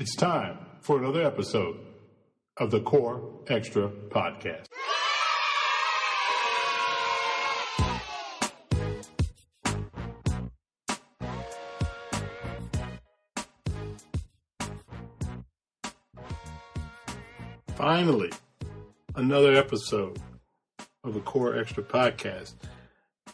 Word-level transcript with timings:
It's 0.00 0.14
time 0.14 0.58
for 0.80 0.96
another 0.96 1.24
episode 1.24 1.76
of 2.56 2.70
the 2.70 2.78
Core 2.78 3.20
Extra 3.48 3.88
Podcast. 3.88 4.66
Finally, 17.74 18.30
another 19.16 19.54
episode 19.54 20.20
of 21.02 21.14
the 21.14 21.20
Core 21.22 21.58
Extra 21.58 21.82
Podcast. 21.82 22.54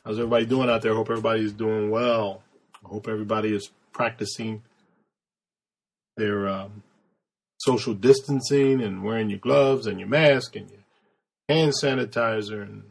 How's 0.03 0.19
everybody 0.19 0.47
doing 0.47 0.71
out 0.71 0.81
there? 0.81 0.95
Hope 0.95 1.11
everybody 1.11 1.45
is 1.45 1.53
doing 1.53 1.91
well. 1.91 2.43
I 2.83 2.89
hope 2.89 3.07
everybody 3.07 3.55
is 3.55 3.71
practicing 3.93 4.63
their 6.17 6.49
um, 6.49 6.83
social 7.59 7.95
distancing 7.95 8.83
and 8.83 9.03
wearing 9.03 9.31
your 9.31 9.39
gloves 9.39 9.87
and 9.87 9.99
your 9.99 10.09
mask 10.09 10.57
and 10.57 10.71
your 10.71 10.81
hand 11.49 11.73
sanitizer 11.83 12.63
and 12.63 12.85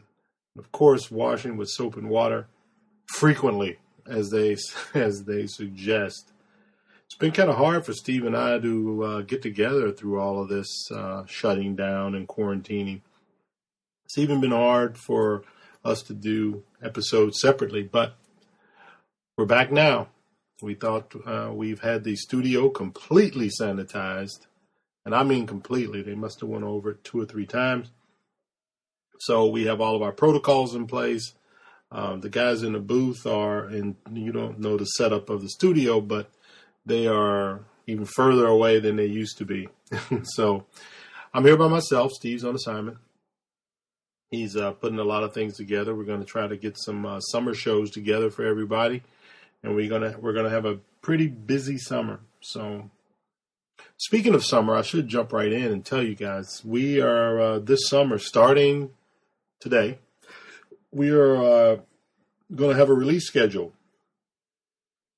of 0.58 0.70
course 0.72 1.10
washing 1.10 1.56
with 1.56 1.68
soap 1.68 1.96
and 1.96 2.08
water 2.08 2.46
frequently 3.06 3.78
as 4.06 4.30
they 4.30 4.56
as 4.94 5.24
they 5.24 5.46
suggest. 5.46 6.32
It's 7.06 7.16
been 7.16 7.32
kind 7.32 7.50
of 7.50 7.56
hard 7.56 7.84
for 7.84 7.92
Steve 7.92 8.24
and 8.24 8.36
I 8.36 8.58
to 8.58 9.04
uh, 9.04 9.20
get 9.20 9.42
together 9.42 9.92
through 9.92 10.18
all 10.18 10.42
of 10.42 10.48
this 10.48 10.90
uh, 10.90 11.24
shutting 11.26 11.76
down 11.76 12.14
and 12.14 12.26
quarantining. 12.26 13.02
It's 14.06 14.18
even 14.18 14.40
been 14.40 14.50
hard 14.50 14.98
for 14.98 15.42
us 15.84 16.02
to 16.02 16.14
do 16.14 16.64
episodes 16.82 17.40
separately, 17.40 17.82
but 17.82 18.16
we're 19.36 19.44
back 19.44 19.70
now. 19.70 20.08
We 20.62 20.74
thought 20.74 21.14
uh, 21.26 21.50
we've 21.52 21.80
had 21.80 22.04
the 22.04 22.16
studio 22.16 22.68
completely 22.68 23.50
sanitized, 23.50 24.46
and 25.04 25.14
I 25.14 25.24
mean 25.24 25.46
completely. 25.46 26.02
They 26.02 26.14
must 26.14 26.40
have 26.40 26.48
went 26.48 26.64
over 26.64 26.92
it 26.92 27.04
two 27.04 27.20
or 27.20 27.26
three 27.26 27.46
times. 27.46 27.90
So 29.20 29.46
we 29.46 29.64
have 29.66 29.80
all 29.80 29.96
of 29.96 30.02
our 30.02 30.12
protocols 30.12 30.74
in 30.74 30.86
place. 30.86 31.34
Um, 31.90 32.20
the 32.20 32.28
guys 32.28 32.62
in 32.62 32.72
the 32.72 32.80
booth 32.80 33.26
are, 33.26 33.64
and 33.64 33.96
you 34.12 34.32
don't 34.32 34.58
know 34.58 34.76
the 34.76 34.84
setup 34.84 35.28
of 35.28 35.42
the 35.42 35.48
studio, 35.48 36.00
but 36.00 36.30
they 36.86 37.06
are 37.06 37.64
even 37.86 38.04
further 38.04 38.46
away 38.46 38.80
than 38.80 38.96
they 38.96 39.06
used 39.06 39.38
to 39.38 39.44
be. 39.44 39.68
so 40.22 40.66
I'm 41.32 41.44
here 41.44 41.56
by 41.56 41.68
myself. 41.68 42.12
Steve's 42.12 42.44
on 42.44 42.54
assignment. 42.54 42.98
He's 44.30 44.56
uh, 44.56 44.72
putting 44.72 44.98
a 44.98 45.04
lot 45.04 45.22
of 45.22 45.32
things 45.32 45.56
together. 45.56 45.94
We're 45.94 46.04
going 46.04 46.20
to 46.20 46.26
try 46.26 46.46
to 46.46 46.56
get 46.56 46.76
some 46.78 47.06
uh, 47.06 47.20
summer 47.20 47.54
shows 47.54 47.90
together 47.90 48.30
for 48.30 48.44
everybody 48.44 49.02
and 49.64 49.74
we're 49.74 49.88
gonna 49.88 50.14
we're 50.20 50.34
gonna 50.34 50.50
have 50.50 50.66
a 50.66 50.78
pretty 51.00 51.26
busy 51.26 51.78
summer. 51.78 52.20
So, 52.40 52.90
speaking 53.96 54.34
of 54.34 54.44
summer, 54.44 54.76
I 54.76 54.82
should 54.82 55.08
jump 55.08 55.32
right 55.32 55.50
in 55.50 55.72
and 55.72 55.84
tell 55.84 56.02
you 56.02 56.14
guys 56.14 56.62
we 56.64 57.00
are 57.00 57.40
uh, 57.40 57.58
this 57.58 57.88
summer 57.88 58.18
starting 58.18 58.90
today. 59.58 59.98
We 60.92 61.10
are 61.10 61.36
uh, 61.36 61.76
going 62.54 62.70
to 62.70 62.78
have 62.78 62.90
a 62.90 62.94
release 62.94 63.26
schedule, 63.26 63.72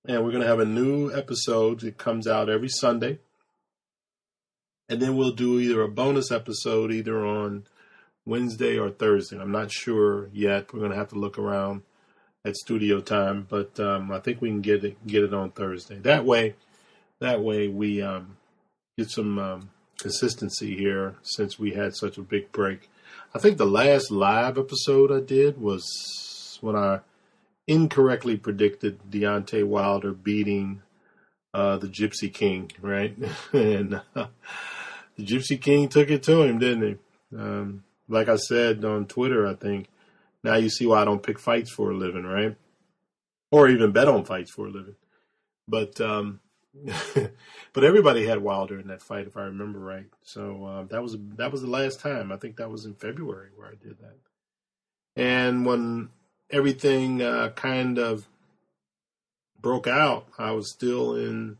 and 0.06 0.24
we're 0.24 0.30
going 0.30 0.42
to 0.42 0.48
have 0.48 0.60
a 0.60 0.64
new 0.64 1.12
episode 1.12 1.80
that 1.80 1.98
comes 1.98 2.26
out 2.26 2.48
every 2.48 2.70
Sunday, 2.70 3.18
and 4.88 5.02
then 5.02 5.16
we'll 5.16 5.32
do 5.32 5.58
either 5.58 5.82
a 5.82 5.88
bonus 5.88 6.30
episode 6.30 6.92
either 6.92 7.26
on 7.26 7.66
Wednesday 8.24 8.78
or 8.78 8.90
Thursday. 8.90 9.38
I'm 9.38 9.52
not 9.52 9.70
sure 9.70 10.30
yet. 10.32 10.72
We're 10.72 10.80
going 10.80 10.92
to 10.92 10.96
have 10.96 11.08
to 11.08 11.18
look 11.18 11.36
around 11.36 11.82
at 12.46 12.56
studio 12.56 13.00
time, 13.00 13.44
but 13.50 13.78
um, 13.80 14.12
I 14.12 14.20
think 14.20 14.40
we 14.40 14.48
can 14.48 14.60
get 14.60 14.84
it 14.84 15.04
get 15.06 15.24
it 15.24 15.34
on 15.34 15.50
Thursday. 15.50 15.98
That 15.98 16.24
way, 16.24 16.54
that 17.20 17.42
way 17.42 17.66
we 17.66 18.00
um, 18.00 18.36
get 18.96 19.10
some 19.10 19.38
um, 19.38 19.70
consistency 19.98 20.76
here 20.76 21.16
since 21.22 21.58
we 21.58 21.72
had 21.72 21.96
such 21.96 22.16
a 22.16 22.22
big 22.22 22.52
break. 22.52 22.88
I 23.34 23.40
think 23.40 23.58
the 23.58 23.66
last 23.66 24.12
live 24.12 24.58
episode 24.58 25.10
I 25.10 25.20
did 25.20 25.60
was 25.60 26.58
when 26.60 26.76
I 26.76 27.00
incorrectly 27.66 28.36
predicted 28.36 29.00
Deontay 29.10 29.64
Wilder 29.64 30.12
beating 30.12 30.82
uh, 31.52 31.78
the 31.78 31.88
Gypsy 31.88 32.32
King, 32.32 32.70
right? 32.80 33.16
and 33.52 34.00
uh, 34.14 34.26
the 35.16 35.24
Gypsy 35.24 35.60
King 35.60 35.88
took 35.88 36.10
it 36.10 36.22
to 36.24 36.42
him, 36.42 36.60
didn't 36.60 36.82
he? 36.82 37.36
Um, 37.36 37.82
like 38.08 38.28
I 38.28 38.36
said 38.36 38.84
on 38.84 39.06
Twitter, 39.06 39.48
I 39.48 39.54
think 39.54 39.88
now 40.46 40.54
you 40.54 40.70
see 40.70 40.86
why 40.86 41.02
I 41.02 41.04
don't 41.04 41.24
pick 41.24 41.40
fights 41.40 41.70
for 41.70 41.90
a 41.90 41.96
living, 41.96 42.22
right? 42.22 42.56
Or 43.50 43.68
even 43.68 43.90
bet 43.90 44.06
on 44.06 44.24
fights 44.24 44.52
for 44.52 44.68
a 44.68 44.70
living. 44.70 44.94
But 45.66 46.00
um, 46.00 46.38
but 47.72 47.82
everybody 47.82 48.24
had 48.24 48.40
Wilder 48.40 48.78
in 48.78 48.86
that 48.86 49.02
fight, 49.02 49.26
if 49.26 49.36
I 49.36 49.42
remember 49.42 49.80
right. 49.80 50.06
So 50.22 50.64
uh, 50.64 50.82
that 50.84 51.02
was 51.02 51.16
that 51.36 51.50
was 51.50 51.62
the 51.62 51.70
last 51.70 51.98
time. 51.98 52.30
I 52.30 52.36
think 52.36 52.56
that 52.56 52.70
was 52.70 52.84
in 52.84 52.94
February 52.94 53.48
where 53.56 53.66
I 53.66 53.74
did 53.82 53.98
that. 53.98 54.16
And 55.20 55.66
when 55.66 56.10
everything 56.48 57.22
uh, 57.22 57.50
kind 57.56 57.98
of 57.98 58.28
broke 59.60 59.88
out, 59.88 60.28
I 60.38 60.52
was 60.52 60.70
still 60.70 61.16
in 61.16 61.58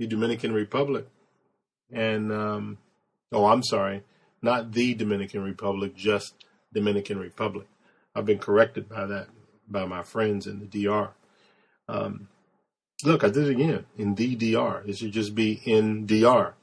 the 0.00 0.08
Dominican 0.08 0.52
Republic, 0.52 1.06
and 1.92 2.32
um, 2.32 2.78
oh, 3.30 3.46
I'm 3.46 3.62
sorry, 3.62 4.02
not 4.42 4.72
the 4.72 4.94
Dominican 4.94 5.44
Republic, 5.44 5.94
just 5.94 6.34
Dominican 6.72 7.20
Republic. 7.20 7.68
I've 8.16 8.24
been 8.24 8.38
corrected 8.38 8.88
by 8.88 9.04
that 9.06 9.28
by 9.68 9.84
my 9.84 10.02
friends 10.02 10.46
in 10.46 10.60
the 10.60 10.66
DR. 10.84 11.10
Um, 11.88 12.28
look, 13.04 13.22
I 13.22 13.28
did 13.28 13.48
it 13.48 13.50
again 13.50 13.84
in 13.98 14.14
the 14.14 14.34
DR. 14.34 14.82
It 14.86 14.96
should 14.96 15.12
just 15.12 15.34
be 15.34 15.60
in 15.64 16.06
DR. 16.06 16.54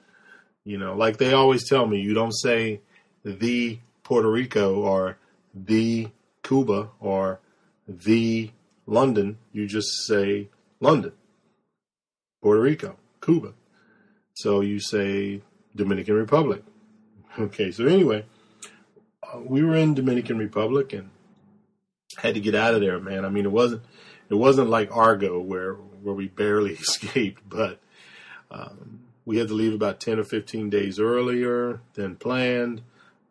You 0.66 0.78
know, 0.80 0.96
like 0.96 1.18
they 1.18 1.34
always 1.34 1.69
tell 1.69 1.86
me, 1.86 2.00
you 2.00 2.14
don't 2.14 2.31
say 2.31 2.81
the 3.24 3.80
Puerto 4.02 4.31
Rico 4.31 4.81
or 4.81 5.18
the 5.53 6.09
Cuba 6.41 6.90
or 7.00 7.40
the 7.88 8.50
London. 8.88 9.38
You 9.52 9.68
just 9.68 10.08
say 10.08 10.50
London, 10.80 11.12
Puerto 12.41 12.62
Rico, 12.62 12.96
Cuba. 13.22 13.53
So 14.34 14.62
you 14.62 14.80
say 14.80 15.41
Dominican 15.75 16.16
Republic. 16.16 16.64
Okay, 17.40 17.72
so 17.72 17.88
anyway, 17.88 18.25
uh, 19.24 19.40
we 19.40 19.64
were 19.64 19.75
in 19.75 19.96
Dominican 19.96 20.38
Republic 20.38 20.94
and 20.94 21.09
had 22.23 22.35
to 22.35 22.39
get 22.39 22.56
out 22.56 22.73
of 22.73 22.81
there, 22.81 23.00
man. 23.00 23.25
I 23.25 23.29
mean, 23.29 23.45
it 23.45 23.51
wasn't 23.51 23.84
it 24.29 24.35
wasn't 24.35 24.69
like 24.69 24.95
Argo 24.95 25.39
where 25.39 25.73
where 25.73 26.16
we 26.16 26.28
barely 26.28 26.73
escaped, 26.73 27.41
but 27.47 27.79
um, 28.50 29.01
we 29.25 29.38
had 29.38 29.50
to 29.50 29.53
leave 29.53 29.73
about 29.73 30.00
ten 30.00 30.17
or 30.17 30.23
fifteen 30.23 30.69
days 30.69 31.00
earlier 31.00 31.81
than 31.94 32.16
planned. 32.16 32.81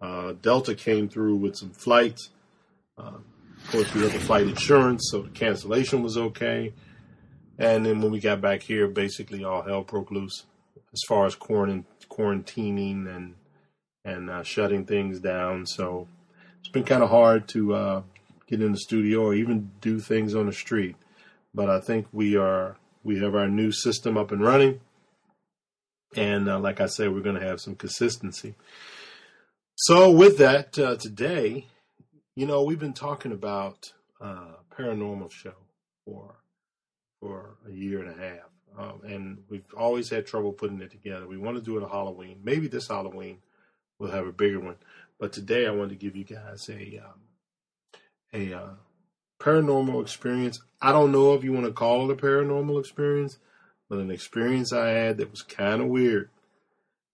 Uh, 0.01 0.35
Delta 0.41 0.75
came 0.75 1.09
through 1.09 1.37
with 1.37 1.57
some 1.57 1.71
flights. 1.71 2.31
Uh, 2.99 3.19
of 3.65 3.71
course, 3.71 3.95
we 3.95 4.03
had 4.03 4.13
the 4.13 4.21
flight 4.21 4.47
insurance, 4.47 5.09
so 5.11 5.23
the 5.23 5.31
cancellation 5.31 6.03
was 6.03 6.19
okay. 6.19 6.73
And 7.59 7.87
then 7.87 8.01
when 8.01 8.11
we 8.11 8.19
got 8.19 8.41
back 8.41 8.63
here, 8.63 8.89
basically 8.89 9.45
all 9.45 9.63
hell 9.63 9.83
broke 9.83 10.11
loose 10.11 10.45
as 10.93 11.01
far 11.07 11.27
as 11.27 11.37
quarant- 11.37 11.85
quarantining 12.11 13.15
and 13.15 13.35
and 14.05 14.29
uh, 14.29 14.43
shutting 14.43 14.85
things 14.85 15.21
down. 15.21 15.67
So 15.67 16.09
it's 16.59 16.69
been 16.69 16.83
kind 16.85 17.05
of 17.05 17.11
hard 17.11 17.47
to 17.49 17.75
uh, 17.75 18.03
get 18.53 18.63
in 18.63 18.73
the 18.73 18.79
studio 18.79 19.23
or 19.23 19.35
even 19.35 19.71
do 19.81 19.99
things 19.99 20.35
on 20.35 20.45
the 20.45 20.53
street. 20.53 20.95
But 21.55 21.71
I 21.71 21.81
think 21.81 22.07
we 22.13 22.37
are 22.37 22.77
we 23.03 23.19
have 23.21 23.35
our 23.35 23.49
new 23.49 23.73
system 23.73 24.17
up 24.17 24.31
and 24.31 24.43
running, 24.43 24.81
and 26.15 26.49
uh, 26.49 26.59
like 26.61 26.81
I 26.81 26.87
said, 26.87 27.13
we're 27.13 27.21
going 27.21 27.41
to 27.41 27.47
have 27.47 27.61
some 27.61 27.75
consistency. 27.75 28.55
So 29.75 30.11
with 30.11 30.39
that, 30.39 30.79
uh, 30.79 30.97
today, 30.97 31.67
you 32.37 32.47
know, 32.47 32.63
we've 32.63 32.79
been 32.79 32.93
talking 32.93 33.33
about 33.33 33.93
uh, 34.21 34.57
paranormal 34.79 35.33
show 35.33 35.55
for 36.05 36.37
for 37.21 37.57
a 37.67 37.73
year 37.73 38.01
and 38.05 38.11
a 38.11 38.23
half, 38.23 38.51
um, 38.79 39.01
and 39.05 39.39
we've 39.49 39.65
always 39.77 40.11
had 40.11 40.27
trouble 40.27 40.53
putting 40.53 40.81
it 40.83 40.91
together. 40.91 41.27
We 41.27 41.39
want 41.39 41.57
to 41.57 41.63
do 41.63 41.79
it 41.79 41.83
a 41.83 41.89
Halloween. 41.89 42.41
Maybe 42.45 42.69
this 42.69 42.89
Halloween 42.89 43.39
we'll 43.99 44.11
have 44.11 44.27
a 44.27 44.33
bigger 44.33 44.61
one, 44.61 44.77
but 45.19 45.33
today 45.33 45.67
I 45.67 45.71
wanted 45.71 45.91
to 45.91 46.05
give 46.07 46.17
you 46.17 46.25
guys 46.25 46.69
a 46.69 47.03
um, 47.05 47.21
a 48.33 48.53
uh, 48.53 48.71
paranormal 49.41 50.03
experience. 50.03 50.61
I 50.81 50.93
don't 50.93 51.13
know 51.13 51.35
if 51.35 51.45
you 51.45 51.53
want 51.53 51.67
to 51.67 51.73
call 51.73 52.11
it 52.11 52.19
a 52.19 52.21
paranormal 52.21 52.81
experience, 52.81 53.39
but 53.89 53.99
an 53.99 54.11
experience 54.11 54.73
I 54.73 54.89
had 54.89 55.19
that 55.19 55.31
was 55.31 55.43
kind 55.43 55.81
of 55.81 55.89
weird 55.89 56.31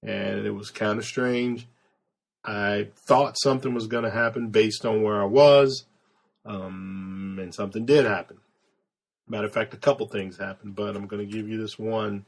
and 0.03 0.47
it 0.47 0.51
was 0.51 0.71
kind 0.71 0.99
of 0.99 1.05
strange. 1.05 1.67
I 2.45 2.89
thought 2.95 3.39
something 3.39 3.75
was 3.75 3.87
going 3.87 4.05
to 4.05 4.11
happen 4.11 4.49
based 4.49 4.85
on 4.85 5.03
where 5.03 5.21
I 5.21 5.27
was, 5.27 5.85
um, 6.45 7.39
and 7.41 7.55
something 7.55 7.85
did 7.85 8.05
happen. 8.05 8.39
Matter 9.29 9.47
of 9.47 9.53
fact, 9.53 9.75
a 9.75 9.79
couple 9.79 10.07
things 10.09 10.39
happened, 10.39 10.75
but 10.75 10.97
I'm 10.97 11.07
going 11.07 11.27
to 11.27 11.33
give 11.33 11.49
you 11.49 11.59
this 11.59 11.79
one 11.79 12.25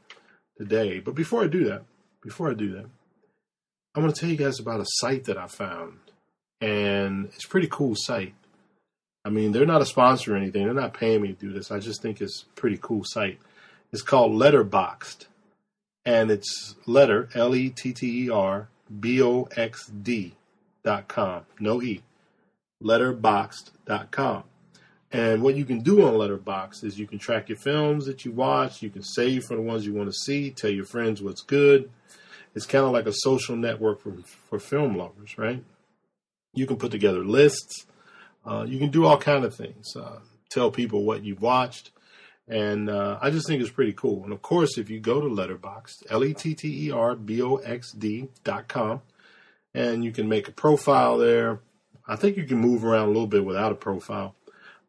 today. 0.57 0.99
But 0.99 1.15
before 1.15 1.43
I 1.43 1.47
do 1.47 1.63
that, 1.65 1.83
before 2.21 2.51
I 2.51 2.53
do 2.53 2.73
that, 2.73 2.85
I 3.95 3.99
want 3.99 4.13
to 4.13 4.21
tell 4.21 4.29
you 4.29 4.37
guys 4.37 4.59
about 4.59 4.81
a 4.81 4.85
site 4.85 5.23
that 5.25 5.37
I 5.37 5.47
found, 5.47 5.97
and 6.59 7.25
it's 7.33 7.45
a 7.45 7.49
pretty 7.49 7.67
cool 7.67 7.95
site. 7.95 8.35
I 9.23 9.29
mean, 9.29 9.51
they're 9.51 9.65
not 9.65 9.81
a 9.81 9.85
sponsor 9.85 10.33
or 10.33 10.37
anything. 10.37 10.65
They're 10.65 10.73
not 10.73 10.93
paying 10.93 11.21
me 11.21 11.29
to 11.29 11.33
do 11.33 11.53
this. 11.53 11.71
I 11.71 11.79
just 11.79 12.01
think 12.01 12.21
it's 12.21 12.43
a 12.43 12.59
pretty 12.59 12.79
cool 12.81 13.03
site. 13.05 13.39
It's 13.91 14.01
called 14.01 14.31
Letterboxd, 14.31 15.27
and 16.05 16.31
it's 16.31 16.75
letter 16.85 17.29
L 17.35 17.53
E 17.53 17.69
T 17.69 17.93
T 17.93 18.25
E 18.25 18.29
R 18.29 18.69
B 18.99 19.21
O 19.21 19.47
X 19.55 19.87
D 19.87 20.33
dot 20.83 21.07
com. 21.07 21.45
No 21.59 21.81
E. 21.81 22.01
Letterboxd 22.81 23.71
dot 23.85 24.11
com. 24.11 24.43
And 25.11 25.43
what 25.43 25.55
you 25.55 25.65
can 25.65 25.81
do 25.81 26.03
on 26.03 26.13
Letterboxd 26.13 26.85
is 26.85 26.97
you 26.97 27.05
can 27.05 27.19
track 27.19 27.49
your 27.49 27.57
films 27.57 28.05
that 28.05 28.23
you 28.23 28.31
watch. 28.31 28.81
You 28.81 28.89
can 28.89 29.03
save 29.03 29.43
for 29.43 29.55
the 29.55 29.61
ones 29.61 29.85
you 29.85 29.93
want 29.93 30.09
to 30.09 30.13
see. 30.13 30.51
Tell 30.51 30.71
your 30.71 30.85
friends 30.85 31.21
what's 31.21 31.41
good. 31.41 31.91
It's 32.55 32.65
kind 32.65 32.85
of 32.85 32.91
like 32.91 33.05
a 33.05 33.13
social 33.13 33.55
network 33.55 34.01
for 34.01 34.13
for 34.49 34.57
film 34.57 34.95
lovers, 34.95 35.37
right? 35.37 35.63
You 36.53 36.65
can 36.65 36.77
put 36.77 36.91
together 36.91 37.23
lists. 37.23 37.85
Uh, 38.45 38.65
you 38.67 38.79
can 38.79 38.89
do 38.89 39.05
all 39.05 39.17
kind 39.17 39.45
of 39.45 39.55
things. 39.55 39.95
Uh, 39.95 40.19
tell 40.49 40.71
people 40.71 41.03
what 41.03 41.23
you've 41.23 41.41
watched, 41.41 41.91
and 42.47 42.89
uh, 42.89 43.17
I 43.21 43.29
just 43.29 43.47
think 43.47 43.61
it's 43.61 43.71
pretty 43.71 43.93
cool. 43.93 44.23
And 44.23 44.33
of 44.33 44.41
course, 44.41 44.77
if 44.77 44.89
you 44.89 44.99
go 44.99 45.21
to 45.21 45.27
Letterboxd, 45.27 46.03
L 46.09 46.23
E 46.23 46.33
T 46.33 46.55
T 46.55 46.87
E 46.87 46.91
R 46.91 47.15
B 47.15 47.41
O 47.41 47.57
X 47.57 47.91
D 47.91 48.29
dot 48.43 48.67
com, 48.67 49.01
and 49.73 50.03
you 50.03 50.11
can 50.11 50.27
make 50.27 50.47
a 50.47 50.51
profile 50.51 51.17
there. 51.17 51.59
I 52.07 52.15
think 52.15 52.35
you 52.35 52.45
can 52.45 52.57
move 52.57 52.83
around 52.83 53.05
a 53.05 53.11
little 53.11 53.27
bit 53.27 53.45
without 53.45 53.71
a 53.71 53.75
profile. 53.75 54.35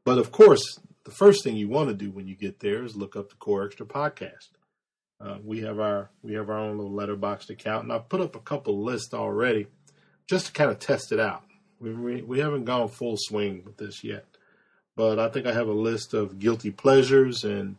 But 0.05 0.19
of 0.19 0.33
course, 0.33 0.81
the 1.05 1.11
first 1.11 1.45
thing 1.45 1.57
you 1.57 1.69
want 1.69 1.89
to 1.89 1.95
do 1.95 2.11
when 2.11 2.27
you 2.27 2.35
get 2.35 2.61
there 2.61 2.85
is 2.85 2.97
look 2.97 3.17
up 3.17 3.29
the 3.29 3.37
Core 3.37 3.65
Extra 3.65 3.87
podcast. 3.87 4.49
Uh, 5.21 5.39
we 5.45 5.61
have 5.61 5.79
our 5.79 6.11
we 6.23 6.35
have 6.35 6.51
our 6.51 6.59
own 6.59 6.79
little 6.79 6.91
Letterboxd 6.93 7.51
account, 7.51 7.85
and 7.85 7.93
I've 7.93 8.09
put 8.09 8.21
up 8.21 8.35
a 8.35 8.41
couple 8.41 8.83
lists 8.83 9.15
already 9.15 9.67
just 10.29 10.47
to 10.47 10.53
kind 10.53 10.71
of 10.71 10.79
test 10.79 11.13
it 11.13 11.21
out. 11.21 11.45
We, 11.83 12.23
we 12.23 12.39
haven't 12.39 12.65
gone 12.65 12.89
full 12.89 13.17
swing 13.19 13.63
with 13.65 13.77
this 13.77 14.05
yet, 14.05 14.25
but 14.95 15.19
I 15.19 15.29
think 15.29 15.47
I 15.47 15.53
have 15.53 15.69
a 15.69 15.73
list 15.73 16.15
of 16.15 16.39
guilty 16.39 16.71
pleasures 16.71 17.45
and 17.45 17.77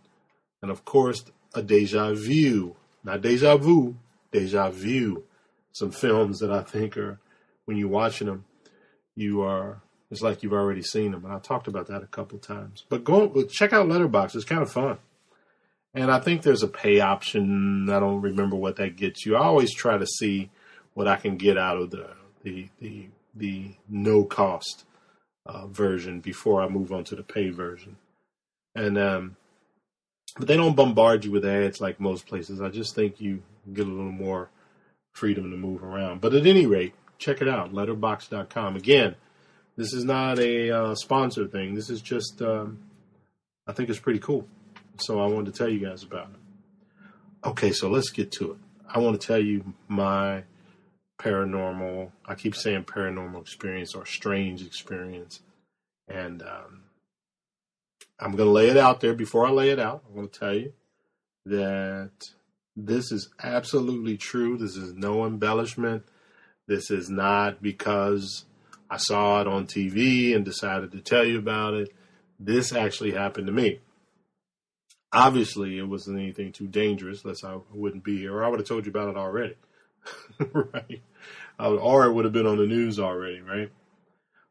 and 0.61 0.69
of 0.69 0.83
course 0.85 1.23
a 1.55 1.61
deja 1.61 2.13
vu, 2.13 2.75
not 3.03 3.21
deja 3.21 3.57
vu, 3.57 3.95
deja 4.31 4.69
vu. 4.69 5.23
Some 5.71 5.91
films 5.91 6.39
that 6.39 6.51
I 6.51 6.61
think 6.61 6.97
are 6.97 7.19
when 7.65 7.77
you're 7.77 7.87
watching 7.87 8.27
them, 8.27 8.45
you 9.15 9.41
are 9.41 9.81
it's 10.11 10.21
like 10.21 10.43
you've 10.43 10.53
already 10.53 10.83
seen 10.83 11.11
them. 11.11 11.25
And 11.25 11.33
I 11.33 11.39
talked 11.39 11.67
about 11.67 11.87
that 11.87 12.03
a 12.03 12.07
couple 12.07 12.37
times. 12.37 12.85
But 12.87 13.03
go 13.03 13.43
check 13.45 13.73
out 13.73 13.87
Letterbox; 13.87 14.35
It's 14.35 14.45
kind 14.45 14.61
of 14.61 14.71
fun. 14.71 14.99
And 15.95 16.11
I 16.11 16.19
think 16.19 16.41
there's 16.41 16.63
a 16.63 16.67
pay 16.67 16.99
option. 16.99 17.89
I 17.89 17.99
don't 17.99 18.21
remember 18.21 18.55
what 18.55 18.75
that 18.77 18.95
gets 18.95 19.25
you. 19.25 19.35
I 19.35 19.43
always 19.43 19.73
try 19.73 19.97
to 19.97 20.05
see 20.05 20.51
what 20.93 21.07
I 21.07 21.15
can 21.15 21.37
get 21.37 21.57
out 21.57 21.77
of 21.77 21.89
the 21.91 22.09
the 22.43 22.69
the, 22.79 23.07
the 23.33 23.75
no 23.89 24.23
cost 24.23 24.85
uh, 25.45 25.67
version 25.67 26.19
before 26.19 26.61
I 26.61 26.69
move 26.69 26.91
on 26.91 27.03
to 27.05 27.15
the 27.15 27.23
pay 27.23 27.49
version. 27.49 27.97
And 28.75 28.97
um, 28.97 29.37
but 30.37 30.47
they 30.47 30.57
don't 30.57 30.75
bombard 30.75 31.25
you 31.25 31.31
with 31.31 31.45
ads 31.45 31.79
like 31.79 31.99
most 31.99 32.25
places. 32.25 32.61
I 32.61 32.69
just 32.69 32.95
think 32.95 33.21
you 33.21 33.43
get 33.71 33.85
a 33.85 33.89
little 33.89 34.11
more 34.11 34.49
freedom 35.13 35.51
to 35.51 35.57
move 35.57 35.83
around. 35.83 36.21
But 36.21 36.33
at 36.33 36.47
any 36.47 36.65
rate, 36.65 36.93
check 37.19 37.41
it 37.41 37.47
out, 37.47 37.71
letterboxd.com. 37.71 38.75
Again, 38.75 39.15
this 39.75 39.93
is 39.93 40.03
not 40.03 40.39
a 40.39 40.71
uh, 40.71 40.95
sponsor 40.95 41.47
thing. 41.47 41.75
This 41.75 41.89
is 41.89 42.01
just, 42.01 42.41
um, 42.41 42.79
I 43.67 43.73
think 43.73 43.89
it's 43.89 43.99
pretty 43.99 44.19
cool. 44.19 44.47
So 44.97 45.19
I 45.19 45.27
wanted 45.27 45.53
to 45.53 45.57
tell 45.57 45.69
you 45.69 45.79
guys 45.79 46.03
about 46.03 46.29
it. 46.29 47.47
Okay, 47.47 47.71
so 47.71 47.89
let's 47.89 48.09
get 48.09 48.31
to 48.33 48.53
it. 48.53 48.57
I 48.87 48.99
want 48.99 49.19
to 49.19 49.27
tell 49.27 49.39
you 49.39 49.73
my 49.87 50.43
paranormal, 51.23 52.11
I 52.25 52.35
keep 52.35 52.55
saying 52.55 52.83
paranormal 52.83 53.41
experience 53.41 53.95
or 53.95 54.05
strange 54.05 54.65
experience. 54.65 55.39
And 56.07 56.41
um, 56.41 56.83
I'm 58.19 58.31
going 58.31 58.47
to 58.47 58.51
lay 58.51 58.69
it 58.69 58.77
out 58.77 58.99
there. 58.99 59.13
Before 59.13 59.45
I 59.45 59.51
lay 59.51 59.69
it 59.69 59.79
out, 59.79 60.03
I'm 60.07 60.15
going 60.15 60.29
to 60.29 60.39
tell 60.39 60.53
you 60.53 60.73
that 61.45 62.11
this 62.75 63.11
is 63.11 63.29
absolutely 63.41 64.17
true. 64.17 64.57
This 64.57 64.75
is 64.75 64.93
no 64.93 65.25
embellishment. 65.25 66.03
This 66.67 66.91
is 66.91 67.09
not 67.09 67.61
because 67.61 68.45
I 68.89 68.97
saw 68.97 69.41
it 69.41 69.47
on 69.47 69.67
TV 69.67 70.35
and 70.35 70.45
decided 70.45 70.91
to 70.91 71.01
tell 71.01 71.25
you 71.25 71.37
about 71.37 71.73
it. 71.73 71.89
This 72.39 72.73
actually 72.73 73.11
happened 73.11 73.47
to 73.47 73.53
me. 73.53 73.79
Obviously, 75.11 75.77
it 75.77 75.83
wasn't 75.83 76.19
anything 76.19 76.51
too 76.51 76.67
dangerous, 76.67 77.23
unless 77.23 77.43
I 77.43 77.57
wouldn't 77.71 78.03
be 78.03 78.17
here, 78.17 78.33
or 78.33 78.43
I 78.43 78.47
would 78.47 78.59
have 78.59 78.67
told 78.67 78.85
you 78.85 78.89
about 78.89 79.09
it 79.09 79.17
already. 79.17 79.55
right? 80.53 81.01
Would, 81.59 81.79
or 81.79 82.05
it 82.05 82.13
would 82.13 82.25
have 82.25 82.33
been 82.33 82.47
on 82.47 82.57
the 82.57 82.65
news 82.65 82.99
already, 82.99 83.41
right? 83.41 83.71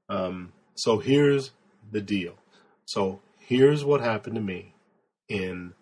Um, 0.09 0.53
so 0.75 0.99
here's 0.99 1.53
the 1.91 2.01
deal. 2.01 2.35
So 2.85 3.21
here's 3.39 3.85
what 3.85 4.01
happened 4.01 4.37
to 4.37 4.41
me 4.41 4.75
in 5.29 5.75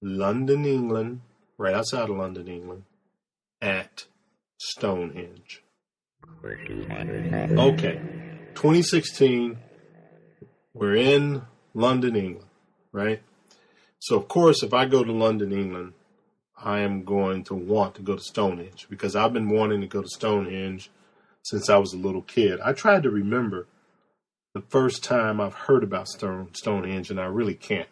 London, 0.00 0.64
England, 0.64 1.20
right 1.58 1.74
outside 1.74 2.10
of 2.10 2.16
London, 2.16 2.48
England, 2.48 2.84
at 3.60 4.06
Stonehenge. 4.58 5.62
Okay. 7.58 8.00
2016, 8.54 9.58
we're 10.74 10.96
in 10.96 11.42
London, 11.74 12.16
England, 12.16 12.48
right? 12.92 13.22
So, 14.00 14.16
of 14.16 14.28
course, 14.28 14.62
if 14.62 14.74
I 14.74 14.86
go 14.86 15.04
to 15.04 15.12
London, 15.12 15.52
England, 15.52 15.92
I 16.62 16.80
am 16.80 17.04
going 17.04 17.44
to 17.44 17.54
want 17.54 17.94
to 17.96 18.02
go 18.02 18.16
to 18.16 18.22
Stonehenge 18.22 18.86
because 18.88 19.16
I've 19.16 19.32
been 19.32 19.48
wanting 19.48 19.80
to 19.80 19.86
go 19.86 20.02
to 20.02 20.08
Stonehenge 20.08 20.90
since 21.42 21.68
I 21.68 21.78
was 21.78 21.92
a 21.92 21.98
little 21.98 22.22
kid. 22.22 22.60
I 22.60 22.72
tried 22.72 23.02
to 23.02 23.10
remember 23.10 23.66
the 24.54 24.62
first 24.62 25.02
time 25.02 25.40
I've 25.40 25.54
heard 25.54 25.82
about 25.82 26.08
Stone, 26.08 26.50
Stonehenge, 26.54 27.10
and 27.10 27.20
I 27.20 27.24
really 27.24 27.54
can't. 27.54 27.88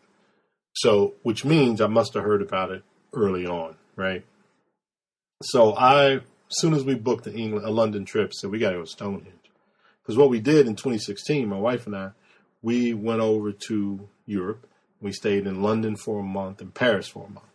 So, 0.75 1.15
which 1.23 1.45
means 1.45 1.81
I 1.81 1.87
must 1.89 2.15
have 2.15 2.23
heard 2.23 2.43
about 2.43 2.71
it 2.71 2.85
early 3.13 3.47
on, 3.47 3.77
right? 3.97 4.25
So 5.43 5.75
I 5.75 6.21
as 6.51 6.59
soon 6.59 6.75
as 6.75 6.85
we 6.85 6.95
booked 6.95 7.25
the 7.25 7.35
England, 7.35 7.65
a 7.65 7.69
uh, 7.69 7.73
London 7.73 8.05
trip, 8.05 8.35
said 8.35 8.51
we 8.51 8.59
got 8.59 8.71
to 8.71 8.77
go 8.77 8.85
to 8.85 8.91
Stonehenge. 8.91 9.51
Because 10.03 10.17
what 10.17 10.31
we 10.31 10.41
did 10.41 10.67
in 10.67 10.75
2016, 10.75 11.49
my 11.49 11.59
wife 11.59 11.87
and 11.87 11.95
I, 11.95 12.11
we 12.61 12.93
went 12.93 13.21
over 13.21 13.53
to 13.53 14.09
Europe. 14.27 14.67
We 15.01 15.13
stayed 15.13 15.47
in 15.47 15.63
London 15.63 15.97
for 15.97 16.21
a 16.21 16.25
month 16.25 16.61
and 16.61 16.75
Paris 16.75 17.09
for 17.09 17.27
a 17.27 17.31
month, 17.31 17.47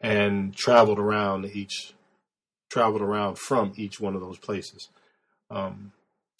and 0.00 0.54
traveled 0.54 0.98
around 0.98 1.46
each, 1.46 1.94
traveled 2.70 3.02
around 3.02 3.38
from 3.38 3.72
each 3.76 4.00
one 4.00 4.14
of 4.14 4.20
those 4.20 4.38
places. 4.38 4.88
Um, 5.50 5.92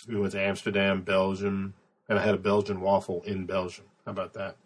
we 0.06 0.16
went 0.16 0.32
to 0.32 0.40
Amsterdam, 0.40 1.02
Belgium, 1.02 1.75
and 2.08 2.19
I 2.19 2.22
had 2.22 2.34
a 2.34 2.38
Belgian 2.38 2.81
waffle 2.81 3.22
in 3.22 3.46
Belgium. 3.46 3.87
How 4.05 4.12
about 4.12 4.34
that? 4.34 4.56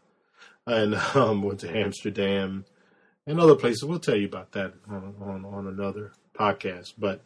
And 0.66 0.94
um, 1.14 1.42
went 1.42 1.60
to 1.60 1.76
Amsterdam 1.76 2.64
and 3.26 3.40
other 3.40 3.56
places. 3.56 3.84
We'll 3.84 3.98
tell 3.98 4.16
you 4.16 4.26
about 4.26 4.52
that 4.52 4.74
on, 4.88 5.14
on, 5.20 5.44
on 5.44 5.66
another 5.66 6.12
podcast. 6.38 6.94
But 6.98 7.22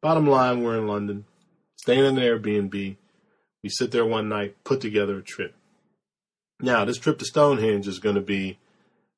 bottom 0.00 0.26
line, 0.26 0.62
we're 0.62 0.78
in 0.78 0.86
London, 0.86 1.24
staying 1.76 2.04
in 2.04 2.18
an 2.18 2.24
Airbnb. 2.24 2.96
We 3.62 3.68
sit 3.68 3.90
there 3.90 4.06
one 4.06 4.28
night, 4.28 4.56
put 4.64 4.80
together 4.80 5.18
a 5.18 5.22
trip. 5.22 5.54
Now, 6.60 6.84
this 6.84 6.98
trip 6.98 7.18
to 7.18 7.24
Stonehenge 7.24 7.86
is 7.86 7.98
going 7.98 8.14
to 8.14 8.20
be 8.20 8.58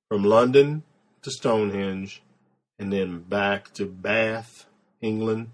from 0.09 0.25
London 0.25 0.83
to 1.23 1.31
Stonehenge 1.31 2.23
and 2.79 2.93
then 2.93 3.21
back 3.21 3.73
to 3.75 3.87
Bath, 3.87 4.67
England, 5.01 5.51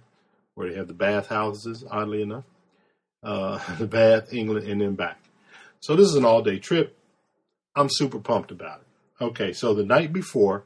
where 0.54 0.70
they 0.70 0.76
have 0.76 0.88
the 0.88 0.94
bath 0.94 1.26
houses, 1.26 1.84
oddly 1.90 2.22
enough. 2.22 2.44
Uh, 3.22 3.60
the 3.78 3.86
Bath, 3.86 4.32
England, 4.32 4.68
and 4.68 4.80
then 4.80 4.94
back. 4.94 5.18
So 5.80 5.96
this 5.96 6.06
is 6.06 6.14
an 6.14 6.24
all 6.24 6.42
day 6.42 6.58
trip. 6.58 6.96
I'm 7.74 7.88
super 7.90 8.18
pumped 8.18 8.50
about 8.50 8.80
it. 8.80 9.24
Okay, 9.24 9.52
so 9.52 9.74
the 9.74 9.84
night 9.84 10.12
before, 10.12 10.64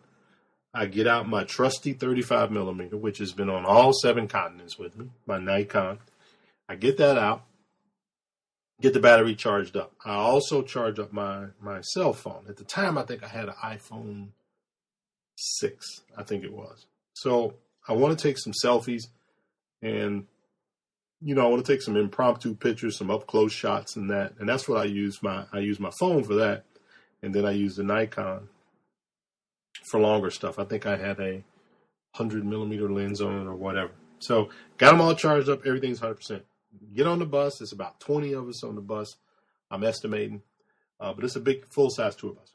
I 0.72 0.86
get 0.86 1.06
out 1.06 1.28
my 1.28 1.44
trusty 1.44 1.92
35 1.92 2.50
millimeter, 2.50 2.96
which 2.96 3.18
has 3.18 3.32
been 3.32 3.50
on 3.50 3.64
all 3.64 3.92
seven 3.92 4.28
continents 4.28 4.78
with 4.78 4.96
me, 4.96 5.10
my 5.26 5.38
Nikon. 5.38 5.98
I 6.68 6.76
get 6.76 6.98
that 6.98 7.18
out, 7.18 7.42
get 8.80 8.92
the 8.92 9.00
battery 9.00 9.34
charged 9.34 9.76
up. 9.76 9.92
I 10.04 10.14
also 10.14 10.62
charge 10.62 10.98
up 10.98 11.12
my, 11.12 11.46
my 11.60 11.80
cell 11.80 12.12
phone. 12.12 12.44
At 12.48 12.56
the 12.56 12.64
time, 12.64 12.96
I 12.96 13.02
think 13.02 13.24
I 13.24 13.28
had 13.28 13.48
an 13.48 13.54
iPhone 13.64 14.28
6, 15.58 16.02
I 16.16 16.22
think 16.22 16.44
it 16.44 16.52
was. 16.52 16.86
So 17.14 17.54
I 17.88 17.92
want 17.92 18.18
to 18.18 18.22
take 18.22 18.38
some 18.38 18.52
selfies 18.52 19.04
and, 19.82 20.26
you 21.20 21.34
know, 21.34 21.44
I 21.46 21.48
want 21.48 21.64
to 21.64 21.72
take 21.72 21.82
some 21.82 21.96
impromptu 21.96 22.54
pictures, 22.54 22.96
some 22.96 23.10
up 23.10 23.26
close 23.26 23.52
shots 23.52 23.96
and 23.96 24.10
that. 24.10 24.34
And 24.38 24.48
that's 24.48 24.68
what 24.68 24.80
I 24.80 24.84
use 24.84 25.22
my, 25.22 25.44
I 25.52 25.58
use 25.58 25.80
my 25.80 25.90
phone 25.98 26.24
for 26.24 26.34
that. 26.34 26.64
And 27.22 27.34
then 27.34 27.44
I 27.44 27.52
use 27.52 27.76
the 27.76 27.82
Nikon 27.82 28.48
for 29.90 30.00
longer 30.00 30.30
stuff. 30.30 30.58
I 30.58 30.64
think 30.64 30.86
I 30.86 30.96
had 30.96 31.20
a 31.20 31.42
hundred 32.14 32.44
millimeter 32.44 32.90
lens 32.90 33.20
on 33.20 33.46
or 33.46 33.54
whatever. 33.54 33.92
So 34.18 34.50
got 34.78 34.92
them 34.92 35.00
all 35.00 35.14
charged 35.14 35.48
up. 35.48 35.66
Everything's 35.66 36.00
hundred 36.00 36.16
percent. 36.16 36.44
Get 36.94 37.06
on 37.06 37.18
the 37.18 37.26
bus. 37.26 37.60
It's 37.60 37.72
about 37.72 38.00
twenty 38.00 38.32
of 38.32 38.48
us 38.48 38.62
on 38.64 38.74
the 38.74 38.80
bus. 38.80 39.16
I'm 39.70 39.84
estimating, 39.84 40.42
uh, 40.98 41.12
but 41.12 41.24
it's 41.24 41.36
a 41.36 41.40
big 41.40 41.66
full 41.72 41.90
size 41.90 42.16
tour 42.16 42.34
bus. 42.34 42.52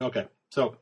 Okay, 0.00 0.26
so 0.50 0.76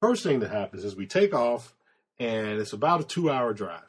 first 0.00 0.22
thing 0.22 0.40
that 0.40 0.50
happens 0.50 0.84
is 0.84 0.96
we 0.96 1.06
take 1.06 1.34
off, 1.34 1.74
and 2.18 2.60
it's 2.60 2.72
about 2.72 3.00
a 3.00 3.04
two 3.04 3.30
hour 3.30 3.52
drive. 3.52 3.82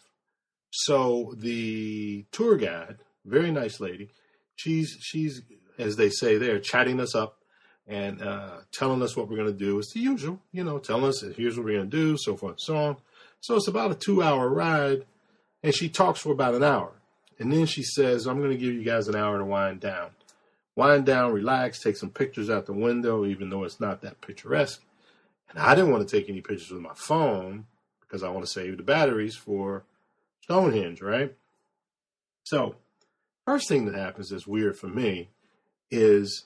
So 0.71 1.33
the 1.37 2.25
tour 2.31 2.57
guide, 2.57 2.97
very 3.25 3.51
nice 3.51 3.79
lady, 3.79 4.09
she's 4.55 4.97
she's 5.01 5.41
as 5.77 5.95
they 5.95 6.09
say 6.09 6.37
there, 6.37 6.59
chatting 6.59 6.99
us 6.99 7.15
up 7.15 7.37
and 7.87 8.21
uh, 8.21 8.57
telling 8.71 9.01
us 9.01 9.17
what 9.17 9.29
we're 9.29 9.37
going 9.37 9.51
to 9.51 9.57
do. 9.57 9.79
It's 9.79 9.93
the 9.93 10.01
usual, 10.01 10.39
you 10.51 10.63
know, 10.63 10.77
telling 10.77 11.05
us 11.05 11.23
here's 11.35 11.57
what 11.57 11.65
we're 11.65 11.77
going 11.77 11.89
to 11.89 11.97
do, 11.97 12.17
so 12.17 12.35
forth 12.35 12.53
and 12.53 12.61
so 12.61 12.77
on. 12.77 12.97
So 13.41 13.55
it's 13.55 13.67
about 13.67 13.91
a 13.91 13.95
two 13.95 14.21
hour 14.21 14.47
ride, 14.49 15.05
and 15.63 15.73
she 15.73 15.89
talks 15.89 16.19
for 16.19 16.31
about 16.31 16.53
an 16.53 16.63
hour. 16.63 16.91
And 17.39 17.51
then 17.51 17.65
she 17.65 17.83
says, 17.83 18.27
I'm 18.27 18.39
going 18.39 18.51
to 18.51 18.57
give 18.57 18.73
you 18.73 18.83
guys 18.83 19.07
an 19.07 19.15
hour 19.15 19.37
to 19.37 19.45
wind 19.45 19.79
down. 19.79 20.09
Wind 20.75 21.05
down, 21.05 21.31
relax, 21.33 21.79
take 21.79 21.95
some 21.95 22.09
pictures 22.09 22.49
out 22.49 22.65
the 22.65 22.73
window, 22.73 23.25
even 23.25 23.49
though 23.49 23.63
it's 23.63 23.79
not 23.79 24.01
that 24.01 24.21
picturesque. 24.21 24.81
And 25.49 25.59
I 25.59 25.75
didn't 25.75 25.91
want 25.91 26.07
to 26.07 26.17
take 26.17 26.29
any 26.29 26.41
pictures 26.41 26.71
with 26.71 26.81
my 26.81 26.93
phone 26.93 27.65
because 28.01 28.23
I 28.23 28.29
want 28.29 28.45
to 28.45 28.51
save 28.51 28.77
the 28.77 28.83
batteries 28.83 29.35
for 29.35 29.83
Stonehenge, 30.43 31.01
right? 31.01 31.35
So, 32.43 32.75
first 33.45 33.67
thing 33.67 33.85
that 33.85 33.95
happens 33.95 34.29
that's 34.29 34.47
weird 34.47 34.77
for 34.77 34.87
me 34.87 35.29
is 35.91 36.45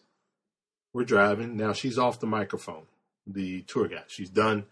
we're 0.94 1.04
driving. 1.04 1.58
Now 1.58 1.74
she's 1.74 1.98
off 1.98 2.20
the 2.20 2.28
microphone, 2.28 2.84
the 3.26 3.62
tour 3.64 3.88
guide. 3.88 4.06
She's 4.08 4.30
done. 4.30 4.66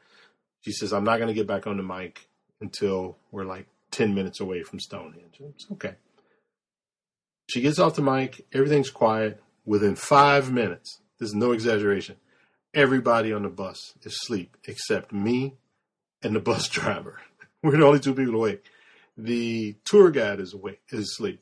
She 0.61 0.71
says, 0.71 0.93
I'm 0.93 1.03
not 1.03 1.17
going 1.17 1.27
to 1.27 1.33
get 1.33 1.47
back 1.47 1.67
on 1.67 1.77
the 1.77 1.83
mic 1.83 2.27
until 2.61 3.17
we're 3.31 3.45
like 3.45 3.67
10 3.91 4.13
minutes 4.13 4.39
away 4.39 4.63
from 4.63 4.79
Stonehenge. 4.79 5.41
It's 5.55 5.67
okay. 5.71 5.95
She 7.49 7.61
gets 7.61 7.79
off 7.79 7.95
the 7.95 8.01
mic. 8.01 8.45
Everything's 8.53 8.91
quiet. 8.91 9.41
Within 9.65 9.95
five 9.95 10.51
minutes, 10.51 10.99
this 11.19 11.29
is 11.29 11.35
no 11.35 11.51
exaggeration, 11.51 12.15
everybody 12.73 13.33
on 13.33 13.43
the 13.43 13.49
bus 13.49 13.93
is 14.01 14.13
asleep 14.13 14.57
except 14.65 15.11
me 15.11 15.55
and 16.23 16.35
the 16.35 16.39
bus 16.51 16.67
driver. 16.67 17.19
We're 17.63 17.77
the 17.77 17.85
only 17.85 17.99
two 17.99 18.15
people 18.15 18.35
awake. 18.35 18.63
The 19.17 19.75
tour 19.85 20.09
guide 20.09 20.39
is 20.39 20.53
awake, 20.53 20.81
is 20.89 21.09
asleep. 21.09 21.41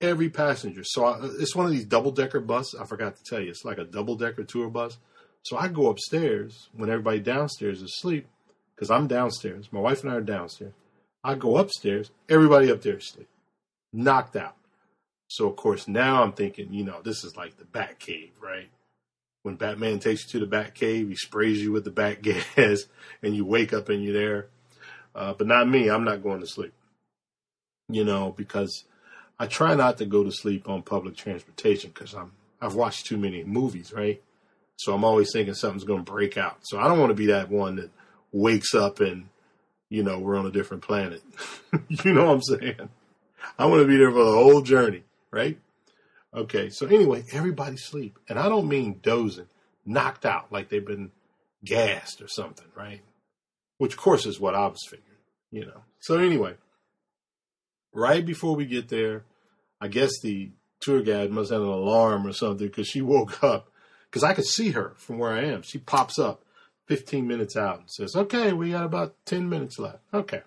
Every 0.00 0.28
passenger. 0.28 0.82
So 0.84 1.04
I, 1.04 1.20
it's 1.38 1.54
one 1.54 1.66
of 1.66 1.72
these 1.72 1.84
double 1.84 2.10
decker 2.10 2.40
bus. 2.40 2.74
I 2.74 2.84
forgot 2.84 3.16
to 3.16 3.24
tell 3.24 3.40
you, 3.40 3.50
it's 3.50 3.64
like 3.64 3.78
a 3.78 3.84
double 3.84 4.16
decker 4.16 4.44
tour 4.44 4.68
bus. 4.68 4.98
So 5.42 5.56
I 5.56 5.68
go 5.68 5.88
upstairs 5.88 6.68
when 6.72 6.90
everybody 6.90 7.20
downstairs 7.20 7.78
is 7.78 7.84
asleep 7.84 8.26
because 8.74 8.90
I'm 8.90 9.06
downstairs. 9.06 9.68
My 9.72 9.80
wife 9.80 10.02
and 10.02 10.12
I 10.12 10.16
are 10.16 10.20
downstairs. 10.20 10.74
I 11.24 11.34
go 11.34 11.56
upstairs. 11.56 12.10
Everybody 12.28 12.70
up 12.70 12.82
there 12.82 12.96
is 12.96 13.04
asleep, 13.10 13.28
knocked 13.92 14.36
out. 14.36 14.56
So 15.28 15.48
of 15.48 15.56
course 15.56 15.88
now 15.88 16.22
I'm 16.22 16.32
thinking, 16.32 16.72
you 16.72 16.84
know, 16.84 17.00
this 17.02 17.24
is 17.24 17.36
like 17.36 17.56
the 17.56 17.64
Bat 17.64 18.00
Cave, 18.00 18.32
right? 18.40 18.68
When 19.42 19.56
Batman 19.56 19.98
takes 19.98 20.24
you 20.24 20.30
to 20.32 20.46
the 20.46 20.50
Bat 20.50 20.74
Cave, 20.74 21.08
he 21.08 21.16
sprays 21.16 21.60
you 21.60 21.72
with 21.72 21.84
the 21.84 21.90
Bat 21.90 22.22
gas, 22.56 22.84
and 23.22 23.34
you 23.34 23.44
wake 23.44 23.72
up 23.72 23.88
and 23.88 24.02
you're 24.02 24.12
there. 24.12 24.46
Uh, 25.14 25.34
but 25.34 25.46
not 25.46 25.68
me. 25.68 25.90
I'm 25.90 26.04
not 26.04 26.22
going 26.22 26.40
to 26.40 26.46
sleep. 26.46 26.72
You 27.88 28.04
know, 28.04 28.32
because 28.36 28.84
I 29.38 29.46
try 29.46 29.74
not 29.74 29.98
to 29.98 30.06
go 30.06 30.22
to 30.24 30.30
sleep 30.30 30.68
on 30.68 30.82
public 30.82 31.16
transportation 31.16 31.90
because 31.92 32.14
I'm 32.14 32.32
I've 32.60 32.76
watched 32.76 33.06
too 33.06 33.18
many 33.18 33.42
movies, 33.42 33.92
right? 33.92 34.22
So 34.76 34.94
I'm 34.94 35.04
always 35.04 35.32
thinking 35.32 35.54
something's 35.54 35.84
going 35.84 36.04
to 36.04 36.10
break 36.10 36.36
out. 36.38 36.58
So 36.62 36.78
I 36.78 36.86
don't 36.86 37.00
want 37.00 37.10
to 37.10 37.14
be 37.14 37.26
that 37.26 37.50
one 37.50 37.76
that 37.76 37.90
wakes 38.30 38.74
up 38.74 39.00
and 39.00 39.28
you 39.88 40.02
know 40.02 40.18
we're 40.18 40.36
on 40.36 40.46
a 40.46 40.52
different 40.52 40.84
planet. 40.84 41.22
you 41.88 42.14
know 42.14 42.26
what 42.26 42.34
I'm 42.34 42.42
saying? 42.42 42.88
I 43.58 43.66
want 43.66 43.82
to 43.82 43.88
be 43.88 43.96
there 43.96 44.12
for 44.12 44.24
the 44.24 44.30
whole 44.30 44.62
journey, 44.62 45.02
right? 45.30 45.58
Okay, 46.34 46.70
so 46.70 46.86
anyway, 46.86 47.24
everybody 47.32 47.76
sleep, 47.76 48.18
and 48.28 48.38
I 48.38 48.48
don't 48.48 48.68
mean 48.68 49.00
dozing, 49.02 49.48
knocked 49.84 50.24
out 50.24 50.50
like 50.50 50.70
they've 50.70 50.84
been 50.84 51.10
gassed 51.64 52.22
or 52.22 52.28
something, 52.28 52.66
right? 52.74 53.02
Which, 53.78 53.92
of 53.92 53.98
course, 53.98 54.24
is 54.24 54.40
what 54.40 54.54
I 54.54 54.66
was 54.66 54.80
figuring, 54.88 55.18
you 55.50 55.66
know. 55.66 55.82
So 56.00 56.18
anyway, 56.18 56.54
right 57.92 58.24
before 58.24 58.56
we 58.56 58.64
get 58.64 58.88
there, 58.88 59.24
I 59.80 59.88
guess 59.88 60.20
the 60.22 60.52
tour 60.80 61.02
guide 61.02 61.30
must 61.30 61.52
have 61.52 61.60
an 61.60 61.68
alarm 61.68 62.26
or 62.26 62.32
something 62.32 62.66
because 62.66 62.88
she 62.88 63.00
woke 63.02 63.42
up 63.44 63.70
because 64.10 64.22
I 64.22 64.34
could 64.34 64.46
see 64.46 64.70
her 64.70 64.94
from 64.96 65.18
where 65.18 65.32
I 65.32 65.44
am. 65.44 65.62
She 65.62 65.78
pops 65.78 66.18
up 66.18 66.44
15 66.88 67.26
minutes 67.26 67.56
out 67.56 67.80
and 67.80 67.90
says, 67.90 68.16
"Okay, 68.16 68.52
we 68.52 68.70
got 68.70 68.84
about 68.84 69.16
10 69.26 69.48
minutes 69.48 69.78
left." 69.78 70.00
Okay, 70.14 70.42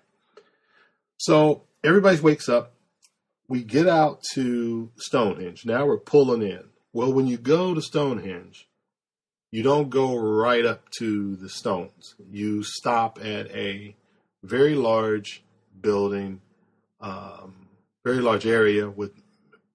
so 1.18 1.64
everybody 1.84 2.20
wakes 2.20 2.48
up 2.48 2.72
we 3.48 3.62
get 3.62 3.88
out 3.88 4.22
to 4.34 4.90
Stonehenge. 4.96 5.64
Now 5.64 5.86
we're 5.86 5.98
pulling 5.98 6.42
in. 6.42 6.64
Well, 6.92 7.12
when 7.12 7.26
you 7.26 7.36
go 7.36 7.74
to 7.74 7.82
Stonehenge, 7.82 8.68
you 9.50 9.62
don't 9.62 9.90
go 9.90 10.16
right 10.16 10.64
up 10.64 10.90
to 10.98 11.36
the 11.36 11.48
stones. 11.48 12.14
You 12.30 12.62
stop 12.62 13.18
at 13.22 13.50
a 13.54 13.94
very 14.42 14.74
large 14.74 15.44
building, 15.80 16.40
um, 17.00 17.68
very 18.04 18.20
large 18.20 18.46
area 18.46 18.88
with 18.88 19.12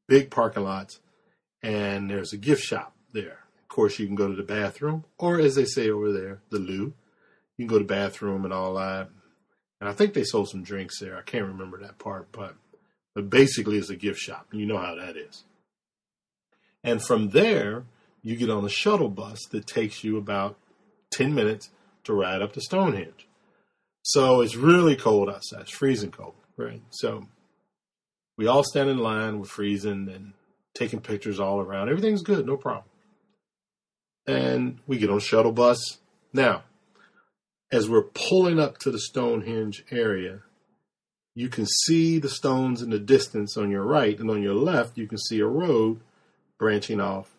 big 0.07 0.29
parking 0.29 0.63
lots, 0.63 0.99
and 1.63 2.09
there's 2.09 2.33
a 2.33 2.37
gift 2.37 2.63
shop 2.63 2.93
there. 3.13 3.39
Of 3.61 3.67
course, 3.69 3.99
you 3.99 4.07
can 4.07 4.15
go 4.15 4.27
to 4.27 4.35
the 4.35 4.43
bathroom, 4.43 5.05
or 5.17 5.39
as 5.39 5.55
they 5.55 5.65
say 5.65 5.89
over 5.89 6.11
there, 6.11 6.41
the 6.49 6.59
loo. 6.59 6.93
You 7.57 7.65
can 7.65 7.67
go 7.67 7.77
to 7.77 7.85
the 7.85 7.93
bathroom 7.93 8.43
and 8.43 8.53
all 8.53 8.73
that. 8.75 9.09
And 9.79 9.89
I 9.89 9.93
think 9.93 10.13
they 10.13 10.23
sold 10.23 10.49
some 10.49 10.63
drinks 10.63 10.99
there. 10.99 11.17
I 11.17 11.21
can't 11.21 11.45
remember 11.45 11.79
that 11.81 11.97
part, 11.97 12.31
but 12.31 12.55
but 13.15 13.29
basically 13.29 13.77
it's 13.77 13.89
a 13.89 13.95
gift 13.95 14.19
shop. 14.19 14.47
You 14.51 14.65
know 14.65 14.77
how 14.77 14.95
that 14.95 15.17
is. 15.17 15.43
And 16.83 17.03
from 17.03 17.29
there, 17.29 17.83
you 18.23 18.35
get 18.35 18.49
on 18.49 18.65
a 18.65 18.69
shuttle 18.69 19.09
bus 19.09 19.39
that 19.51 19.67
takes 19.67 20.03
you 20.03 20.17
about 20.17 20.57
10 21.13 21.33
minutes 21.33 21.69
to 22.03 22.13
ride 22.13 22.41
up 22.41 22.53
to 22.53 22.61
Stonehenge. 22.61 23.27
So 24.03 24.41
it's 24.41 24.55
really 24.55 24.95
cold 24.95 25.29
outside. 25.29 25.61
It's 25.61 25.71
freezing 25.71 26.11
cold, 26.11 26.33
right? 26.57 26.81
So 26.89 27.27
we 28.37 28.47
all 28.47 28.63
stand 28.63 28.89
in 28.89 28.97
line. 28.97 29.39
We're 29.39 29.45
freezing 29.45 30.09
and 30.09 30.33
taking 30.73 31.01
pictures 31.01 31.39
all 31.39 31.59
around. 31.59 31.89
Everything's 31.89 32.23
good, 32.23 32.45
no 32.45 32.57
problem. 32.57 32.85
And 34.25 34.79
we 34.87 34.97
get 34.97 35.09
on 35.09 35.17
a 35.17 35.21
shuttle 35.21 35.51
bus. 35.51 35.79
Now, 36.33 36.63
as 37.71 37.89
we're 37.89 38.03
pulling 38.03 38.59
up 38.59 38.77
to 38.79 38.91
the 38.91 38.99
Stonehenge 38.99 39.83
area, 39.91 40.41
you 41.33 41.49
can 41.49 41.65
see 41.65 42.19
the 42.19 42.29
stones 42.29 42.81
in 42.81 42.89
the 42.89 42.99
distance 42.99 43.55
on 43.57 43.71
your 43.71 43.83
right, 43.83 44.19
and 44.19 44.29
on 44.29 44.43
your 44.43 44.55
left, 44.55 44.97
you 44.97 45.07
can 45.07 45.17
see 45.17 45.39
a 45.39 45.45
road 45.45 46.01
branching 46.57 46.99
off, 46.99 47.31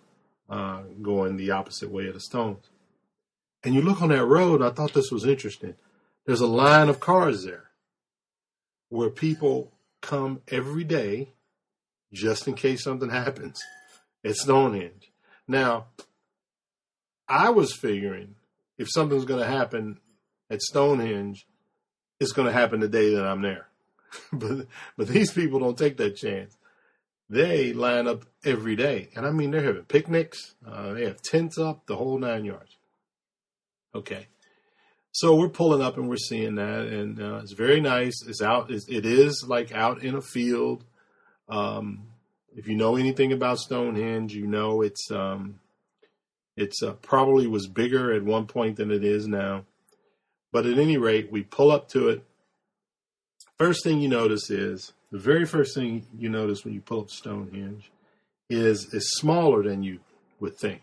uh, 0.48 0.82
going 1.00 1.36
the 1.36 1.50
opposite 1.50 1.90
way 1.90 2.06
of 2.08 2.14
the 2.14 2.20
stones. 2.20 2.70
And 3.64 3.74
you 3.74 3.82
look 3.82 4.02
on 4.02 4.08
that 4.08 4.24
road, 4.24 4.62
I 4.62 4.70
thought 4.70 4.94
this 4.94 5.10
was 5.10 5.26
interesting. 5.26 5.74
There's 6.26 6.40
a 6.40 6.46
line 6.46 6.88
of 6.88 7.00
cars 7.00 7.44
there 7.44 7.70
where 8.88 9.10
people 9.10 9.72
come 10.00 10.42
every 10.48 10.84
day 10.84 11.30
just 12.12 12.46
in 12.48 12.54
case 12.54 12.84
something 12.84 13.10
happens 13.10 13.60
at 14.24 14.36
Stonehenge. 14.36 15.12
Now, 15.46 15.86
I 17.28 17.50
was 17.50 17.74
figuring 17.74 18.36
if 18.78 18.88
something's 18.90 19.24
going 19.24 19.40
to 19.40 19.46
happen 19.46 20.00
at 20.50 20.62
Stonehenge, 20.62 21.46
it's 22.20 22.32
going 22.32 22.46
to 22.46 22.52
happen 22.52 22.80
the 22.80 22.88
day 22.88 23.14
that 23.14 23.24
I'm 23.24 23.42
there. 23.42 23.68
but 24.32 24.66
but 24.96 25.08
these 25.08 25.32
people 25.32 25.58
don't 25.60 25.78
take 25.78 25.96
that 25.98 26.16
chance. 26.16 26.56
They 27.28 27.72
line 27.72 28.06
up 28.06 28.26
every 28.44 28.76
day, 28.76 29.08
and 29.16 29.24
I 29.24 29.30
mean 29.30 29.50
they're 29.50 29.62
having 29.62 29.84
picnics. 29.84 30.54
Uh, 30.66 30.92
they 30.92 31.04
have 31.06 31.22
tents 31.22 31.58
up, 31.58 31.86
the 31.86 31.96
whole 31.96 32.18
nine 32.18 32.44
yards. 32.44 32.76
Okay, 33.94 34.26
so 35.12 35.36
we're 35.36 35.48
pulling 35.48 35.82
up 35.82 35.96
and 35.96 36.08
we're 36.08 36.16
seeing 36.16 36.56
that, 36.56 36.86
and 36.86 37.20
uh, 37.20 37.36
it's 37.36 37.52
very 37.52 37.80
nice. 37.80 38.22
It's 38.26 38.42
out. 38.42 38.70
It's, 38.70 38.88
it 38.88 39.06
is 39.06 39.44
like 39.46 39.72
out 39.72 40.02
in 40.02 40.14
a 40.14 40.22
field. 40.22 40.84
Um, 41.48 42.08
if 42.54 42.66
you 42.66 42.76
know 42.76 42.96
anything 42.96 43.32
about 43.32 43.58
Stonehenge, 43.58 44.34
you 44.34 44.46
know 44.46 44.82
it's 44.82 45.10
um, 45.10 45.60
it's 46.56 46.82
uh, 46.82 46.92
probably 46.94 47.46
was 47.46 47.66
bigger 47.66 48.12
at 48.12 48.24
one 48.24 48.46
point 48.46 48.76
than 48.76 48.90
it 48.90 49.04
is 49.04 49.26
now. 49.26 49.64
But 50.50 50.66
at 50.66 50.78
any 50.78 50.98
rate, 50.98 51.32
we 51.32 51.42
pull 51.42 51.70
up 51.70 51.88
to 51.90 52.08
it 52.08 52.24
First 53.58 53.84
thing 53.84 54.00
you 54.00 54.08
notice 54.08 54.50
is 54.50 54.92
the 55.10 55.18
very 55.18 55.44
first 55.44 55.74
thing 55.74 56.06
you 56.18 56.28
notice 56.28 56.64
when 56.64 56.74
you 56.74 56.80
pull 56.80 57.02
up 57.02 57.10
Stonehenge 57.10 57.90
is 58.48 58.92
it's 58.92 59.12
smaller 59.18 59.62
than 59.62 59.82
you 59.82 60.00
would 60.40 60.56
think. 60.56 60.82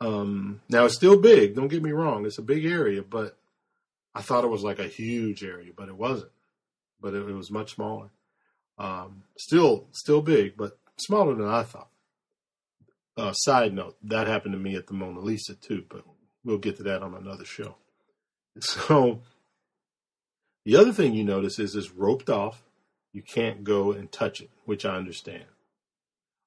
Um, 0.00 0.60
now 0.68 0.84
it's 0.86 0.94
still 0.94 1.18
big. 1.18 1.54
Don't 1.54 1.68
get 1.68 1.82
me 1.82 1.92
wrong; 1.92 2.26
it's 2.26 2.38
a 2.38 2.42
big 2.42 2.64
area, 2.64 3.02
but 3.02 3.36
I 4.14 4.22
thought 4.22 4.44
it 4.44 4.50
was 4.50 4.62
like 4.62 4.78
a 4.78 4.88
huge 4.88 5.44
area, 5.44 5.72
but 5.76 5.88
it 5.88 5.96
wasn't. 5.96 6.32
But 7.00 7.14
it, 7.14 7.28
it 7.28 7.34
was 7.34 7.50
much 7.50 7.74
smaller. 7.74 8.10
Um, 8.78 9.24
still, 9.36 9.86
still 9.92 10.22
big, 10.22 10.56
but 10.56 10.78
smaller 10.96 11.34
than 11.34 11.48
I 11.48 11.62
thought. 11.62 11.90
Uh, 13.16 13.32
side 13.32 13.74
note: 13.74 13.96
that 14.02 14.26
happened 14.26 14.52
to 14.52 14.58
me 14.58 14.74
at 14.74 14.86
the 14.86 14.94
Mona 14.94 15.20
Lisa 15.20 15.54
too, 15.54 15.84
but 15.88 16.04
we'll 16.44 16.58
get 16.58 16.76
to 16.78 16.82
that 16.84 17.02
on 17.02 17.14
another 17.14 17.44
show. 17.44 17.76
So 18.60 19.22
the 20.64 20.76
other 20.76 20.92
thing 20.92 21.14
you 21.14 21.24
notice 21.24 21.58
is 21.58 21.74
it's 21.74 21.90
roped 21.90 22.30
off. 22.30 22.62
You 23.12 23.22
can't 23.22 23.64
go 23.64 23.92
and 23.92 24.10
touch 24.10 24.40
it, 24.40 24.50
which 24.64 24.84
I 24.84 24.96
understand. 24.96 25.44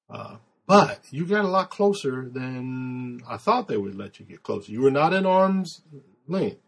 Uh, 0.09 0.37
but 0.67 1.01
you 1.11 1.25
got 1.25 1.45
a 1.45 1.49
lot 1.49 1.69
closer 1.69 2.29
than 2.29 3.21
I 3.27 3.37
thought 3.37 3.67
they 3.67 3.77
would 3.77 3.95
let 3.95 4.19
you 4.19 4.25
get 4.25 4.43
closer. 4.43 4.71
You 4.71 4.81
were 4.81 4.91
not 4.91 5.13
in 5.13 5.25
arm's 5.25 5.81
length, 6.27 6.61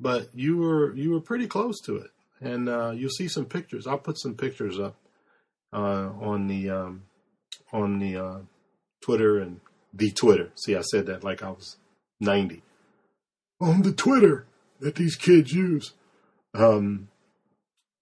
but 0.00 0.28
you 0.34 0.56
were 0.56 0.94
you 0.94 1.12
were 1.12 1.20
pretty 1.20 1.46
close 1.46 1.80
to 1.82 1.96
it, 1.96 2.10
and 2.40 2.68
uh, 2.68 2.90
you'll 2.90 3.10
see 3.10 3.28
some 3.28 3.44
pictures. 3.44 3.86
I'll 3.86 3.98
put 3.98 4.18
some 4.18 4.34
pictures 4.34 4.80
up 4.80 4.96
uh, 5.72 6.10
on 6.20 6.48
the 6.48 6.70
um, 6.70 7.02
on 7.72 7.98
the 8.00 8.16
uh, 8.16 8.38
Twitter 9.00 9.38
and 9.38 9.60
the 9.92 10.10
Twitter. 10.10 10.50
See, 10.56 10.74
I 10.74 10.82
said 10.82 11.06
that 11.06 11.22
like 11.22 11.42
I 11.42 11.50
was 11.50 11.76
90. 12.20 12.62
On 13.60 13.82
the 13.82 13.92
Twitter 13.92 14.46
that 14.80 14.96
these 14.96 15.16
kids 15.16 15.52
use. 15.52 15.92
Um, 16.54 17.08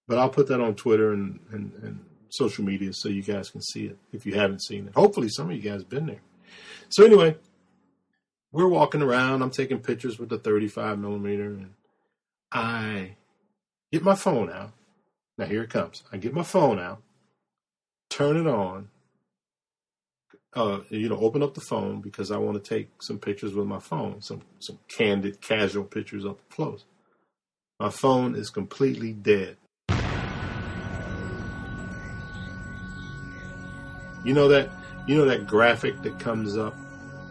but 0.07 0.17
I'll 0.17 0.29
put 0.29 0.47
that 0.47 0.59
on 0.59 0.75
Twitter 0.75 1.13
and, 1.13 1.39
and, 1.51 1.71
and 1.83 2.05
social 2.29 2.63
media 2.63 2.93
so 2.93 3.09
you 3.09 3.21
guys 3.21 3.49
can 3.49 3.61
see 3.61 3.85
it 3.85 3.97
if 4.11 4.25
you 4.25 4.33
haven't 4.35 4.63
seen 4.63 4.87
it. 4.87 4.93
Hopefully, 4.95 5.29
some 5.29 5.49
of 5.49 5.55
you 5.55 5.61
guys 5.61 5.83
been 5.83 6.07
there. 6.07 6.21
So 6.89 7.05
anyway, 7.05 7.37
we're 8.51 8.67
walking 8.67 9.01
around. 9.01 9.41
I'm 9.41 9.51
taking 9.51 9.79
pictures 9.79 10.17
with 10.17 10.29
the 10.29 10.39
35 10.39 10.99
millimeter, 10.99 11.45
and 11.45 11.73
I 12.51 13.15
get 13.91 14.03
my 14.03 14.15
phone 14.15 14.51
out. 14.51 14.71
Now 15.37 15.45
here 15.45 15.63
it 15.63 15.69
comes. 15.69 16.03
I 16.11 16.17
get 16.17 16.33
my 16.33 16.43
phone 16.43 16.79
out, 16.79 17.01
turn 18.09 18.37
it 18.37 18.47
on. 18.47 18.89
Uh, 20.51 20.79
you 20.89 21.07
know, 21.07 21.17
open 21.17 21.43
up 21.43 21.53
the 21.53 21.61
phone 21.61 22.01
because 22.01 22.31
I 22.31 22.37
want 22.37 22.61
to 22.61 22.75
take 22.75 22.89
some 23.03 23.19
pictures 23.19 23.53
with 23.53 23.67
my 23.67 23.77
phone, 23.77 24.21
some 24.21 24.41
some 24.57 24.79
candid, 24.87 25.39
casual 25.41 25.83
pictures 25.83 26.25
up 26.25 26.39
close. 26.49 26.85
My 27.81 27.89
phone 27.89 28.35
is 28.35 28.49
completely 28.49 29.13
dead. 29.13 29.55
You 34.25 34.33
know 34.33 34.49
that 34.49 34.69
you 35.07 35.15
know 35.15 35.23
that 35.23 35.47
graphic 35.47 36.01
that 36.01 36.19
comes 36.19 36.57
up 36.57 36.75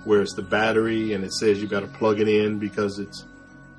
where 0.05 0.23
it's 0.23 0.33
the 0.33 0.41
battery 0.41 1.13
and 1.13 1.23
it 1.23 1.35
says 1.35 1.61
you 1.61 1.69
got 1.69 1.81
to 1.81 1.87
plug 1.87 2.19
it 2.19 2.29
in 2.29 2.59
because 2.59 2.99
it's 2.99 3.27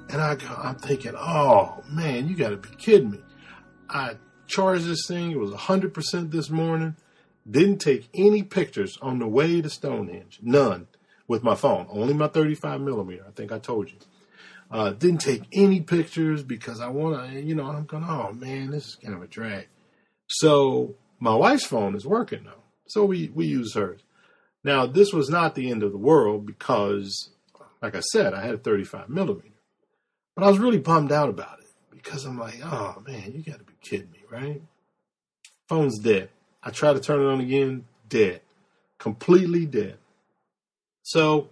and 0.10 0.22
I 0.22 0.38
I'm 0.64 0.76
thinking, 0.76 1.14
"Oh, 1.18 1.84
man, 1.90 2.28
you 2.28 2.36
got 2.36 2.50
to 2.50 2.58
be 2.58 2.70
kidding 2.76 3.10
me." 3.10 3.20
I 3.90 4.18
charged 4.46 4.86
this 4.86 5.08
thing. 5.08 5.32
It 5.32 5.40
was 5.40 5.50
100% 5.50 6.30
this 6.30 6.52
morning. 6.52 6.96
Didn't 7.50 7.80
take 7.80 8.10
any 8.14 8.44
pictures 8.44 8.96
on 9.02 9.18
the 9.18 9.28
way 9.28 9.60
to 9.60 9.72
Stonehenge. 9.72 10.38
None 10.44 10.86
with 11.28 11.42
my 11.42 11.56
phone. 11.56 11.88
Only 11.90 12.14
my 12.14 12.28
35 12.28 12.80
millimeter. 12.80 13.26
I 13.28 13.32
think 13.32 13.52
I 13.52 13.58
told 13.58 13.90
you. 13.90 13.98
Uh, 14.72 14.92
didn't 14.92 15.22
take 15.22 15.44
any 15.52 15.82
pictures 15.82 16.44
because 16.44 16.80
I 16.80 16.88
want 16.88 17.32
to, 17.32 17.42
you 17.42 17.56
know, 17.56 17.66
I'm 17.66 17.86
going, 17.86 18.04
oh 18.04 18.32
man, 18.34 18.70
this 18.70 18.90
is 18.90 18.96
kind 18.96 19.16
of 19.16 19.24
a 19.24 19.28
drag. 19.28 19.68
So 20.28 20.96
my 21.20 21.34
wife's 21.34 21.66
phone 21.66 21.96
is 21.96 22.06
working 22.06 22.44
though. 22.44 22.64
So 22.88 23.04
we, 23.06 23.32
we 23.34 23.48
use 23.48 23.74
hers. 23.74 24.02
Now, 24.64 24.86
this 24.86 25.12
was 25.14 25.30
not 25.30 25.56
the 25.56 25.72
end 25.72 25.84
of 25.84 25.92
the 25.92 25.98
world 25.98 26.46
because, 26.46 27.32
like 27.82 27.96
I 27.96 28.02
said, 28.12 28.34
I 28.34 28.42
had 28.42 28.56
a 28.56 28.58
35 28.58 29.10
millimeter. 29.10 29.48
But 30.36 30.44
I 30.44 30.50
was 30.50 30.60
really 30.60 30.80
bummed 30.80 31.12
out 31.12 31.30
about 31.30 31.60
it 31.60 31.68
because 31.92 32.26
I'm 32.26 32.38
like, 32.38 32.60
oh 32.64 33.02
man, 33.08 33.34
you 33.34 33.44
got 33.44 33.60
to 33.60 33.66
be 33.66 33.74
kidding 33.82 34.12
me, 34.12 34.24
right? 34.30 34.62
Phone's 35.68 36.00
dead. 36.00 36.30
I 36.62 36.72
try 36.72 36.94
to 36.94 37.00
turn 37.00 37.22
it 37.22 37.32
on 37.32 37.42
again, 37.42 37.86
dead. 38.08 38.42
Completely 38.98 39.66
dead. 39.66 39.98
So 41.04 41.50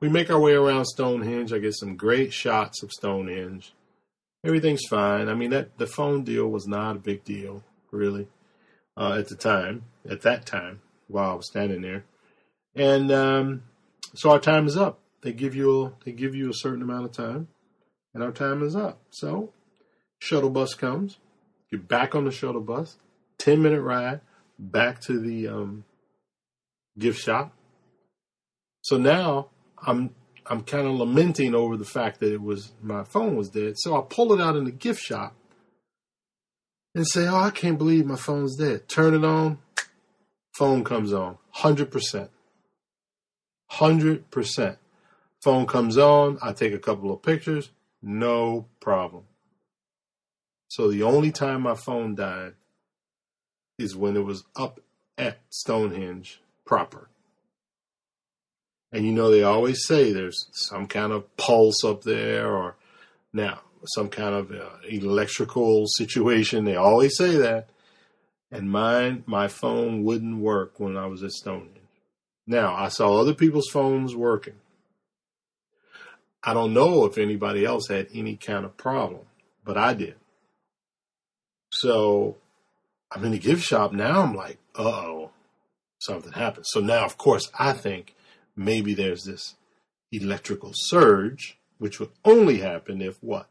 we 0.00 0.08
make 0.08 0.30
our 0.30 0.40
way 0.40 0.52
around 0.52 0.84
Stonehenge. 0.86 1.52
I 1.52 1.58
get 1.58 1.74
some 1.74 1.96
great 1.96 2.32
shots 2.32 2.82
of 2.82 2.92
Stonehenge. 2.92 3.72
Everything's 4.44 4.86
fine. 4.88 5.28
I 5.28 5.34
mean, 5.34 5.50
that 5.50 5.78
the 5.78 5.86
phone 5.86 6.24
deal 6.24 6.48
was 6.48 6.66
not 6.66 6.96
a 6.96 7.00
big 7.00 7.24
deal, 7.24 7.62
really, 7.90 8.28
uh, 8.96 9.16
at 9.18 9.28
the 9.28 9.36
time. 9.36 9.84
At 10.08 10.22
that 10.22 10.44
time, 10.44 10.82
while 11.08 11.30
I 11.30 11.34
was 11.34 11.46
standing 11.46 11.80
there, 11.80 12.04
and 12.74 13.10
um, 13.10 13.62
so 14.14 14.30
our 14.30 14.38
time 14.38 14.66
is 14.66 14.76
up. 14.76 15.00
They 15.22 15.32
give 15.32 15.54
you 15.54 15.84
a, 15.84 15.92
they 16.04 16.12
give 16.12 16.34
you 16.34 16.50
a 16.50 16.54
certain 16.54 16.82
amount 16.82 17.06
of 17.06 17.12
time, 17.12 17.48
and 18.12 18.22
our 18.22 18.32
time 18.32 18.62
is 18.62 18.76
up. 18.76 19.00
So, 19.10 19.54
shuttle 20.18 20.50
bus 20.50 20.74
comes. 20.74 21.18
You're 21.70 21.80
back 21.80 22.14
on 22.14 22.26
the 22.26 22.30
shuttle 22.30 22.60
bus. 22.60 22.98
Ten 23.38 23.62
minute 23.62 23.80
ride 23.80 24.20
back 24.58 25.00
to 25.02 25.18
the 25.18 25.48
um, 25.48 25.84
gift 26.98 27.20
shop. 27.20 27.52
So 28.82 28.98
now 28.98 29.48
I'm 29.86 30.14
I'm 30.46 30.62
kind 30.62 30.86
of 30.86 30.94
lamenting 30.94 31.54
over 31.54 31.76
the 31.76 31.84
fact 31.84 32.20
that 32.20 32.32
it 32.32 32.42
was 32.42 32.72
my 32.82 33.04
phone 33.04 33.36
was 33.36 33.48
dead. 33.48 33.74
So 33.78 33.96
I 33.96 34.04
pull 34.08 34.32
it 34.32 34.40
out 34.40 34.56
in 34.56 34.64
the 34.64 34.72
gift 34.72 35.02
shop 35.02 35.34
and 36.94 37.06
say, 37.06 37.26
"Oh, 37.26 37.36
I 37.36 37.50
can't 37.50 37.78
believe 37.78 38.06
my 38.06 38.16
phone's 38.16 38.56
dead." 38.56 38.88
Turn 38.88 39.14
it 39.14 39.24
on, 39.24 39.58
phone 40.56 40.84
comes 40.84 41.12
on, 41.12 41.38
hundred 41.50 41.90
percent, 41.90 42.30
hundred 43.70 44.30
percent. 44.30 44.78
Phone 45.42 45.66
comes 45.66 45.98
on. 45.98 46.38
I 46.42 46.52
take 46.52 46.72
a 46.72 46.78
couple 46.78 47.12
of 47.12 47.22
pictures, 47.22 47.70
no 48.02 48.66
problem. 48.80 49.24
So 50.68 50.90
the 50.90 51.02
only 51.02 51.30
time 51.30 51.62
my 51.62 51.74
phone 51.74 52.14
died 52.14 52.54
is 53.78 53.94
when 53.94 54.16
it 54.16 54.24
was 54.24 54.44
up 54.56 54.80
at 55.18 55.38
Stonehenge 55.50 56.40
proper. 56.64 57.08
And 58.94 59.04
you 59.04 59.12
know, 59.12 59.28
they 59.28 59.42
always 59.42 59.84
say 59.84 60.12
there's 60.12 60.46
some 60.52 60.86
kind 60.86 61.12
of 61.12 61.36
pulse 61.36 61.82
up 61.82 62.04
there 62.04 62.54
or 62.54 62.76
now 63.32 63.58
some 63.86 64.08
kind 64.08 64.36
of 64.36 64.52
uh, 64.52 64.68
electrical 64.88 65.86
situation. 65.88 66.64
They 66.64 66.76
always 66.76 67.16
say 67.16 67.36
that. 67.38 67.70
And 68.52 68.70
mine, 68.70 69.24
my 69.26 69.48
phone 69.48 70.04
wouldn't 70.04 70.38
work 70.38 70.78
when 70.78 70.96
I 70.96 71.06
was 71.06 71.24
at 71.24 71.32
Stonehenge. 71.32 71.70
Now, 72.46 72.72
I 72.72 72.88
saw 72.88 73.18
other 73.18 73.34
people's 73.34 73.68
phones 73.68 74.14
working. 74.14 74.54
I 76.44 76.54
don't 76.54 76.72
know 76.72 77.04
if 77.04 77.18
anybody 77.18 77.64
else 77.64 77.88
had 77.88 78.06
any 78.14 78.36
kind 78.36 78.64
of 78.64 78.76
problem, 78.76 79.22
but 79.64 79.76
I 79.76 79.94
did. 79.94 80.14
So 81.72 82.36
I'm 83.10 83.24
in 83.24 83.32
the 83.32 83.38
gift 83.40 83.64
shop 83.64 83.92
now. 83.92 84.22
I'm 84.22 84.36
like, 84.36 84.58
uh 84.78 84.82
oh, 84.82 85.30
something 85.98 86.30
happened. 86.30 86.66
So 86.68 86.78
now, 86.78 87.04
of 87.04 87.18
course, 87.18 87.50
I 87.58 87.72
think 87.72 88.14
maybe 88.56 88.94
there's 88.94 89.24
this 89.24 89.56
electrical 90.12 90.72
surge, 90.74 91.58
which 91.78 91.98
would 91.98 92.10
only 92.24 92.58
happen 92.58 93.00
if 93.02 93.22
what? 93.22 93.48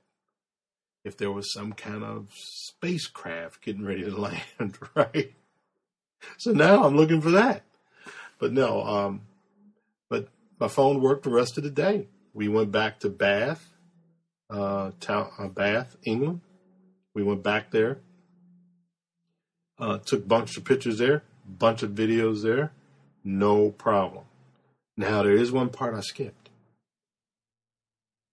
If 1.04 1.18
there 1.18 1.32
was 1.32 1.54
some 1.54 1.74
kind 1.74 2.04
of 2.04 2.30
spacecraft 2.34 3.62
getting 3.62 3.84
ready 3.86 4.04
to 4.04 4.16
land, 4.60 4.78
right? 4.96 5.34
So 6.38 6.52
now 6.52 6.84
I'm 6.84 6.96
looking 6.96 7.22
for 7.22 7.32
that. 7.32 7.64
But 8.40 8.54
no, 8.54 8.84
um, 8.84 9.22
but 10.10 10.30
my 10.60 10.68
phone 10.68 11.02
worked 11.02 11.24
the 11.24 11.30
rest 11.30 11.58
of 11.58 11.64
the 11.64 11.70
day. 11.70 12.08
We 12.34 12.48
went 12.48 12.72
back 12.72 13.00
to 13.00 13.10
Bath, 13.10 13.70
uh, 14.50 14.92
town, 15.00 15.32
uh, 15.38 15.48
Bath, 15.48 15.98
England. 16.04 16.42
We 17.14 17.24
went 17.24 17.44
back 17.44 17.72
there, 17.72 18.00
uh, 19.78 20.00
took 20.00 20.28
bunch 20.28 20.58
of 20.58 20.64
pictures 20.64 20.98
there, 20.98 21.24
bunch 21.46 21.84
of 21.84 21.92
videos 21.92 22.42
there, 22.42 22.72
no 23.24 23.70
problem. 23.70 24.24
Now, 24.96 25.24
there 25.24 25.34
is 25.34 25.52
one 25.52 25.70
part 25.70 25.96
I 25.96 26.02
skipped. 26.02 26.50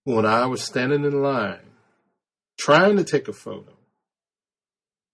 When 0.03 0.25
I 0.25 0.45
was 0.45 0.63
standing 0.63 1.03
in 1.03 1.21
line 1.21 1.71
trying 2.59 2.97
to 2.97 3.03
take 3.03 3.27
a 3.27 3.33
photo, 3.33 3.73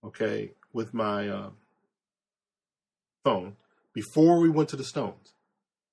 okay, 0.04 0.52
with 0.74 0.94
my 0.94 1.28
uh, 1.28 1.50
phone 3.24 3.56
before 3.94 4.40
we 4.40 4.50
went 4.50 4.70
to 4.70 4.76
the 4.76 4.84
Stones, 4.84 5.34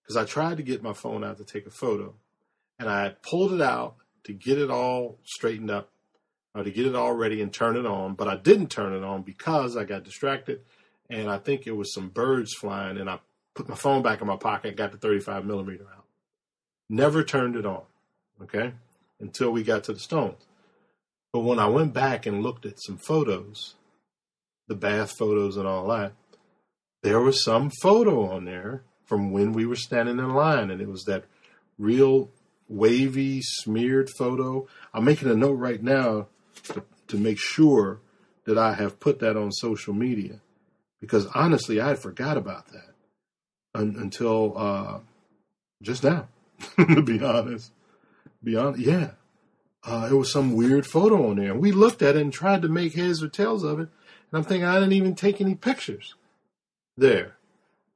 because 0.02 0.16
I 0.16 0.24
tried 0.24 0.56
to 0.58 0.62
get 0.62 0.82
my 0.82 0.92
phone 0.92 1.24
out 1.24 1.38
to 1.38 1.44
take 1.44 1.66
a 1.66 1.70
photo, 1.70 2.14
and 2.78 2.88
I 2.88 3.14
pulled 3.22 3.52
it 3.52 3.60
out 3.60 3.96
to 4.24 4.32
get 4.32 4.58
it 4.58 4.70
all 4.70 5.18
straightened 5.24 5.70
up, 5.70 5.90
or 6.54 6.64
to 6.64 6.70
get 6.70 6.86
it 6.86 6.94
all 6.94 7.12
ready 7.12 7.40
and 7.40 7.52
turn 7.52 7.76
it 7.76 7.86
on, 7.86 8.14
but 8.14 8.28
I 8.28 8.36
didn't 8.36 8.68
turn 8.68 8.92
it 8.92 9.02
on 9.02 9.22
because 9.22 9.76
I 9.76 9.84
got 9.84 10.04
distracted, 10.04 10.60
and 11.08 11.30
I 11.30 11.38
think 11.38 11.66
it 11.66 11.76
was 11.76 11.92
some 11.94 12.08
birds 12.08 12.54
flying, 12.54 12.98
and 12.98 13.08
I 13.08 13.18
put 13.54 13.68
my 13.68 13.74
phone 13.74 14.02
back 14.02 14.20
in 14.20 14.26
my 14.26 14.36
pocket, 14.36 14.76
got 14.76 14.92
the 14.92 14.98
35 14.98 15.44
millimeter 15.44 15.84
out. 15.84 16.04
Never 16.90 17.22
turned 17.22 17.56
it 17.56 17.64
on, 17.64 17.82
okay, 18.42 18.72
until 19.20 19.50
we 19.50 19.62
got 19.62 19.84
to 19.84 19.92
the 19.92 20.00
Stones. 20.00 20.44
But 21.32 21.40
when 21.40 21.58
I 21.58 21.66
went 21.66 21.92
back 21.92 22.26
and 22.26 22.42
looked 22.42 22.66
at 22.66 22.82
some 22.82 22.98
photos, 22.98 23.74
the 24.68 24.74
bath 24.74 25.14
photos 25.18 25.56
and 25.56 25.66
all 25.66 25.88
that, 25.88 26.12
there 27.02 27.20
was 27.20 27.42
some 27.42 27.70
photo 27.82 28.30
on 28.30 28.44
there 28.44 28.82
from 29.04 29.30
when 29.30 29.52
we 29.52 29.66
were 29.66 29.76
standing 29.76 30.18
in 30.18 30.34
line, 30.34 30.70
and 30.70 30.80
it 30.80 30.88
was 30.88 31.04
that 31.04 31.24
real 31.78 32.30
wavy, 32.68 33.40
smeared 33.42 34.08
photo. 34.10 34.66
I'm 34.92 35.04
making 35.04 35.30
a 35.30 35.34
note 35.34 35.58
right 35.58 35.82
now 35.82 36.28
to, 36.64 36.82
to 37.08 37.16
make 37.16 37.38
sure 37.38 38.00
that 38.46 38.58
I 38.58 38.74
have 38.74 39.00
put 39.00 39.20
that 39.20 39.36
on 39.36 39.52
social 39.52 39.94
media 39.94 40.40
because 41.00 41.26
honestly, 41.34 41.80
I 41.80 41.94
forgot 41.94 42.36
about 42.36 42.68
that 42.68 42.93
un, 43.74 43.96
until 43.98 44.56
uh, 44.56 44.98
just 45.82 46.04
now. 46.04 46.28
to 46.76 47.02
be 47.02 47.22
honest, 47.22 47.72
be 48.42 48.56
honest, 48.56 48.80
yeah, 48.80 49.10
uh, 49.86 50.08
it 50.10 50.14
was 50.14 50.32
some 50.32 50.54
weird 50.54 50.86
photo 50.86 51.28
on 51.28 51.36
there, 51.36 51.54
we 51.54 51.72
looked 51.72 52.02
at 52.02 52.16
it 52.16 52.22
and 52.22 52.32
tried 52.32 52.62
to 52.62 52.68
make 52.68 52.94
heads 52.94 53.22
or 53.22 53.28
tails 53.28 53.62
of 53.64 53.78
it. 53.80 53.88
And 54.30 54.38
I'm 54.38 54.44
thinking 54.44 54.64
I 54.64 54.74
didn't 54.74 54.92
even 54.92 55.14
take 55.14 55.40
any 55.40 55.54
pictures 55.54 56.14
there 56.96 57.36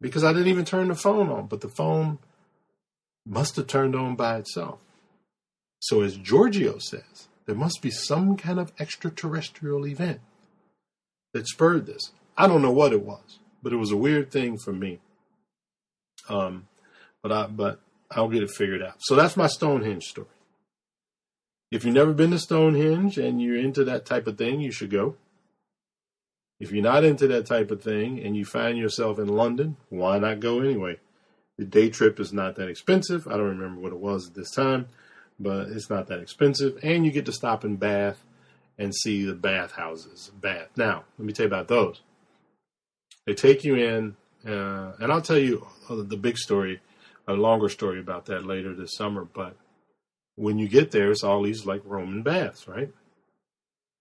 because 0.01 0.23
I 0.23 0.33
didn't 0.33 0.49
even 0.49 0.65
turn 0.65 0.89
the 0.89 0.95
phone 0.95 1.31
on, 1.31 1.47
but 1.47 1.61
the 1.61 1.69
phone 1.69 2.19
must 3.27 3.57
have 3.57 3.67
turned 3.67 3.97
on 3.97 4.17
by 4.17 4.37
itself. 4.37 4.81
So, 5.81 6.03
as 6.03 6.17
Giorgio 6.17 6.79
says, 6.79 7.29
there 7.47 7.55
must 7.55 7.81
be 7.81 7.91
some 7.91 8.37
kind 8.37 8.59
of 8.59 8.73
extraterrestrial 8.79 9.87
event 9.87 10.21
that 11.33 11.47
spurred 11.47 11.87
this. 11.87 12.13
I 12.37 12.47
don't 12.47 12.63
know 12.63 12.73
what 12.73 12.93
it 12.93 13.05
was, 13.05 13.39
but 13.63 13.73
it 13.73 13.77
was 13.77 13.93
a 13.93 13.97
weird 13.97 14.31
thing 14.31 14.59
for 14.59 14.73
me. 14.73 14.99
Um, 16.29 16.67
but 17.23 17.33
I 17.33 17.47
but 17.47 17.81
I'll 18.11 18.29
get 18.29 18.43
it 18.43 18.51
figured 18.51 18.83
out. 18.83 18.97
So 18.99 19.15
that's 19.15 19.37
my 19.37 19.47
Stonehenge 19.47 20.05
story. 20.05 20.29
If 21.71 21.85
you've 21.85 21.95
never 21.95 22.13
been 22.15 22.31
to 22.31 22.39
Stonehenge 22.39 23.19
and 23.19 23.43
you're 23.43 23.59
into 23.59 23.85
that 23.85 24.07
type 24.07 24.27
of 24.27 24.39
thing, 24.39 24.61
you 24.61 24.71
should 24.71 24.91
go. 24.91 25.17
If 26.61 26.73
you're 26.73 26.83
not 26.83 27.05
into 27.05 27.29
that 27.29 27.47
type 27.47 27.71
of 27.71 27.83
thing 27.83 28.21
and 28.21 28.37
you 28.37 28.45
find 28.45 28.79
yourself 28.79 29.19
in 29.19 29.29
London, 29.29 29.77
why 29.91 30.19
not 30.19 30.41
go 30.41 30.61
anyway? 30.61 30.99
The 31.57 31.65
day 31.65 31.91
trip 31.91 32.19
is 32.19 32.33
not 32.33 32.57
that 32.57 32.69
expensive. 32.69 33.27
I 33.27 33.33
don't 33.33 33.59
remember 33.59 33.81
what 33.81 33.93
it 33.93 33.99
was 33.99 34.29
at 34.29 34.35
this 34.35 34.51
time, 34.51 34.89
but 35.39 35.69
it's 35.69 35.91
not 35.91 36.07
that 36.09 36.21
expensive. 36.21 36.79
And 36.83 37.05
you 37.05 37.13
get 37.13 37.27
to 37.27 37.33
stop 37.33 37.65
in 37.65 37.77
Bath 37.77 38.25
and 38.79 38.95
see 38.95 39.25
the 39.25 39.35
bath 39.35 39.73
houses. 39.73 40.31
Bath. 40.41 40.69
Now, 40.77 41.05
let 41.19 41.27
me 41.27 41.33
tell 41.33 41.45
you 41.45 41.49
about 41.49 41.69
those. 41.69 42.01
They 43.27 43.35
take 43.35 43.65
you 43.65 43.75
in, 43.75 44.17
uh, 44.47 44.93
and 45.01 45.13
I'll 45.13 45.23
tell 45.23 45.39
you 45.39 45.67
the 45.89 46.17
big 46.17 46.39
story, 46.39 46.81
a 47.27 47.33
longer 47.33 47.69
story 47.69 48.01
about 48.01 48.27
that 48.27 48.47
later 48.47 48.75
this 48.75 48.95
summer. 48.95 49.25
But 49.25 49.57
when 50.37 50.59
you 50.59 50.69
get 50.69 50.91
there, 50.91 51.11
it's 51.11 51.25
all 51.25 51.43
these 51.43 51.67
like 51.67 51.83
Roman 51.85 52.23
baths, 52.23 52.69
right? 52.69 52.93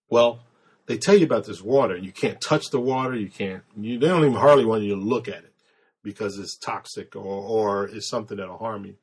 Well, 0.10 0.40
they 0.86 0.98
tell 0.98 1.18
you 1.18 1.26
about 1.26 1.46
this 1.46 1.62
water, 1.62 1.96
and 1.96 2.06
you 2.06 2.12
can't 2.12 2.40
touch 2.40 2.70
the 2.70 2.80
water. 2.80 3.16
You 3.16 3.30
can't. 3.30 3.64
You, 3.76 4.00
they 4.00 4.08
don't 4.08 4.24
even 4.24 4.34
hardly 4.34 4.66
want 4.66 4.84
you 4.84 4.96
to 4.96 5.02
look 5.02 5.28
at 5.28 5.44
it 5.44 5.54
because 6.04 6.40
it's 6.40 6.58
toxic 6.58 7.16
or 7.16 7.22
or 7.22 7.88
it's 7.88 8.10
something 8.10 8.38
that'll 8.38 8.58
harm 8.58 8.86
you. 8.86 8.96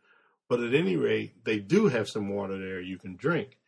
But 0.49 0.61
at 0.61 0.75
any 0.75 0.97
rate, 0.97 1.45
they 1.45 1.59
do 1.59 1.89
have 1.89 2.09
some 2.09 2.29
water 2.29 2.59
there 2.59 2.81
you 2.81 2.99
can 2.99 3.17
drink, 3.17 3.59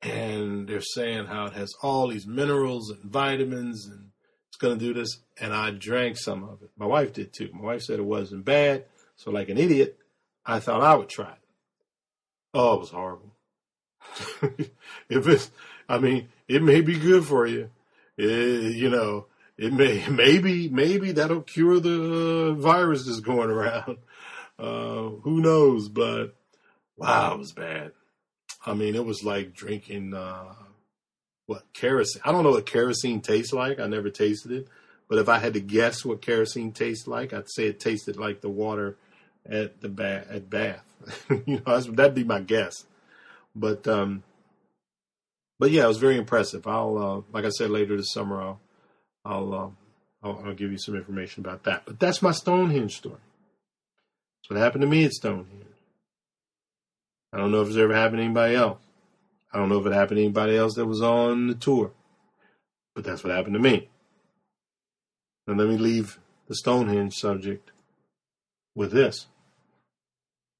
and 0.00 0.66
they're 0.66 0.80
saying 0.80 1.26
how 1.26 1.46
it 1.46 1.52
has 1.52 1.72
all 1.82 2.08
these 2.08 2.26
minerals 2.26 2.90
and 2.90 3.02
vitamins 3.02 3.86
and 3.86 4.11
going 4.62 4.78
to 4.78 4.84
do 4.84 4.94
this. 4.94 5.18
And 5.38 5.52
I 5.52 5.70
drank 5.70 6.16
some 6.16 6.44
of 6.44 6.62
it. 6.62 6.70
My 6.78 6.86
wife 6.86 7.12
did 7.12 7.32
too. 7.32 7.50
My 7.52 7.62
wife 7.62 7.82
said 7.82 7.98
it 7.98 8.04
wasn't 8.04 8.44
bad. 8.44 8.84
So, 9.16 9.30
like 9.30 9.50
an 9.50 9.58
idiot, 9.58 9.98
I 10.46 10.60
thought 10.60 10.82
I 10.82 10.94
would 10.94 11.08
try 11.08 11.32
it. 11.32 11.38
Oh, 12.54 12.74
it 12.74 12.80
was 12.80 12.90
horrible. 12.90 13.32
if 15.08 15.26
it's, 15.26 15.50
I 15.88 15.98
mean, 15.98 16.28
it 16.48 16.62
may 16.62 16.80
be 16.80 16.98
good 16.98 17.24
for 17.24 17.46
you. 17.46 17.70
It, 18.16 18.74
you 18.76 18.90
know, 18.90 19.26
it 19.56 19.72
may, 19.72 20.06
maybe, 20.10 20.68
maybe 20.68 21.12
that'll 21.12 21.42
cure 21.42 21.80
the 21.80 22.54
virus 22.58 23.06
that's 23.06 23.20
going 23.20 23.50
around. 23.50 23.98
Uh, 24.58 25.08
who 25.22 25.40
knows? 25.40 25.88
But 25.88 26.36
wow, 26.96 27.34
it 27.34 27.38
was 27.38 27.52
bad. 27.52 27.92
I 28.64 28.74
mean, 28.74 28.94
it 28.94 29.04
was 29.04 29.24
like 29.24 29.54
drinking, 29.54 30.14
uh, 30.14 30.54
what 31.46 31.64
kerosene. 31.72 32.22
I 32.24 32.32
don't 32.32 32.44
know 32.44 32.50
what 32.50 32.66
kerosene 32.66 33.20
tastes 33.20 33.52
like. 33.52 33.80
I 33.80 33.86
never 33.86 34.10
tasted 34.10 34.52
it, 34.52 34.68
but 35.08 35.18
if 35.18 35.28
I 35.28 35.38
had 35.38 35.54
to 35.54 35.60
guess 35.60 36.04
what 36.04 36.22
kerosene 36.22 36.72
tastes 36.72 37.06
like, 37.06 37.32
I'd 37.32 37.50
say 37.50 37.66
it 37.66 37.80
tasted 37.80 38.16
like 38.16 38.40
the 38.40 38.50
water 38.50 38.96
at 39.48 39.80
the 39.80 39.88
bath 39.88 40.26
at 40.30 40.48
Bath. 40.48 40.84
you 41.46 41.62
know, 41.66 41.80
that'd 41.80 42.14
be 42.14 42.24
my 42.24 42.40
guess. 42.40 42.86
But 43.54 43.86
um, 43.88 44.22
but 45.58 45.70
yeah, 45.70 45.84
it 45.84 45.88
was 45.88 45.98
very 45.98 46.16
impressive. 46.16 46.66
I'll 46.66 46.98
uh, 46.98 47.32
like 47.32 47.44
I 47.44 47.50
said 47.50 47.70
later 47.70 47.96
this 47.96 48.12
summer, 48.12 48.40
I'll 48.40 48.60
I'll, 49.24 49.54
uh, 49.54 49.68
I'll, 50.22 50.42
I'll 50.46 50.54
give 50.54 50.72
you 50.72 50.78
some 50.78 50.96
information 50.96 51.44
about 51.44 51.64
that. 51.64 51.82
But 51.84 52.00
that's 52.00 52.22
my 52.22 52.32
Stonehenge 52.32 52.96
story. 52.96 53.14
That's 53.14 54.50
what 54.50 54.60
happened 54.60 54.82
to 54.82 54.88
me 54.88 55.04
at 55.04 55.12
Stonehenge. 55.12 55.48
I 57.32 57.38
don't 57.38 57.50
know 57.50 57.62
if 57.62 57.68
it's 57.68 57.76
ever 57.76 57.94
happened 57.94 58.18
to 58.18 58.24
anybody 58.24 58.56
else. 58.56 58.80
I 59.52 59.58
don't 59.58 59.68
know 59.68 59.78
if 59.78 59.86
it 59.86 59.92
happened 59.92 60.16
to 60.16 60.24
anybody 60.24 60.56
else 60.56 60.74
that 60.74 60.86
was 60.86 61.02
on 61.02 61.46
the 61.46 61.54
tour, 61.54 61.92
but 62.94 63.04
that's 63.04 63.22
what 63.22 63.34
happened 63.34 63.54
to 63.54 63.60
me. 63.60 63.88
And 65.46 65.58
let 65.58 65.68
me 65.68 65.76
leave 65.76 66.18
the 66.48 66.54
Stonehenge 66.54 67.14
subject 67.14 67.70
with 68.74 68.92
this. 68.92 69.26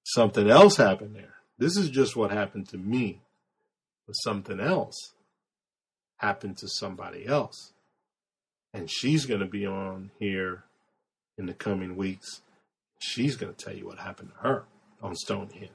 Something 0.04 0.50
else 0.50 0.76
happened 0.76 1.14
there. 1.14 1.34
This 1.58 1.76
is 1.76 1.88
just 1.88 2.16
what 2.16 2.30
happened 2.30 2.68
to 2.70 2.78
me, 2.78 3.20
but 4.06 4.14
something 4.14 4.60
else 4.60 5.14
happened 6.16 6.58
to 6.58 6.68
somebody 6.68 7.26
else. 7.26 7.72
And 8.74 8.90
she's 8.90 9.26
going 9.26 9.40
to 9.40 9.46
be 9.46 9.66
on 9.66 10.10
here 10.18 10.64
in 11.38 11.46
the 11.46 11.54
coming 11.54 11.96
weeks. 11.96 12.42
She's 12.98 13.36
going 13.36 13.54
to 13.54 13.64
tell 13.64 13.74
you 13.74 13.86
what 13.86 13.98
happened 13.98 14.30
to 14.30 14.48
her 14.48 14.64
on 15.02 15.14
Stonehenge. 15.14 15.70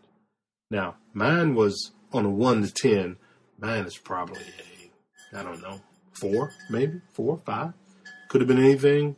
Now, 0.69 0.95
mine 1.13 1.55
was 1.55 1.91
on 2.13 2.25
a 2.25 2.29
one 2.29 2.61
to 2.63 2.73
ten, 2.73 3.17
mine 3.59 3.85
is 3.85 3.97
probably 3.97 4.41
a 4.41 5.37
I 5.37 5.43
don't 5.43 5.61
know 5.61 5.81
four, 6.13 6.51
maybe 6.69 7.01
four, 7.13 7.39
five. 7.45 7.73
Could 8.29 8.41
have 8.41 8.47
been 8.47 8.63
anything. 8.63 9.15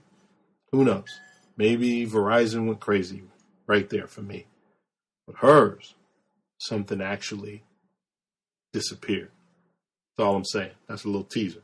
Who 0.72 0.84
knows? 0.84 1.20
Maybe 1.58 2.06
Verizon 2.06 2.68
went 2.68 2.80
crazy 2.80 3.24
right 3.68 3.90
there 3.90 4.08
for 4.08 4.22
me. 4.22 4.48
But 5.26 5.38
hers, 5.38 5.96
something 6.58 7.02
actually 7.02 7.64
disappeared. 8.74 9.32
That's 10.18 10.26
all 10.26 10.36
I'm 10.36 10.46
saying. 10.46 10.72
That's 10.88 11.06
a 11.06 11.08
little 11.08 11.24
teaser. 11.24 11.62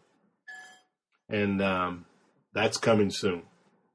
And 1.30 1.62
um, 1.62 2.06
that's 2.54 2.78
coming 2.78 3.10
soon. 3.10 3.44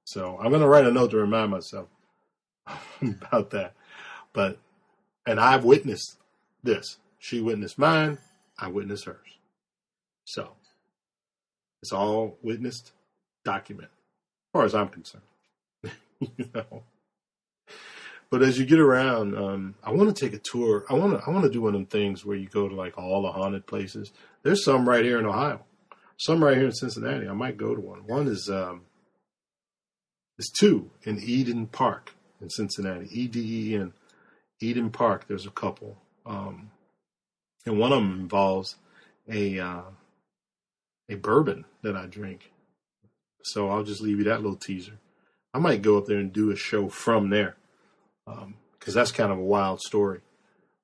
So 0.05 0.39
I'm 0.41 0.51
going 0.51 0.63
to 0.63 0.69
write 0.69 0.87
a 0.87 0.91
note 0.91 1.11
to 1.13 1.17
remind 1.17 1.51
myself 1.51 1.89
about 3.03 3.51
that. 3.51 3.75
But, 4.33 4.59
and 5.27 5.41
I've 5.41 5.65
witnessed 5.65 6.19
this. 6.63 6.99
She 7.23 7.41
witnessed 7.41 7.79
mine, 7.79 8.17
I 8.59 8.69
witnessed 8.69 9.05
hers. 9.05 9.39
So 10.25 10.53
it's 11.83 11.93
all 11.93 12.39
witnessed, 12.43 12.93
documented, 13.45 13.91
as 13.93 14.53
far 14.55 14.65
as 14.65 14.75
I'm 14.75 14.89
concerned. 14.89 15.23
you 16.21 16.51
know. 16.55 16.83
But 18.31 18.43
as 18.43 18.59
you 18.59 18.65
get 18.65 18.81
around, 18.81 19.37
um, 19.37 19.75
I 19.85 19.93
want 19.93 20.17
to 20.17 20.25
take 20.25 20.33
a 20.33 20.39
tour. 20.39 20.87
I 20.89 20.95
want 20.95 21.19
to. 21.19 21.27
I 21.27 21.31
want 21.31 21.45
to 21.45 21.51
do 21.51 21.61
one 21.61 21.75
of 21.75 21.81
them 21.81 21.87
things 21.87 22.25
where 22.25 22.37
you 22.37 22.49
go 22.49 22.69
to 22.69 22.75
like 22.75 22.97
all 22.97 23.23
the 23.23 23.33
haunted 23.33 23.67
places. 23.67 24.13
There's 24.43 24.65
some 24.65 24.89
right 24.89 25.05
here 25.05 25.19
in 25.19 25.27
Ohio, 25.27 25.61
some 26.17 26.43
right 26.43 26.57
here 26.57 26.67
in 26.67 26.73
Cincinnati. 26.73 27.29
I 27.29 27.33
might 27.33 27.59
go 27.59 27.75
to 27.75 27.81
one. 27.81 28.07
One 28.07 28.29
is 28.29 28.49
um, 28.51 28.83
is 30.39 30.51
two 30.59 30.91
in 31.03 31.21
Eden 31.23 31.67
Park 31.67 32.15
in 32.41 32.49
Cincinnati. 32.49 33.09
E 33.11 33.27
D 33.27 33.73
E 33.73 33.75
N, 33.75 33.93
Eden 34.61 34.91
Park. 34.91 35.27
There's 35.29 35.47
a 35.47 35.51
couple. 35.51 35.99
Um, 36.25 36.71
and 37.67 37.79
one 37.79 37.93
of 37.93 38.03
them 38.03 38.21
involves 38.21 38.77
a 39.29 39.59
uh, 39.59 39.83
a 41.09 41.15
bourbon 41.17 41.65
that 41.83 41.97
I 41.97 42.07
drink. 42.07 42.53
So 43.43 43.69
I'll 43.71 43.85
just 43.85 44.01
leave 44.01 44.19
you 44.19 44.25
that 44.25 44.43
little 44.43 44.57
teaser. 44.57 44.99
I 45.53 45.59
might 45.59 45.83
go 45.83 45.99
up 45.99 46.07
there 46.07 46.19
and 46.19 46.33
do 46.33 46.51
a 46.51 46.57
show 46.57 46.89
from 46.89 47.31
there 47.31 47.57
because 48.25 48.45
um, 48.45 48.95
that's 48.95 49.13
kind 49.13 49.33
of 49.33 49.39
a 49.39 49.43
wild 49.43 49.81
story. 49.81 50.21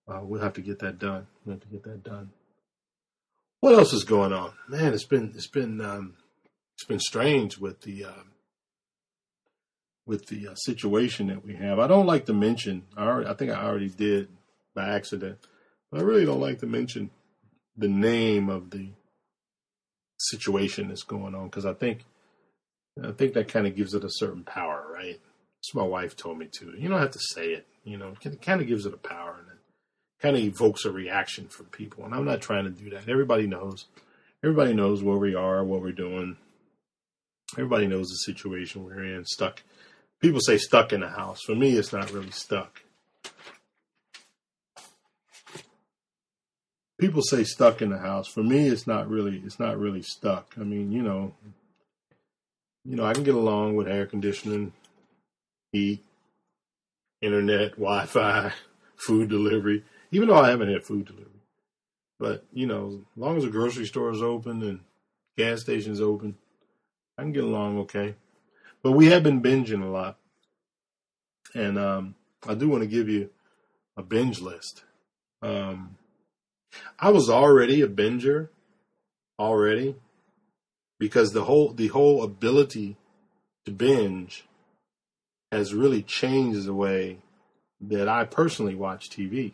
Uh, 0.09 0.21
we'll 0.23 0.41
have 0.41 0.55
to 0.55 0.61
get 0.61 0.81
that 0.81 0.99
done. 0.99 1.27
We'll 1.45 1.55
have 1.55 1.62
to 1.62 1.69
get 1.69 1.85
that 1.85 2.03
done. 2.03 2.31
What 3.61 3.75
else 3.75 3.93
is 3.93 4.05
going 4.05 4.33
on, 4.33 4.53
man? 4.69 4.95
It's 4.95 5.05
been 5.05 5.33
it's 5.35 5.49
been 5.49 5.81
um, 5.81 6.15
it's 6.75 6.85
been 6.85 7.01
strange 7.01 7.59
with 7.59 7.83
the 7.83 8.05
uh, 8.05 8.25
with 10.07 10.27
the 10.27 10.49
uh, 10.49 10.55
situation 10.55 11.29
that 11.29 11.45
we 11.45 11.55
have. 11.55 11.79
I 11.79 11.87
don't 11.87 12.07
like 12.07 12.27
to 12.27 12.33
mention. 12.33 12.85
I, 12.97 13.05
already, 13.05 13.29
I 13.29 13.35
think 13.35 13.51
I 13.51 13.65
already 13.65 13.89
did 13.89 14.29
by 14.75 14.89
accident 14.95 15.39
I 15.92 16.01
really 16.01 16.25
don't 16.25 16.40
like 16.40 16.59
to 16.61 16.66
mention 16.66 17.11
the 17.77 17.88
name 17.88 18.49
of 18.49 18.70
the 18.70 18.88
situation 20.18 20.88
that's 20.88 21.03
going 21.03 21.35
on 21.35 21.46
because 21.46 21.66
I 21.66 21.75
think 21.75 22.05
I 23.03 23.12
think 23.12 23.35
that 23.35 23.49
kind 23.49 23.66
of 23.66 23.77
gives 23.77 23.94
it 23.94 24.05
a 24.05 24.11
certain 24.11 24.42
power, 24.42 24.87
right? 24.92 25.20
That's 25.59 25.75
my 25.75 25.83
wife 25.83 26.16
told 26.16 26.38
me 26.38 26.49
to. 26.59 26.75
You 26.79 26.88
don't 26.88 27.01
have 27.01 27.11
to 27.11 27.18
say 27.18 27.49
it, 27.49 27.66
you 27.85 27.99
know. 27.99 28.14
It 28.22 28.40
kind 28.40 28.61
of 28.61 28.66
gives 28.66 28.87
it 28.87 28.94
a 28.94 28.99
power 28.99 29.37
and 29.38 29.49
it 29.49 29.59
kind 30.20 30.37
of 30.37 30.42
evokes 30.42 30.87
a 30.87 30.90
reaction 30.90 31.49
from 31.49 31.66
people. 31.66 32.05
And 32.05 32.14
I'm 32.14 32.25
not 32.25 32.40
trying 32.40 32.64
to 32.64 32.70
do 32.70 32.90
that. 32.90 33.09
Everybody 33.09 33.46
knows. 33.46 33.87
Everybody 34.42 34.72
knows 34.72 35.03
where 35.03 35.18
we 35.18 35.35
are, 35.35 35.62
what 35.62 35.83
we're 35.83 35.92
doing. 35.92 36.37
Everybody 37.55 37.87
knows 37.87 38.09
the 38.09 38.33
situation 38.33 38.85
we're 38.85 39.05
in. 39.05 39.25
Stuck. 39.27 39.62
People 40.20 40.40
say 40.40 40.57
stuck 40.57 40.92
in 40.92 41.01
the 41.01 41.09
house. 41.09 41.42
For 41.42 41.55
me, 41.55 41.77
it's 41.77 41.92
not 41.92 42.11
really 42.12 42.31
stuck. 42.31 42.83
People 46.99 47.23
say 47.23 47.45
stuck 47.45 47.83
in 47.83 47.91
the 47.91 47.99
house. 47.99 48.27
For 48.27 48.43
me, 48.43 48.69
it's 48.69 48.87
not 48.87 49.09
really 49.09 49.43
it's 49.45 49.61
not 49.61 49.79
really 49.79 50.03
stuck. 50.03 50.55
I 50.59 50.65
mean, 50.65 50.93
you 50.93 51.03
know, 51.03 51.35
you 52.85 52.97
know, 52.97 53.05
I 53.05 53.13
can 53.13 53.25
get 53.25 53.35
along 53.35 53.77
with 53.77 53.89
air 53.89 54.07
conditioning, 54.07 54.73
heat, 55.73 56.05
internet, 57.21 57.73
Wi-Fi, 57.73 58.53
food 58.97 59.29
delivery. 59.29 59.85
Even 60.13 60.29
though 60.29 60.39
I 60.39 60.51
haven't 60.51 60.73
had 60.73 60.85
food 60.85 61.07
delivery, 61.07 61.31
but 62.19 62.45
you 62.53 62.67
know, 62.67 63.05
as 63.17 63.21
long 63.21 63.37
as 63.37 63.45
the 63.45 63.51
grocery 63.51 63.87
store 63.87 64.11
is 64.11 64.23
open 64.23 64.63
and 64.63 64.81
gas 65.37 65.61
stations 65.61 66.01
open, 66.01 66.37
I 67.19 67.23
can 67.23 67.33
get 67.33 67.45
along 67.45 67.79
okay. 67.81 68.15
But 68.83 68.93
we 68.93 69.07
have 69.07 69.23
been 69.23 69.43
binging 69.43 69.83
a 69.83 69.87
lot, 69.87 70.17
and 71.55 71.79
um, 71.79 72.15
I 72.47 72.55
do 72.55 72.69
want 72.69 72.83
to 72.83 72.89
give 72.89 73.09
you 73.09 73.31
a 73.97 74.03
binge 74.03 74.41
list. 74.41 74.85
Um, 75.43 75.97
I 76.99 77.11
was 77.11 77.29
already 77.29 77.83
a 77.83 77.89
binger 77.89 78.49
already 79.39 79.97
because 80.99 81.33
the 81.33 81.45
whole 81.45 81.73
the 81.73 81.89
whole 81.89 82.23
ability 82.23 82.97
to 83.65 83.71
binge 83.73 84.47
has 85.53 85.75
really 85.75 86.03
changed 86.03 86.65
the 86.65 86.75
way 86.75 87.19
that 87.81 88.09
I 88.09 88.25
personally 88.25 88.75
watch 88.75 89.11
TV. 89.11 89.53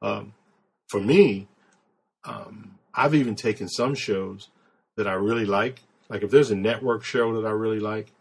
Um, 0.00 0.34
for 0.88 1.00
me, 1.00 1.48
um, 2.24 2.78
I've 2.94 3.14
even 3.14 3.34
taken 3.34 3.68
some 3.68 3.94
shows 3.94 4.48
that 4.96 5.06
I 5.06 5.12
really 5.14 5.44
like. 5.44 5.82
Like 6.08 6.22
if 6.22 6.30
there's 6.30 6.50
a 6.50 6.56
network 6.56 7.04
show 7.04 7.40
that 7.40 7.46
I 7.46 7.50
really 7.50 7.80
like, 7.80 8.12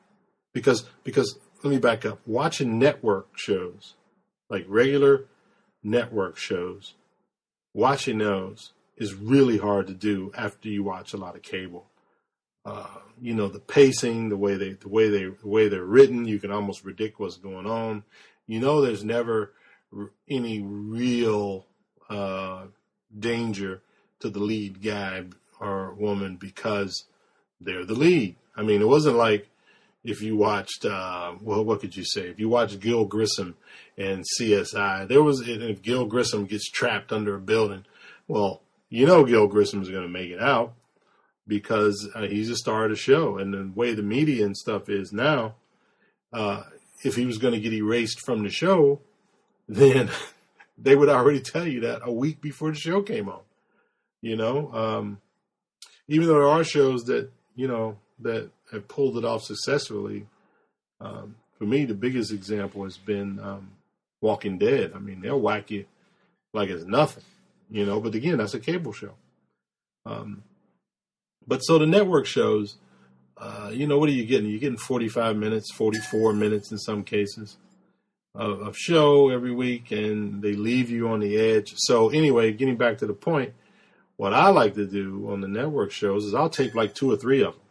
because 0.53 0.86
because 1.03 1.38
let 1.63 1.69
me 1.69 1.77
back 1.77 2.05
up. 2.05 2.19
Watching 2.25 2.79
network 2.79 3.27
shows, 3.38 3.93
like 4.49 4.65
regular 4.67 5.25
network 5.84 6.38
shows, 6.38 6.95
watching 7.75 8.17
those 8.17 8.71
is 8.97 9.13
really 9.13 9.57
hard 9.57 9.85
to 9.85 9.93
do 9.93 10.31
after 10.35 10.69
you 10.69 10.81
watch 10.81 11.13
a 11.13 11.17
lot 11.17 11.35
of 11.35 11.43
cable. 11.43 11.85
Uh, 12.65 12.88
you 13.21 13.35
know 13.35 13.47
the 13.47 13.59
pacing, 13.59 14.29
the 14.29 14.38
way 14.38 14.55
they, 14.55 14.71
the 14.71 14.89
way 14.89 15.09
they, 15.09 15.25
the 15.25 15.47
way 15.47 15.67
they're 15.67 15.83
written, 15.83 16.25
you 16.25 16.39
can 16.39 16.51
almost 16.51 16.81
predict 16.81 17.19
what's 17.19 17.38
going 17.38 17.67
on. 17.67 18.03
You 18.47 18.59
know, 18.59 18.81
there's 18.81 19.03
never 19.03 19.53
any 20.27 20.61
real 20.61 21.67
uh, 22.09 22.63
danger 23.19 23.81
to 24.19 24.29
the 24.29 24.39
lead 24.39 24.81
guy 24.81 25.25
or 25.59 25.93
woman 25.93 26.38
because 26.38 27.05
they're 27.61 27.85
the 27.85 27.93
lead. 27.93 28.35
I 28.55 28.63
mean, 28.63 28.81
it 28.81 28.88
wasn't 28.88 29.17
like 29.17 29.49
if 30.05 30.21
you 30.21 30.37
watched, 30.37 30.85
uh, 30.85 31.33
well, 31.41 31.65
what 31.65 31.81
could 31.81 31.97
you 31.97 32.05
say? 32.05 32.27
If 32.27 32.39
you 32.39 32.47
watched 32.47 32.79
Gil 32.79 33.05
Grissom 33.05 33.55
and 33.97 34.23
CSI, 34.39 35.07
there 35.07 35.23
was, 35.23 35.41
if 35.47 35.81
Gil 35.81 36.05
Grissom 36.05 36.45
gets 36.45 36.69
trapped 36.69 37.11
under 37.11 37.35
a 37.35 37.39
building, 37.39 37.85
well, 38.27 38.61
you 38.87 39.07
know 39.07 39.25
Gil 39.25 39.47
Grissom 39.47 39.81
is 39.81 39.89
going 39.89 40.03
to 40.03 40.09
make 40.09 40.29
it 40.29 40.39
out 40.39 40.73
because 41.47 42.07
uh, 42.13 42.21
he's 42.21 42.51
a 42.51 42.55
star 42.55 42.85
of 42.85 42.91
the 42.91 42.95
show. 42.95 43.39
And 43.39 43.53
the 43.53 43.71
way 43.75 43.95
the 43.95 44.03
media 44.03 44.45
and 44.45 44.55
stuff 44.55 44.89
is 44.89 45.11
now, 45.11 45.55
uh, 46.31 46.63
if 47.03 47.15
he 47.15 47.25
was 47.25 47.39
going 47.39 47.55
to 47.55 47.59
get 47.59 47.73
erased 47.73 48.21
from 48.23 48.43
the 48.43 48.51
show, 48.51 49.01
then 49.67 50.11
they 50.77 50.95
would 50.95 51.09
already 51.09 51.39
tell 51.39 51.67
you 51.67 51.81
that 51.81 52.01
a 52.03 52.11
week 52.11 52.41
before 52.41 52.69
the 52.69 52.77
show 52.77 53.01
came 53.01 53.27
on. 53.27 53.41
You 54.21 54.35
know, 54.35 54.71
um, 54.71 55.21
even 56.07 56.27
though 56.27 56.35
there 56.35 56.47
are 56.47 56.63
shows 56.63 57.05
that 57.05 57.31
you 57.55 57.67
know 57.67 57.97
that 58.19 58.49
have 58.71 58.88
pulled 58.88 59.17
it 59.17 59.25
off 59.25 59.43
successfully. 59.43 60.28
Um, 61.01 61.36
for 61.58 61.65
me, 61.65 61.86
the 61.86 61.93
biggest 61.93 62.32
example 62.32 62.84
has 62.84 62.97
been 62.97 63.39
um, 63.39 63.71
Walking 64.21 64.58
Dead. 64.58 64.93
I 64.95 64.99
mean, 64.99 65.21
they'll 65.21 65.39
whack 65.39 65.71
you 65.71 65.86
like 66.54 66.69
it's 66.69 66.86
nothing, 66.86 67.23
you 67.69 67.86
know. 67.86 67.99
But 67.99 68.15
again, 68.15 68.38
that's 68.38 68.54
a 68.54 68.60
cable 68.60 68.93
show. 68.93 69.13
Um, 70.06 70.43
but 71.47 71.60
so 71.60 71.78
the 71.78 71.86
network 71.86 72.25
shows, 72.25 72.78
uh, 73.38 73.71
you 73.73 73.88
know, 73.88 73.97
what 73.97 74.10
are 74.10 74.13
you 74.13 74.25
getting? 74.25 74.49
You're 74.49 74.60
getting 74.60 74.78
45 74.78 75.36
minutes, 75.36 75.71
44 75.73 76.34
minutes 76.34 76.71
in 76.71 76.78
some 76.78 77.04
cases 77.04 77.58
of, 78.34 78.62
of 78.62 78.78
show 78.78 79.30
every 79.30 79.54
week, 79.54 79.91
and 79.91 80.41
they 80.41 80.54
leave 80.54 80.89
you 80.89 81.10
on 81.10 81.19
the 81.19 81.38
edge. 81.38 81.73
So 81.78 82.10
anyway, 82.10 82.51
getting 82.54 82.78
back 82.78 82.99
to 82.99 83.06
the 83.06 83.13
point, 83.13 83.54
what 84.17 84.34
I 84.34 84.49
like 84.49 84.75
to 84.75 84.86
do 84.86 85.30
on 85.30 85.41
the 85.41 85.47
network 85.47 85.91
shows 85.91 86.25
is 86.25 86.34
I'll 86.34 86.49
take 86.49 86.73
like 86.73 86.95
two 86.95 87.12
or 87.12 87.17
three 87.17 87.43
of 87.43 87.54
them 87.54 87.64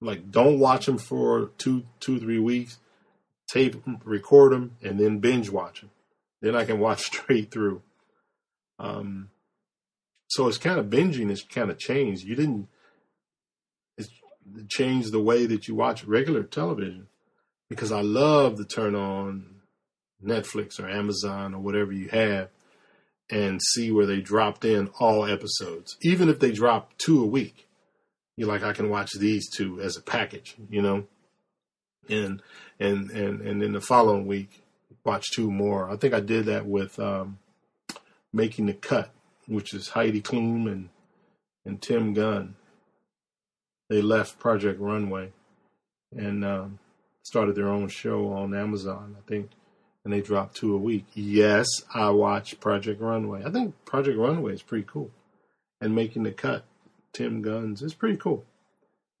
like 0.00 0.30
don't 0.30 0.58
watch 0.58 0.86
them 0.86 0.98
for 0.98 1.50
two, 1.58 1.84
two, 2.00 2.18
three 2.18 2.38
weeks. 2.38 2.78
Tape, 3.50 3.76
record 4.04 4.52
them, 4.52 4.76
and 4.82 5.00
then 5.00 5.18
binge 5.18 5.48
watch 5.48 5.80
them. 5.80 5.90
Then 6.42 6.54
I 6.54 6.64
can 6.64 6.78
watch 6.78 7.00
straight 7.06 7.50
through. 7.50 7.82
Um, 8.78 9.30
so 10.28 10.46
it's 10.46 10.58
kind 10.58 10.78
of 10.78 10.86
binging. 10.86 11.30
It's 11.30 11.42
kind 11.42 11.70
of 11.70 11.78
changed. 11.78 12.24
You 12.24 12.36
didn't. 12.36 12.68
It's 13.96 14.10
changed 14.68 15.12
the 15.12 15.22
way 15.22 15.46
that 15.46 15.66
you 15.66 15.74
watch 15.74 16.04
regular 16.04 16.42
television 16.42 17.08
because 17.68 17.90
I 17.90 18.02
love 18.02 18.56
to 18.56 18.64
turn 18.64 18.94
on 18.94 19.56
Netflix 20.24 20.78
or 20.78 20.88
Amazon 20.88 21.54
or 21.54 21.60
whatever 21.60 21.92
you 21.92 22.08
have 22.08 22.50
and 23.30 23.60
see 23.62 23.90
where 23.90 24.06
they 24.06 24.20
dropped 24.20 24.64
in 24.64 24.88
all 25.00 25.26
episodes, 25.26 25.96
even 26.00 26.28
if 26.28 26.38
they 26.38 26.50
drop 26.50 26.96
two 26.96 27.22
a 27.22 27.26
week 27.26 27.67
you're 28.38 28.48
like, 28.48 28.62
I 28.62 28.72
can 28.72 28.88
watch 28.88 29.10
these 29.18 29.50
two 29.50 29.80
as 29.80 29.96
a 29.96 30.00
package, 30.00 30.54
you 30.70 30.80
know, 30.80 31.08
and 32.08 32.40
and 32.78 33.10
and 33.10 33.40
and 33.40 33.60
then 33.60 33.72
the 33.72 33.80
following 33.80 34.28
week 34.28 34.62
watch 35.04 35.32
two 35.32 35.50
more. 35.50 35.90
I 35.90 35.96
think 35.96 36.14
I 36.14 36.20
did 36.20 36.46
that 36.46 36.64
with 36.64 37.00
um, 37.00 37.40
making 38.32 38.66
the 38.66 38.74
cut, 38.74 39.10
which 39.48 39.74
is 39.74 39.88
Heidi 39.88 40.22
Klum 40.22 40.70
and 40.70 40.88
and 41.64 41.82
Tim 41.82 42.14
Gunn. 42.14 42.54
They 43.90 44.00
left 44.02 44.38
Project 44.38 44.80
Runway 44.80 45.32
and 46.16 46.44
um, 46.44 46.78
started 47.24 47.56
their 47.56 47.68
own 47.68 47.88
show 47.88 48.32
on 48.32 48.54
Amazon, 48.54 49.16
I 49.18 49.28
think, 49.28 49.50
and 50.04 50.12
they 50.12 50.20
dropped 50.20 50.56
two 50.56 50.76
a 50.76 50.78
week. 50.78 51.06
Yes, 51.14 51.66
I 51.92 52.10
watch 52.10 52.60
Project 52.60 53.00
Runway. 53.00 53.42
I 53.44 53.50
think 53.50 53.74
Project 53.84 54.16
Runway 54.16 54.52
is 54.52 54.62
pretty 54.62 54.86
cool, 54.86 55.10
and 55.80 55.92
making 55.92 56.22
the 56.22 56.30
cut 56.30 56.64
Tim 57.12 57.42
Gunn's. 57.42 57.82
It's 57.82 57.94
pretty 57.94 58.16
cool. 58.16 58.44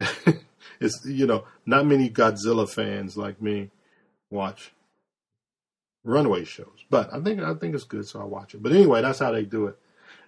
it's 0.80 1.04
you 1.04 1.26
know 1.26 1.44
not 1.66 1.86
many 1.86 2.08
Godzilla 2.08 2.68
fans 2.68 3.16
like 3.16 3.42
me 3.42 3.70
watch 4.30 4.72
runway 6.04 6.44
shows, 6.44 6.84
but 6.90 7.12
I 7.12 7.20
think 7.20 7.40
I 7.40 7.54
think 7.54 7.74
it's 7.74 7.84
good, 7.84 8.06
so 8.06 8.20
I 8.20 8.24
watch 8.24 8.54
it. 8.54 8.62
But 8.62 8.72
anyway, 8.72 9.02
that's 9.02 9.18
how 9.18 9.32
they 9.32 9.44
do 9.44 9.66
it. 9.66 9.78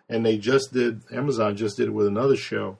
And 0.09 0.27
they 0.27 0.38
just 0.38 0.73
did 0.73 1.03
Amazon 1.12 1.57
just 1.57 1.77
did 1.77 1.88
it 1.88 1.92
with 1.92 2.07
another 2.07 2.37
show 2.37 2.79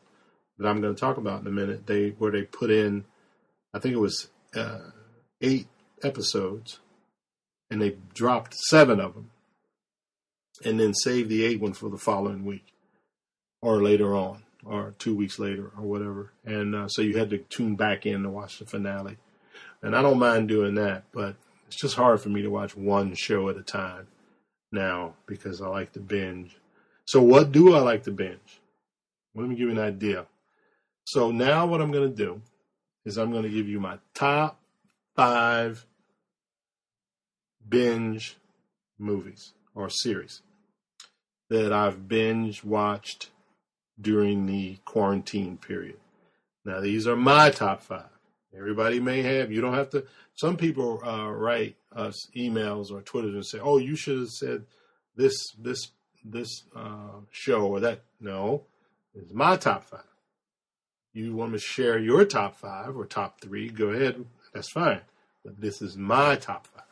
that 0.59 0.69
I'm 0.69 0.81
going 0.81 0.95
to 0.95 1.01
talk 1.01 1.17
about 1.17 1.41
in 1.41 1.47
a 1.47 1.53
minute. 1.53 1.87
They 1.87 2.11
where 2.11 2.33
they 2.33 2.43
put 2.43 2.71
in, 2.71 3.05
I 3.73 3.79
think 3.79 3.95
it 3.95 4.01
was 4.01 4.29
uh, 4.55 4.91
eight 5.41 5.69
episodes, 6.03 6.81
and 7.71 7.81
they 7.81 7.97
dropped 8.15 8.55
seven 8.55 9.01
of 9.01 9.15
them, 9.15 9.31
and 10.65 10.81
then 10.81 10.93
saved 10.95 11.29
the 11.29 11.45
eight 11.45 11.61
one 11.61 11.73
for 11.73 11.89
the 11.89 11.99
following 11.99 12.45
week 12.45 12.73
or 13.63 13.83
later 13.83 14.17
on 14.17 14.43
or 14.65 14.95
two 14.99 15.17
weeks 15.17 15.39
later 15.39 15.71
or 15.77 15.83
whatever. 15.83 16.33
And 16.45 16.75
uh, 16.75 16.89
so 16.89 17.03
you 17.03 17.19
had 17.19 17.31
to 17.31 17.39
tune 17.39 17.77
back 17.77 18.07
in 18.07 18.23
to 18.23 18.31
watch 18.31 18.59
the 18.59 18.67
finale. 18.67 19.17
And 19.83 19.97
I 19.97 20.03
don't 20.03 20.19
mind 20.19 20.49
doing 20.49 20.75
that, 20.75 21.05
but 21.13 21.37
it's 21.67 21.81
just 21.81 21.97
hard 21.97 22.21
for 22.21 22.29
me 22.29 22.43
to 22.43 22.51
watch 22.51 22.77
one 22.77 23.15
show 23.15 23.49
at 23.49 23.57
a 23.57 23.63
time 23.63 24.09
now 24.73 25.15
because 25.27 25.61
I 25.61 25.69
like 25.69 25.93
to 25.93 26.01
binge. 26.01 26.57
So 27.07 27.23
what 27.23 27.53
do 27.53 27.75
I 27.75 27.81
like 27.81 28.05
to 28.05 28.11
binge? 28.11 28.61
Let 29.35 29.49
me 29.49 29.55
give 29.55 29.69
you 29.69 29.71
an 29.71 29.79
idea. 29.79 30.27
So 31.05 31.31
now 31.31 31.67
what 31.67 31.81
I'm 31.81 31.93
going 31.93 32.11
to 32.11 32.17
do 32.17 32.43
is 33.05 33.17
I'm 33.17 33.33
going 33.33 33.45
to 33.45 33.49
give 33.49 33.69
you 33.69 33.81
my 33.81 33.99
top 34.15 34.61
five 35.17 35.87
binge 37.69 38.37
movies 38.99 39.53
or 39.75 39.89
series 39.89 40.43
that 41.49 41.73
I've 41.73 42.09
binge 42.09 42.63
watched 42.63 43.31
during 44.01 44.47
the 44.47 44.79
quarantine 44.85 45.57
period. 45.57 45.97
Now, 46.65 46.81
these 46.81 47.07
are 47.07 47.17
my 47.17 47.51
top 47.51 47.83
five. 47.83 48.09
Everybody 48.57 49.01
may 49.01 49.23
have, 49.23 49.53
you 49.53 49.61
don't 49.61 49.75
have 49.75 49.91
to. 49.91 50.05
Some 50.35 50.57
people 50.57 51.01
uh, 51.05 51.31
write 51.31 51.77
us 51.95 52.29
emails 52.37 52.91
or 52.91 53.01
Twitter 53.03 53.29
and 53.29 53.47
say, 53.47 53.59
oh, 53.61 53.79
you 53.79 53.97
should 53.97 54.19
have 54.19 54.29
said 54.29 54.65
this, 55.17 55.35
this, 55.59 55.89
this 56.25 56.65
uh, 56.75 57.21
show 57.31 57.63
or 57.63 57.81
that. 57.81 58.01
No, 58.21 58.65
it's 59.15 59.33
my 59.33 59.57
top 59.57 59.85
five. 59.85 60.01
You 61.13 61.35
want 61.35 61.53
to 61.53 61.59
share 61.59 61.99
your 61.99 62.25
top 62.25 62.57
five 62.57 62.97
or 62.97 63.07
top 63.07 63.41
three, 63.41 63.69
go 63.69 63.89
ahead. 63.89 64.25
That's 64.53 64.71
fine. 64.71 65.01
But 65.45 65.61
this 65.61 65.81
is 65.81 65.97
my 65.97 66.37
top 66.37 66.67
five. 66.67 66.85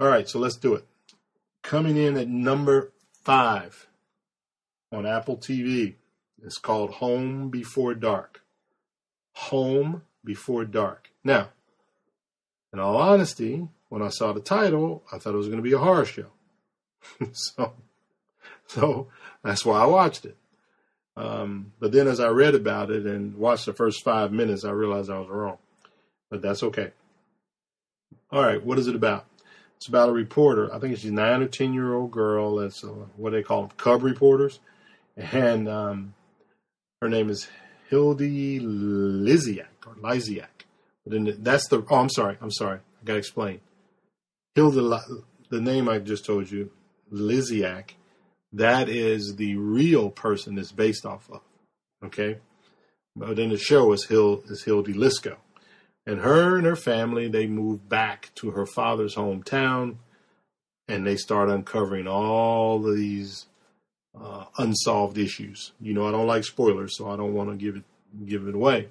All 0.00 0.08
right, 0.08 0.28
so 0.28 0.38
let's 0.38 0.56
do 0.56 0.74
it. 0.74 0.86
Coming 1.62 1.96
in 1.96 2.16
at 2.16 2.28
number 2.28 2.92
five 3.22 3.88
on 4.92 5.06
Apple 5.06 5.38
TV. 5.38 5.94
It's 6.44 6.58
called 6.58 6.90
Home 6.94 7.48
Before 7.48 7.94
Dark. 7.94 8.42
Home 9.34 10.02
Before 10.24 10.64
Dark. 10.64 11.10
Now, 11.24 11.48
in 12.72 12.78
all 12.78 12.96
honesty, 12.96 13.66
when 13.88 14.02
I 14.02 14.08
saw 14.08 14.32
the 14.32 14.40
title, 14.40 15.02
I 15.12 15.18
thought 15.18 15.34
it 15.34 15.38
was 15.38 15.48
going 15.48 15.58
to 15.58 15.62
be 15.62 15.72
a 15.72 15.78
horror 15.78 16.04
show. 16.04 16.26
so, 17.32 17.72
so 18.66 19.08
that's 19.42 19.64
why 19.64 19.80
I 19.80 19.86
watched 19.86 20.24
it. 20.24 20.36
Um, 21.16 21.72
but 21.78 21.92
then 21.92 22.08
as 22.08 22.20
I 22.20 22.28
read 22.28 22.54
about 22.54 22.90
it 22.90 23.06
and 23.06 23.36
watched 23.36 23.66
the 23.66 23.74
first 23.74 24.02
five 24.02 24.32
minutes, 24.32 24.64
I 24.64 24.70
realized 24.70 25.10
I 25.10 25.18
was 25.18 25.28
wrong. 25.28 25.58
But 26.30 26.42
that's 26.42 26.62
okay. 26.62 26.92
All 28.30 28.42
right, 28.42 28.64
what 28.64 28.78
is 28.78 28.86
it 28.86 28.94
about? 28.94 29.26
It's 29.76 29.88
about 29.88 30.08
a 30.08 30.12
reporter. 30.12 30.72
I 30.74 30.78
think 30.78 30.96
she's 30.96 31.10
a 31.10 31.12
nine 31.12 31.42
or 31.42 31.48
ten 31.48 31.74
year 31.74 31.92
old 31.92 32.12
girl. 32.12 32.56
That's 32.56 32.82
uh, 32.82 32.88
what 33.16 33.32
they 33.32 33.42
call 33.42 33.62
them, 33.62 33.70
cub 33.76 34.02
reporters 34.02 34.60
and 35.16 35.68
um, 35.68 36.14
her 37.00 37.08
name 37.08 37.30
is 37.30 37.48
Hilde 37.88 38.20
Liziak 38.20 39.66
or 39.86 39.94
Lysiak. 39.94 40.66
But 41.04 41.24
the, 41.24 41.32
that's 41.38 41.68
the 41.68 41.84
oh, 41.90 41.96
I'm 41.96 42.10
sorry, 42.10 42.38
I'm 42.40 42.50
sorry, 42.50 42.78
I 42.78 43.04
got 43.04 43.14
to 43.14 43.18
explain. 43.18 43.60
Hilda, 44.54 45.00
the 45.50 45.60
name 45.60 45.88
I 45.88 45.98
just 45.98 46.24
told 46.24 46.50
you, 46.50 46.70
Liziak, 47.12 47.90
that 48.52 48.88
is 48.88 49.36
the 49.36 49.56
real 49.56 50.10
person 50.10 50.58
it's 50.58 50.72
based 50.72 51.04
off 51.04 51.28
of. 51.30 51.40
Okay, 52.04 52.38
but 53.14 53.36
then 53.36 53.50
the 53.50 53.58
show 53.58 53.92
is 53.92 54.06
Hill 54.06 54.42
is 54.46 54.64
Hilde 54.64 54.88
Lisko, 54.88 55.36
And 56.06 56.20
her 56.20 56.56
and 56.56 56.66
her 56.66 56.76
family, 56.76 57.28
they 57.28 57.46
move 57.46 57.88
back 57.88 58.30
to 58.36 58.52
her 58.52 58.66
father's 58.66 59.14
hometown 59.14 59.96
and 60.88 61.06
they 61.06 61.16
start 61.16 61.48
uncovering 61.48 62.06
all 62.08 62.80
these 62.80 63.46
uh, 64.20 64.44
unsolved 64.58 65.18
issues. 65.18 65.72
You 65.80 65.94
know, 65.94 66.06
I 66.06 66.10
don't 66.10 66.26
like 66.26 66.44
spoilers, 66.44 66.96
so 66.96 67.10
I 67.10 67.16
don't 67.16 67.34
want 67.34 67.50
to 67.50 67.56
give 67.56 67.76
it 67.76 67.84
give 68.26 68.46
it 68.46 68.54
away. 68.54 68.88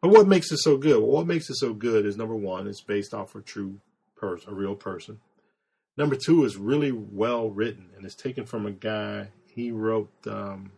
But 0.00 0.10
what 0.10 0.26
makes 0.28 0.50
it 0.50 0.58
so 0.58 0.76
good? 0.76 1.00
Well, 1.00 1.12
what 1.12 1.26
makes 1.26 1.48
it 1.48 1.56
so 1.56 1.72
good 1.72 2.04
is 2.04 2.16
number 2.16 2.34
one, 2.34 2.66
it's 2.66 2.80
based 2.80 3.14
off 3.14 3.34
a 3.34 3.40
true 3.40 3.78
person, 4.16 4.50
a 4.50 4.54
real 4.54 4.74
person. 4.74 5.20
Number 5.96 6.16
two 6.16 6.44
is 6.44 6.56
really 6.56 6.92
well 6.92 7.50
written, 7.50 7.90
and 7.96 8.04
it's 8.04 8.14
taken 8.14 8.44
from 8.44 8.66
a 8.66 8.72
guy. 8.72 9.28
He 9.54 9.70
wrote 9.70 10.10
um, 10.26 10.72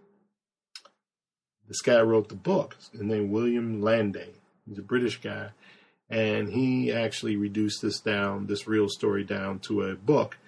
this 1.69 1.81
guy 1.81 2.01
wrote 2.01 2.29
the 2.29 2.35
book. 2.35 2.77
His 2.93 3.03
name 3.03 3.31
William 3.31 3.81
Landay. 3.81 4.31
He's 4.69 4.79
a 4.79 4.83
British 4.83 5.21
guy, 5.21 5.51
and 6.11 6.49
he 6.49 6.93
actually 6.93 7.37
reduced 7.37 7.83
this 7.83 8.01
down, 8.01 8.47
this 8.47 8.67
real 8.67 8.89
story 8.89 9.25
down 9.25 9.59
to 9.61 9.83
a 9.83 9.95
book, 9.95 10.39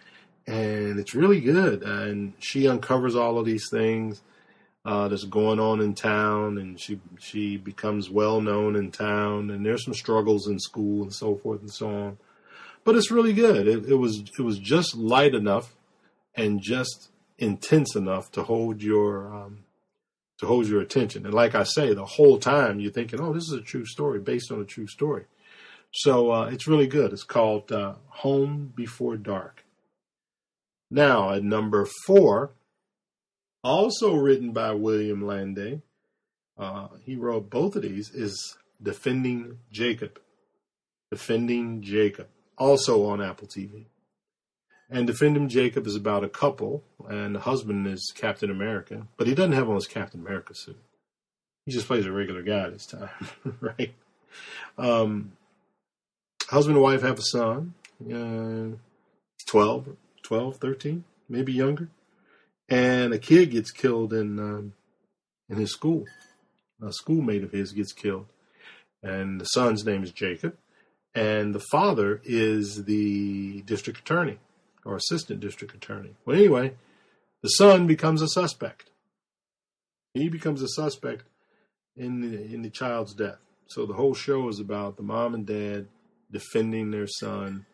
and 0.46 0.98
it's 0.98 1.14
really 1.14 1.40
good. 1.40 1.82
And 1.82 2.34
she 2.38 2.68
uncovers 2.68 3.16
all 3.16 3.38
of 3.38 3.46
these 3.46 3.68
things 3.70 4.22
uh, 4.84 5.08
that's 5.08 5.24
going 5.24 5.58
on 5.58 5.80
in 5.80 5.94
town, 5.94 6.58
and 6.58 6.80
she 6.80 7.00
she 7.18 7.56
becomes 7.56 8.08
well 8.08 8.40
known 8.40 8.76
in 8.76 8.92
town. 8.92 9.50
And 9.50 9.66
there's 9.66 9.84
some 9.84 9.94
struggles 9.94 10.48
in 10.48 10.60
school 10.60 11.02
and 11.02 11.12
so 11.12 11.36
forth 11.36 11.60
and 11.60 11.72
so 11.72 11.88
on. 11.88 12.18
But 12.84 12.94
it's 12.94 13.10
really 13.10 13.32
good. 13.32 13.66
It, 13.66 13.86
it 13.86 13.96
was 13.96 14.22
it 14.38 14.42
was 14.42 14.58
just 14.58 14.96
light 14.96 15.34
enough 15.34 15.74
and 16.36 16.60
just 16.62 17.10
intense 17.38 17.96
enough 17.96 18.30
to 18.32 18.44
hold 18.44 18.82
your 18.82 19.34
um, 19.34 19.64
to 20.38 20.46
hold 20.46 20.68
your 20.68 20.80
attention. 20.80 21.24
And 21.24 21.34
like 21.34 21.56
I 21.56 21.64
say, 21.64 21.92
the 21.92 22.04
whole 22.04 22.38
time 22.38 22.78
you're 22.78 22.92
thinking, 22.92 23.20
"Oh, 23.20 23.32
this 23.32 23.44
is 23.44 23.58
a 23.58 23.62
true 23.62 23.86
story 23.86 24.20
based 24.20 24.52
on 24.52 24.60
a 24.60 24.64
true 24.64 24.86
story." 24.86 25.24
So 25.92 26.30
uh, 26.30 26.46
it's 26.46 26.68
really 26.68 26.86
good. 26.86 27.12
It's 27.12 27.24
called 27.24 27.72
uh, 27.72 27.94
Home 28.08 28.72
Before 28.76 29.16
Dark. 29.16 29.65
Now, 30.90 31.32
at 31.32 31.42
number 31.42 31.86
four, 32.06 32.52
also 33.64 34.14
written 34.14 34.52
by 34.52 34.72
William 34.72 35.22
Landay, 35.22 35.82
uh, 36.56 36.88
he 37.04 37.16
wrote 37.16 37.50
both 37.50 37.76
of 37.76 37.82
these, 37.82 38.10
is 38.10 38.56
Defending 38.82 39.58
Jacob. 39.70 40.20
Defending 41.10 41.82
Jacob, 41.82 42.28
also 42.56 43.06
on 43.06 43.20
Apple 43.20 43.48
TV. 43.48 43.86
And 44.88 45.06
Defending 45.06 45.48
Jacob 45.48 45.86
is 45.86 45.96
about 45.96 46.22
a 46.24 46.28
couple, 46.28 46.84
and 47.08 47.34
the 47.34 47.40
husband 47.40 47.86
is 47.88 48.12
Captain 48.14 48.50
America, 48.50 49.06
but 49.16 49.26
he 49.26 49.34
doesn't 49.34 49.52
have 49.52 49.68
on 49.68 49.74
his 49.74 49.88
Captain 49.88 50.20
America 50.20 50.54
suit. 50.54 50.78
He 51.64 51.72
just 51.72 51.88
plays 51.88 52.06
a 52.06 52.12
regular 52.12 52.42
guy 52.42 52.68
this 52.70 52.86
time, 52.86 53.10
right? 53.60 53.92
Um, 54.78 55.32
husband 56.48 56.76
and 56.76 56.84
wife 56.84 57.02
have 57.02 57.18
a 57.18 57.22
son, 57.22 57.74
uh, 58.00 58.76
12, 59.48 59.96
12, 60.26 60.56
13, 60.56 61.04
maybe 61.28 61.52
younger. 61.52 61.88
And 62.68 63.14
a 63.14 63.18
kid 63.18 63.52
gets 63.52 63.70
killed 63.70 64.12
in 64.12 64.40
um, 64.40 64.72
in 65.48 65.56
his 65.56 65.70
school. 65.70 66.04
A 66.82 66.92
schoolmate 66.92 67.44
of 67.44 67.52
his 67.52 67.72
gets 67.72 67.92
killed. 67.92 68.26
And 69.04 69.40
the 69.40 69.44
son's 69.44 69.84
name 69.84 70.02
is 70.02 70.10
Jacob. 70.10 70.56
And 71.14 71.54
the 71.54 71.62
father 71.70 72.20
is 72.24 72.84
the 72.84 73.62
district 73.62 74.00
attorney 74.00 74.38
or 74.84 74.96
assistant 74.96 75.38
district 75.40 75.74
attorney. 75.74 76.16
Well, 76.24 76.36
anyway, 76.36 76.74
the 77.42 77.48
son 77.50 77.86
becomes 77.86 78.20
a 78.20 78.28
suspect. 78.28 78.90
He 80.12 80.28
becomes 80.28 80.60
a 80.60 80.68
suspect 80.68 81.24
in 81.96 82.20
the, 82.20 82.52
in 82.52 82.62
the 82.62 82.70
child's 82.70 83.14
death. 83.14 83.38
So 83.68 83.86
the 83.86 83.94
whole 83.94 84.14
show 84.14 84.48
is 84.48 84.58
about 84.58 84.96
the 84.96 85.02
mom 85.04 85.34
and 85.34 85.46
dad 85.46 85.86
defending 86.32 86.90
their 86.90 87.06
son 87.06 87.64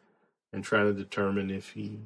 and 0.53 0.63
trying 0.63 0.87
to 0.87 1.03
determine 1.03 1.51
if 1.51 1.71
he 1.71 2.01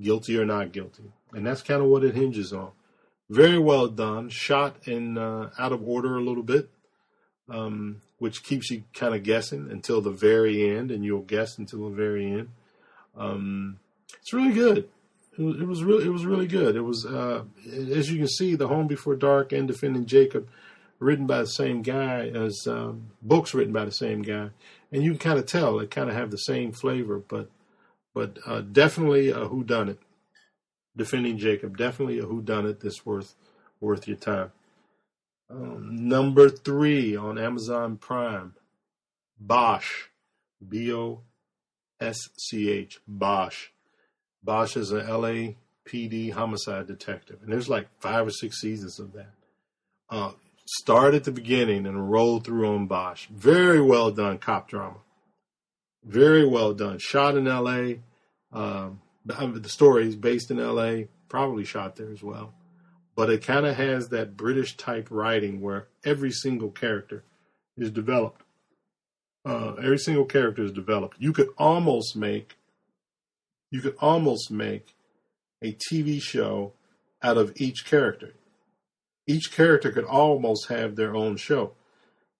guilty 0.00 0.38
or 0.38 0.44
not 0.44 0.72
guilty. 0.72 1.04
And 1.32 1.46
that's 1.46 1.62
kind 1.62 1.82
of 1.82 1.88
what 1.88 2.04
it 2.04 2.14
hinges 2.14 2.52
on. 2.52 2.70
Very 3.30 3.58
well 3.58 3.88
done, 3.88 4.28
shot 4.28 4.76
in 4.86 5.16
uh, 5.16 5.50
out 5.58 5.72
of 5.72 5.86
order 5.86 6.16
a 6.16 6.22
little 6.22 6.42
bit, 6.42 6.68
um, 7.48 8.02
which 8.18 8.42
keeps 8.42 8.70
you 8.70 8.84
kind 8.94 9.14
of 9.14 9.22
guessing 9.22 9.70
until 9.70 10.00
the 10.00 10.10
very 10.10 10.76
end, 10.76 10.90
and 10.90 11.04
you'll 11.04 11.22
guess 11.22 11.56
until 11.56 11.88
the 11.88 11.96
very 11.96 12.30
end. 12.30 12.48
Um, 13.16 13.78
it's 14.20 14.32
really 14.32 14.52
good. 14.52 14.88
It 15.38 15.42
was, 15.42 15.56
it 15.60 15.66
was, 15.66 15.82
really 15.82 16.04
it 16.04 16.10
was 16.10 16.26
really 16.26 16.46
good. 16.46 16.76
It 16.76 16.82
was 16.82 17.06
uh, 17.06 17.44
as 17.66 18.10
you 18.10 18.18
can 18.18 18.28
see, 18.28 18.54
the 18.54 18.68
Home 18.68 18.86
Before 18.86 19.16
Dark 19.16 19.52
and 19.52 19.66
Defending 19.66 20.04
Jacob, 20.04 20.48
written 20.98 21.26
by 21.26 21.38
the 21.38 21.46
same 21.46 21.80
guy 21.80 22.28
as 22.28 22.66
um, 22.66 23.12
books 23.22 23.54
written 23.54 23.72
by 23.72 23.86
the 23.86 23.92
same 23.92 24.20
guy, 24.20 24.50
and 24.92 25.02
you 25.02 25.12
can 25.12 25.18
kind 25.18 25.38
of 25.38 25.46
tell 25.46 25.78
they 25.78 25.86
kind 25.86 26.10
of 26.10 26.16
have 26.16 26.30
the 26.30 26.36
same 26.36 26.70
flavor, 26.72 27.22
but 27.26 27.48
but 28.14 28.38
uh, 28.46 28.60
definitely 28.60 29.30
a 29.30 29.46
who 29.46 29.64
done 29.64 29.88
it. 29.88 29.98
Defending 30.96 31.38
Jacob, 31.38 31.76
definitely 31.78 32.18
a 32.18 32.24
who 32.24 32.42
done 32.42 32.66
it 32.66 32.80
that's 32.80 33.06
worth 33.06 33.34
worth 33.80 34.06
your 34.06 34.16
time. 34.16 34.52
Um, 35.50 36.08
number 36.08 36.48
three 36.48 37.16
on 37.16 37.38
Amazon 37.38 37.96
Prime, 37.96 38.54
Bosch, 39.38 40.08
B 40.66 40.92
O 40.92 41.22
S 42.00 42.18
C 42.38 42.70
H, 42.70 43.00
Bosch. 43.06 43.68
Bosch 44.42 44.76
is 44.76 44.90
an 44.92 45.06
LAPD 45.06 46.32
homicide 46.32 46.86
detective, 46.86 47.38
and 47.42 47.52
there's 47.52 47.68
like 47.68 47.88
five 48.00 48.26
or 48.26 48.30
six 48.30 48.60
seasons 48.60 48.98
of 48.98 49.12
that. 49.12 49.34
Uh, 50.10 50.32
start 50.66 51.14
at 51.14 51.24
the 51.24 51.32
beginning 51.32 51.86
and 51.86 52.10
roll 52.10 52.40
through 52.40 52.74
on 52.74 52.86
Bosch. 52.86 53.26
Very 53.28 53.80
well 53.80 54.10
done 54.10 54.38
cop 54.38 54.68
drama. 54.68 54.98
Very 56.04 56.46
well 56.46 56.74
done. 56.74 56.98
Shot 56.98 57.36
in 57.36 57.46
L.A. 57.46 58.00
Um, 58.52 59.00
the 59.24 59.68
story 59.68 60.08
is 60.08 60.16
based 60.16 60.50
in 60.50 60.58
L.A. 60.58 61.08
Probably 61.28 61.64
shot 61.64 61.96
there 61.96 62.10
as 62.10 62.22
well. 62.22 62.54
But 63.14 63.30
it 63.30 63.44
kind 63.44 63.66
of 63.66 63.76
has 63.76 64.08
that 64.08 64.36
British 64.36 64.76
type 64.76 65.08
writing 65.10 65.60
where 65.60 65.88
every 66.04 66.30
single 66.30 66.70
character 66.70 67.24
is 67.76 67.90
developed. 67.90 68.42
Uh, 69.44 69.74
every 69.74 69.98
single 69.98 70.24
character 70.24 70.62
is 70.62 70.72
developed. 70.72 71.16
You 71.18 71.32
could 71.32 71.48
almost 71.58 72.16
make 72.16 72.56
you 73.70 73.80
could 73.80 73.96
almost 74.00 74.50
make 74.50 74.94
a 75.62 75.72
TV 75.72 76.20
show 76.20 76.74
out 77.22 77.38
of 77.38 77.52
each 77.56 77.86
character. 77.86 78.34
Each 79.26 79.50
character 79.50 79.90
could 79.90 80.04
almost 80.04 80.68
have 80.68 80.94
their 80.94 81.14
own 81.16 81.36
show. 81.36 81.72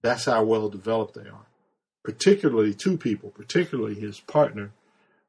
That's 0.03 0.27
how 0.27 0.45
well 0.45 0.69
developed 0.69 1.15
they 1.15 1.23
are. 1.23 1.47
Particularly 2.05 2.75
two 2.75 2.97
people, 2.97 3.31
particularly 3.31 3.95
his 3.95 4.21
partner, 4.21 4.73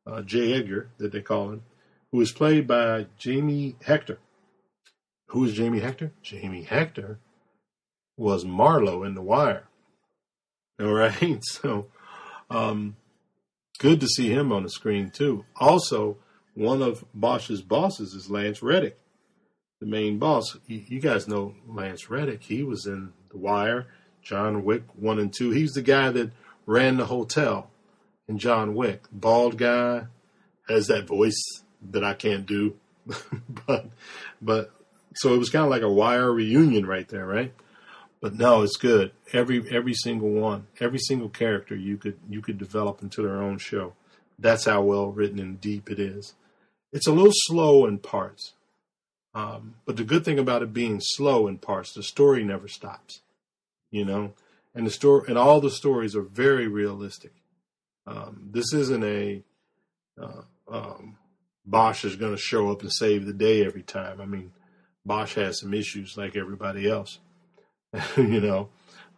uh, 0.07 0.21
J. 0.21 0.53
Edgar, 0.53 0.89
that 0.97 1.11
they 1.11 1.21
call 1.21 1.51
him, 1.51 1.63
who 2.11 2.21
is 2.21 2.31
played 2.31 2.67
by 2.67 3.07
Jamie 3.17 3.75
Hector. 3.83 4.19
Who 5.27 5.45
is 5.45 5.53
Jamie 5.53 5.79
Hector? 5.79 6.11
Jamie 6.21 6.63
Hector 6.63 7.19
was 8.17 8.45
Marlo 8.45 9.05
in 9.05 9.15
The 9.15 9.21
Wire. 9.21 9.67
All 10.79 10.93
right, 10.93 11.39
so 11.43 11.87
um, 12.49 12.95
good 13.79 13.99
to 13.99 14.07
see 14.07 14.29
him 14.29 14.51
on 14.51 14.63
the 14.63 14.69
screen 14.69 15.09
too. 15.09 15.45
Also, 15.59 16.17
one 16.55 16.81
of 16.81 17.03
Bosch's 17.13 17.61
bosses 17.61 18.13
is 18.13 18.29
Lance 18.29 18.61
Reddick, 18.61 18.99
the 19.79 19.87
main 19.87 20.19
boss. 20.19 20.57
You, 20.67 20.99
guys 20.99 21.27
know 21.27 21.55
Lance 21.67 22.09
Reddick. 22.09 22.43
He 22.43 22.63
was 22.63 22.85
in 22.85 23.13
The 23.31 23.37
Wire, 23.37 23.87
John 24.21 24.63
Wick 24.63 24.83
1 24.95 25.19
and 25.19 25.33
2. 25.33 25.51
He's 25.51 25.71
the 25.71 25.81
guy 25.81 26.11
that 26.11 26.31
ran 26.65 26.97
the 26.97 27.05
hotel 27.05 27.69
in 28.27 28.37
John 28.37 28.75
Wick. 28.75 29.03
Bald 29.11 29.57
guy, 29.57 30.07
has 30.69 30.87
that 30.87 31.07
voice 31.07 31.41
that 31.91 32.03
I 32.03 32.13
can't 32.13 32.45
do. 32.45 32.75
but, 33.67 33.89
but, 34.41 34.71
so 35.15 35.33
it 35.33 35.37
was 35.37 35.49
kind 35.49 35.65
of 35.65 35.69
like 35.69 35.81
a 35.81 35.89
Wire 35.89 36.31
reunion 36.31 36.85
right 36.85 37.07
there, 37.07 37.25
right? 37.25 37.53
But 38.23 38.35
no, 38.35 38.61
it's 38.63 38.77
good. 38.77 39.11
Every 39.33 39.69
every 39.69 39.93
single 39.93 40.29
one, 40.29 40.67
every 40.79 40.97
single 40.97 41.27
character 41.27 41.75
you 41.75 41.97
could 41.97 42.17
you 42.29 42.41
could 42.41 42.57
develop 42.57 43.03
into 43.03 43.21
their 43.21 43.41
own 43.41 43.57
show. 43.57 43.95
That's 44.39 44.63
how 44.63 44.81
well 44.81 45.11
written 45.11 45.39
and 45.39 45.59
deep 45.59 45.91
it 45.91 45.99
is. 45.99 46.33
It's 46.93 47.05
a 47.05 47.11
little 47.11 47.33
slow 47.33 47.85
in 47.85 47.97
parts, 47.97 48.53
um, 49.35 49.75
but 49.85 49.97
the 49.97 50.05
good 50.05 50.23
thing 50.23 50.39
about 50.39 50.63
it 50.63 50.71
being 50.71 51.01
slow 51.01 51.47
in 51.47 51.57
parts, 51.57 51.93
the 51.93 52.01
story 52.01 52.45
never 52.45 52.69
stops. 52.69 53.21
You 53.91 54.05
know, 54.05 54.33
and 54.75 54.85
the 54.85 54.91
story 54.91 55.25
and 55.27 55.37
all 55.37 55.61
the 55.61 55.69
stories 55.69 56.15
are 56.15 56.21
very 56.21 56.67
realistic. 56.67 57.33
Um, 58.05 58.49
this 58.51 58.73
isn't 58.73 59.03
a 59.03 59.43
uh, 60.21 60.41
um, 60.69 61.17
Bosch 61.65 62.03
is 62.05 62.15
going 62.15 62.35
to 62.35 62.41
show 62.41 62.71
up 62.71 62.81
and 62.81 62.91
save 62.91 63.25
the 63.25 63.33
day 63.33 63.65
every 63.65 63.83
time. 63.83 64.19
I 64.19 64.25
mean, 64.25 64.51
Bosch 65.05 65.35
has 65.35 65.59
some 65.59 65.73
issues 65.73 66.17
like 66.17 66.35
everybody 66.35 66.89
else. 66.89 67.19
you 68.17 68.41
know. 68.41 68.69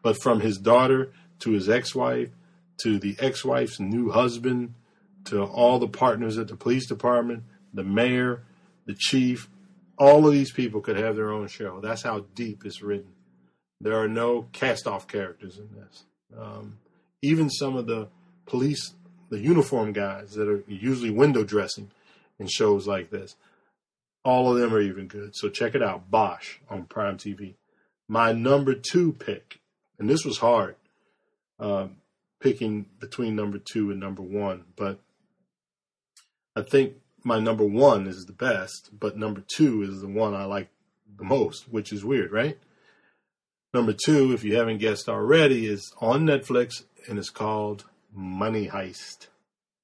But 0.02 0.22
from 0.22 0.42
his 0.42 0.58
daughter 0.58 1.12
to 1.40 1.52
his 1.52 1.70
ex 1.70 1.96
wife 1.96 2.30
to 2.78 3.00
the 3.00 3.16
ex 3.20 3.44
wife's 3.44 3.80
new 3.80 4.12
husband 4.12 4.74
to 5.26 5.44
all 5.44 5.80
the 5.80 5.88
partners 5.88 6.38
at 6.38 6.48
the 6.48 6.56
police 6.56 6.88
department, 6.88 7.44
the 7.74 7.84
mayor, 7.84 8.44
the 8.86 8.94
chief, 8.94 9.50
all 9.98 10.28
of 10.28 10.34
these 10.34 10.52
people 10.52 10.82
could 10.82 10.98
have 10.98 11.16
their 11.16 11.32
own 11.32 11.48
show. 11.48 11.80
That's 11.80 12.04
how 12.04 12.26
deep 12.36 12.64
it's 12.66 12.82
written. 12.82 13.15
There 13.82 14.00
are 14.00 14.08
no 14.08 14.48
cast 14.54 14.88
off 14.88 15.08
characters 15.08 15.58
in 15.58 15.70
this. 15.76 16.04
Um, 16.38 16.78
even 17.22 17.50
some 17.50 17.76
of 17.76 17.88
the 17.88 18.08
police, 18.46 18.94
the 19.30 19.40
uniform 19.40 19.94
guys 19.94 20.34
that 20.34 20.48
are 20.48 20.64
usually 20.68 21.10
window 21.10 21.44
dressing 21.44 21.92
in 22.40 22.48
shows 22.48 22.88
like 22.88 23.10
this, 23.10 23.36
all 24.24 24.52
of 24.52 24.60
them 24.60 24.74
are 24.74 24.82
even 24.82 25.08
good. 25.08 25.36
So 25.36 25.50
check 25.50 25.76
it 25.76 25.84
out, 25.84 26.10
Bosch 26.10 26.58
on 26.70 26.86
Prime 26.86 27.18
TV. 27.18 27.56
My 28.08 28.32
number 28.32 28.74
two 28.74 29.14
pick, 29.14 29.60
and 30.00 30.10
this 30.10 30.26
was 30.26 30.40
hard, 30.40 30.76
um, 31.60 31.98
picking 32.40 32.86
between 33.00 33.36
number 33.36 33.58
two 33.58 33.92
and 33.92 34.00
number 34.00 34.22
one, 34.22 34.66
but 34.76 35.00
I 36.56 36.62
think 36.62 36.94
my 37.24 37.40
number 37.40 37.66
one 37.66 38.08
is 38.08 38.26
the 38.26 38.34
best, 38.34 38.92
but 38.98 39.18
number 39.18 39.44
two 39.46 39.82
is 39.82 40.02
the 40.02 40.08
one 40.08 40.34
I 40.34 40.46
like 40.46 40.70
the 41.18 41.24
most, 41.24 41.68
which 41.70 41.92
is 41.92 42.06
weird, 42.06 42.32
right? 42.32 42.58
Number 43.76 43.92
two, 43.92 44.32
if 44.32 44.46
you 44.46 44.56
haven't 44.56 44.78
guessed 44.78 45.10
already, 45.10 45.66
is 45.66 45.94
on 46.00 46.26
Netflix 46.26 46.84
and 47.10 47.20
it's 47.20 47.30
called 47.30 47.84
Money 48.14 48.70
Heist. 48.70 49.28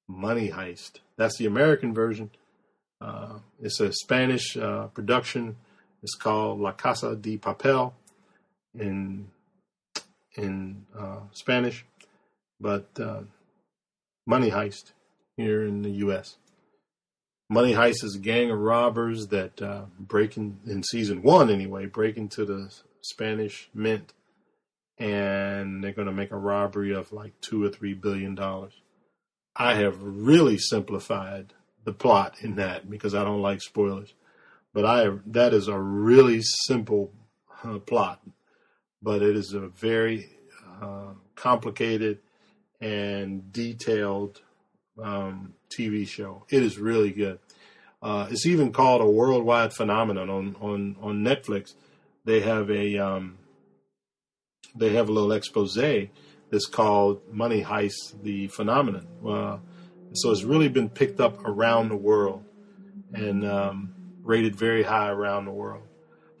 Money 0.08 0.48
Heist. 0.48 1.00
That's 1.18 1.36
the 1.36 1.44
American 1.44 1.92
version. 1.92 2.30
Uh, 3.02 3.40
it's 3.60 3.80
a 3.80 3.92
Spanish 3.92 4.56
uh, 4.56 4.86
production. 4.86 5.56
It's 6.02 6.14
called 6.14 6.58
La 6.58 6.72
Casa 6.72 7.14
de 7.14 7.36
Papel 7.36 7.92
in 8.74 9.28
in 10.38 10.86
uh, 10.98 11.20
Spanish, 11.32 11.84
but 12.58 12.88
uh, 12.98 13.24
Money 14.26 14.50
Heist 14.52 14.92
here 15.36 15.66
in 15.66 15.82
the 15.82 15.90
U.S. 16.06 16.38
Money 17.50 17.74
Heist 17.74 18.04
is 18.04 18.14
a 18.16 18.20
gang 18.20 18.50
of 18.50 18.58
robbers 18.58 19.26
that 19.26 19.60
uh, 19.60 19.82
break 20.00 20.38
in, 20.38 20.60
in 20.66 20.82
season 20.82 21.20
one 21.20 21.50
anyway, 21.50 21.84
break 21.84 22.16
into 22.16 22.46
the 22.46 22.72
Spanish 23.02 23.68
mint, 23.74 24.12
and 24.98 25.82
they're 25.82 25.92
going 25.92 26.06
to 26.06 26.12
make 26.12 26.30
a 26.30 26.36
robbery 26.36 26.94
of 26.94 27.12
like 27.12 27.38
two 27.40 27.62
or 27.62 27.68
three 27.68 27.94
billion 27.94 28.34
dollars. 28.34 28.72
I 29.54 29.74
have 29.74 30.02
really 30.02 30.56
simplified 30.56 31.52
the 31.84 31.92
plot 31.92 32.36
in 32.40 32.54
that 32.56 32.88
because 32.88 33.14
I 33.14 33.24
don't 33.24 33.42
like 33.42 33.60
spoilers, 33.60 34.14
but 34.72 34.86
I 34.86 35.10
that 35.26 35.52
is 35.52 35.68
a 35.68 35.78
really 35.78 36.40
simple 36.42 37.12
uh, 37.64 37.78
plot, 37.78 38.22
but 39.02 39.22
it 39.22 39.36
is 39.36 39.52
a 39.52 39.68
very 39.68 40.30
uh, 40.80 41.12
complicated 41.34 42.20
and 42.80 43.52
detailed 43.52 44.40
um, 45.02 45.54
TV 45.76 46.06
show. 46.06 46.44
It 46.50 46.62
is 46.62 46.78
really 46.78 47.10
good. 47.10 47.38
Uh, 48.02 48.26
it's 48.30 48.46
even 48.46 48.72
called 48.72 49.00
a 49.00 49.06
worldwide 49.06 49.72
phenomenon 49.72 50.30
on 50.30 50.56
on 50.60 50.96
on 51.00 51.22
Netflix. 51.22 51.74
They 52.24 52.40
have 52.40 52.70
a 52.70 52.98
um, 52.98 53.38
they 54.74 54.90
have 54.90 55.08
a 55.08 55.12
little 55.12 55.32
expose 55.32 55.74
that's 55.74 56.66
called 56.66 57.20
"Money 57.32 57.62
Heist: 57.62 58.22
The 58.22 58.48
Phenomenon." 58.48 59.06
Uh, 59.26 59.58
so 60.14 60.30
it's 60.30 60.44
really 60.44 60.68
been 60.68 60.88
picked 60.88 61.20
up 61.20 61.44
around 61.46 61.88
the 61.88 61.96
world 61.96 62.44
and 63.12 63.44
um, 63.44 63.94
rated 64.22 64.56
very 64.56 64.82
high 64.82 65.08
around 65.08 65.46
the 65.46 65.52
world 65.52 65.82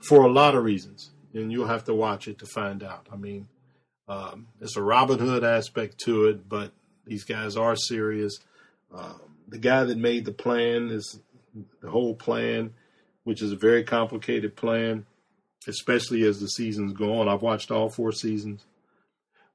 for 0.06 0.24
a 0.24 0.30
lot 0.30 0.54
of 0.54 0.64
reasons. 0.64 1.10
And 1.34 1.50
you'll 1.50 1.66
have 1.66 1.84
to 1.84 1.94
watch 1.94 2.28
it 2.28 2.38
to 2.40 2.46
find 2.46 2.82
out. 2.82 3.06
I 3.10 3.16
mean, 3.16 3.48
um, 4.08 4.48
it's 4.60 4.76
a 4.76 4.82
Robin 4.82 5.18
Hood 5.18 5.44
aspect 5.44 5.98
to 6.00 6.26
it, 6.26 6.48
but 6.48 6.72
these 7.06 7.24
guys 7.24 7.56
are 7.56 7.74
serious. 7.76 8.38
Um, 8.94 9.20
the 9.48 9.58
guy 9.58 9.84
that 9.84 9.96
made 9.96 10.26
the 10.26 10.32
plan 10.32 10.90
is 10.90 11.20
the 11.80 11.90
whole 11.90 12.14
plan, 12.14 12.74
which 13.24 13.40
is 13.40 13.52
a 13.52 13.56
very 13.56 13.84
complicated 13.84 14.56
plan, 14.56 15.06
especially 15.68 16.24
as 16.24 16.40
the 16.40 16.48
seasons 16.48 16.92
go 16.92 17.20
on. 17.20 17.28
I've 17.28 17.42
watched 17.42 17.70
all 17.70 17.88
four 17.88 18.12
seasons. 18.12 18.64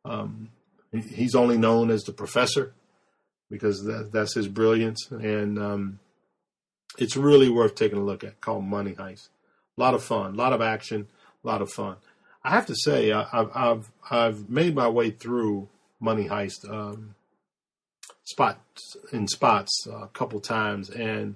Um, 0.06 0.50
he's 0.92 1.36
only 1.36 1.58
known 1.58 1.90
as 1.90 2.04
the 2.04 2.14
professor 2.14 2.74
because 3.50 3.84
that, 3.86 4.12
that's 4.12 4.34
his 4.34 4.48
brilliance, 4.48 5.10
and 5.12 5.58
um, 5.58 6.00
it's 6.98 7.16
really 7.16 7.50
worth 7.50 7.76
taking 7.76 7.98
a 7.98 8.04
look 8.04 8.24
at. 8.24 8.42
Called 8.42 8.66
Money 8.66 8.94
Heist. 8.94 9.30
A 9.78 9.82
lot 9.82 9.94
of 9.94 10.04
fun, 10.04 10.34
a 10.34 10.38
lot 10.38 10.54
of 10.54 10.62
action, 10.62 11.08
a 11.44 11.48
lot 11.48 11.62
of 11.62 11.72
fun. 11.72 11.98
I 12.44 12.52
have 12.52 12.66
to 12.68 12.76
say, 12.76 13.12
I, 13.12 13.24
have 13.32 13.52
I've 13.54 13.92
I've 14.10 14.50
made 14.50 14.76
my 14.76 14.88
way 14.88 15.12
through 15.12 15.70
Money 16.00 16.28
Heist 16.28 16.70
um, 16.70 17.16
in 19.12 19.28
spots 19.28 19.88
a 19.88 20.08
couple 20.08 20.40
times, 20.40 20.90
and 20.90 21.36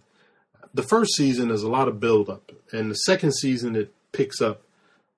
the 0.74 0.84
first 0.84 1.16
season 1.16 1.52
is 1.52 1.64
a 1.64 1.70
lot 1.70 1.88
of 1.88 2.00
build 2.00 2.30
up, 2.30 2.52
and 2.72 2.90
the 2.90 2.96
second 2.96 3.34
season 3.34 3.76
it 3.76 3.94
picks 4.12 4.42
up. 4.42 4.64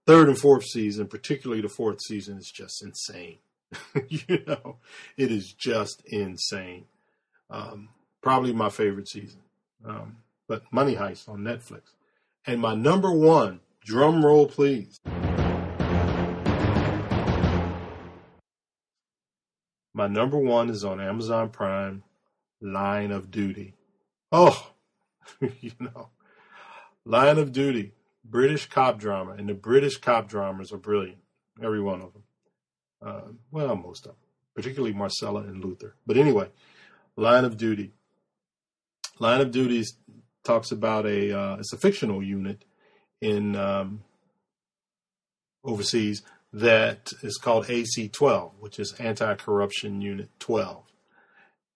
Third 0.06 0.28
and 0.28 0.38
fourth 0.38 0.66
season, 0.66 1.08
particularly 1.08 1.62
the 1.62 1.70
fourth 1.70 2.02
season, 2.02 2.38
is 2.38 2.52
just 2.52 2.84
insane. 2.84 3.38
you 4.10 4.44
know, 4.46 4.78
it 5.18 5.32
is 5.32 5.54
just 5.54 6.04
insane. 6.06 6.86
Um, 7.50 7.90
probably 8.22 8.54
my 8.54 8.70
favorite 8.70 9.08
season. 9.08 9.42
Um, 9.86 10.18
but 10.48 10.64
Money 10.72 10.96
Heist 10.96 11.30
on 11.30 11.40
Netflix. 11.40 11.82
And 12.46 12.60
my 12.60 12.76
number 12.76 13.12
one, 13.12 13.62
drum 13.86 14.26
roll 14.26 14.48
please. 14.48 15.00
My 19.96 20.08
number 20.08 20.38
one 20.38 20.70
is 20.70 20.84
on 20.84 21.00
Amazon 21.00 21.50
Prime, 21.50 22.04
Line 22.62 23.12
of 23.12 23.30
Duty. 23.30 23.76
Oh, 24.32 24.72
you 25.62 25.72
know, 25.80 26.10
Line 27.06 27.38
of 27.38 27.52
Duty, 27.52 27.94
British 28.26 28.68
cop 28.68 29.00
drama, 29.00 29.34
and 29.34 29.50
the 29.50 29.54
British 29.54 29.98
cop 29.98 30.28
dramas 30.28 30.72
are 30.72 30.78
brilliant. 30.78 31.20
Every 31.62 31.82
one 31.82 32.02
of 32.02 32.14
them. 32.14 32.24
Uh, 33.02 33.32
well, 33.52 33.76
most 33.76 34.06
of 34.06 34.12
them, 34.12 34.22
particularly 34.56 34.94
Marcella 34.94 35.42
and 35.42 35.64
Luther. 35.64 35.96
But 36.08 36.18
anyway, 36.18 36.50
Line 37.16 37.46
of 37.46 37.58
Duty. 37.58 37.92
Line 39.20 39.42
of 39.42 39.52
Duty 39.52 39.84
talks 40.44 40.72
about 40.72 41.06
a 41.06 41.38
uh, 41.38 41.56
it's 41.58 41.74
a 41.74 41.78
fictional 41.78 42.24
unit 42.24 42.64
in 43.22 43.56
um, 43.56 44.04
overseas 45.64 46.24
that 46.52 47.12
is 47.24 47.38
called 47.38 47.66
AC12, 47.66 48.52
which 48.60 48.80
is 48.80 48.94
Anti 49.00 49.36
Corruption 49.36 50.02
Unit 50.02 50.30
12. 50.40 50.84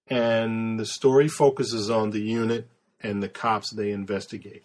And 0.08 0.80
the 0.80 0.86
story 0.86 1.28
focuses 1.28 1.90
on 1.90 2.12
the 2.12 2.22
unit 2.22 2.70
and 3.02 3.22
the 3.22 3.30
cops 3.30 3.74
they 3.74 3.92
investigate. 3.92 4.64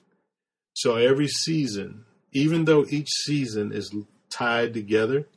So 0.82 0.96
every 0.96 1.28
season, 1.28 2.04
even 2.32 2.64
though 2.64 2.84
each 2.88 3.08
season 3.24 3.72
is 3.72 3.94
tied 4.30 4.74
together, 4.74 5.28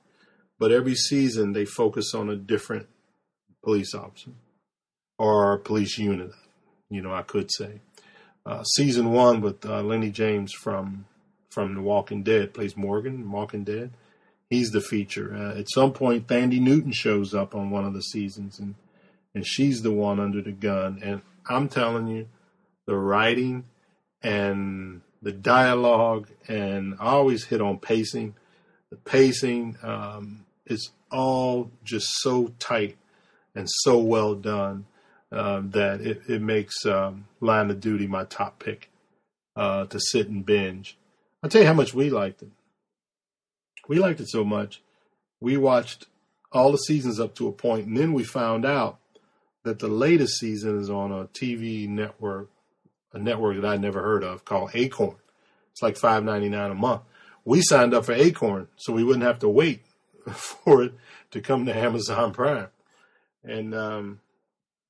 but 0.57 0.71
every 0.71 0.95
season 0.95 1.53
they 1.53 1.65
focus 1.65 2.15
on 2.15 2.29
a 2.29 2.35
different 2.35 2.87
police 3.63 3.93
officer 3.93 4.31
or 5.19 5.59
police 5.59 5.99
unit, 5.99 6.31
you 6.89 7.01
know, 7.01 7.13
I 7.13 7.21
could 7.21 7.51
say. 7.51 7.81
Uh, 8.43 8.63
season 8.63 9.11
one 9.11 9.41
with 9.41 9.65
uh, 9.65 9.81
Lenny 9.81 10.09
James 10.09 10.51
from 10.51 11.05
from 11.51 11.75
The 11.75 11.81
Walking 11.81 12.23
Dead 12.23 12.53
plays 12.53 12.75
Morgan, 12.75 13.31
Walking 13.31 13.63
Dead 13.63 13.91
he's 14.49 14.71
the 14.71 14.81
feature. 14.81 15.35
Uh, 15.35 15.59
at 15.59 15.69
some 15.69 15.91
point, 15.91 16.27
Thandie 16.27 16.61
Newton 16.61 16.91
shows 16.91 17.33
up 17.33 17.55
on 17.55 17.69
one 17.69 17.85
of 17.85 17.93
the 17.93 18.01
seasons, 18.01 18.59
and 18.59 18.75
and 19.33 19.45
she's 19.45 19.81
the 19.81 19.91
one 19.91 20.19
under 20.19 20.41
the 20.41 20.51
gun. 20.51 20.99
And 21.03 21.21
I'm 21.47 21.67
telling 21.67 22.07
you, 22.07 22.27
the 22.87 22.95
writing 22.95 23.65
and 24.23 25.01
the 25.25 25.31
dialogue, 25.31 26.29
and 26.47 26.93
I 26.99 27.07
always 27.07 27.45
hit 27.45 27.59
on 27.59 27.79
pacing. 27.79 28.35
The 28.91 28.95
pacing 28.95 29.75
um, 29.81 30.45
is 30.67 30.91
all 31.11 31.71
just 31.83 32.05
so 32.21 32.53
tight 32.59 32.95
and 33.55 33.67
so 33.67 33.97
well 33.97 34.35
done 34.35 34.85
uh, 35.31 35.63
that 35.63 36.01
it, 36.01 36.21
it 36.29 36.43
makes 36.43 36.85
um, 36.85 37.25
Line 37.41 37.71
of 37.71 37.79
Duty 37.79 38.05
my 38.05 38.25
top 38.25 38.59
pick 38.63 38.91
uh, 39.55 39.85
to 39.85 39.99
sit 39.99 40.27
and 40.27 40.45
binge. 40.45 40.95
I'll 41.41 41.49
tell 41.49 41.61
you 41.61 41.67
how 41.67 41.73
much 41.73 41.95
we 41.95 42.11
liked 42.11 42.43
it. 42.43 42.51
We 43.87 43.97
liked 43.97 44.19
it 44.19 44.29
so 44.29 44.43
much, 44.43 44.83
we 45.41 45.57
watched 45.57 46.05
all 46.51 46.71
the 46.71 46.77
seasons 46.77 47.19
up 47.19 47.33
to 47.35 47.47
a 47.47 47.51
point, 47.51 47.87
and 47.87 47.97
then 47.97 48.13
we 48.13 48.23
found 48.23 48.63
out 48.63 48.99
that 49.63 49.79
the 49.79 49.87
latest 49.87 50.39
season 50.39 50.79
is 50.79 50.89
on 50.91 51.11
a 51.11 51.25
TV 51.25 51.89
network, 51.89 52.49
a 53.15 53.19
network 53.19 53.55
that 53.55 53.65
I'd 53.65 53.81
never 53.81 54.01
heard 54.01 54.23
of 54.23 54.45
called 54.45 54.71
Acorn. 54.73 55.15
It's 55.71 55.81
like 55.81 55.97
five 55.97 56.23
ninety 56.23 56.49
nine 56.49 56.69
a 56.69 56.75
month. 56.75 57.01
We 57.45 57.61
signed 57.61 57.93
up 57.93 58.05
for 58.05 58.13
Acorn 58.13 58.67
so 58.75 58.93
we 58.93 59.03
wouldn't 59.03 59.25
have 59.25 59.39
to 59.39 59.49
wait 59.49 59.83
for 60.31 60.83
it 60.83 60.93
to 61.31 61.41
come 61.41 61.65
to 61.65 61.75
Amazon 61.75 62.33
Prime, 62.33 62.67
and 63.43 63.73
um, 63.73 64.19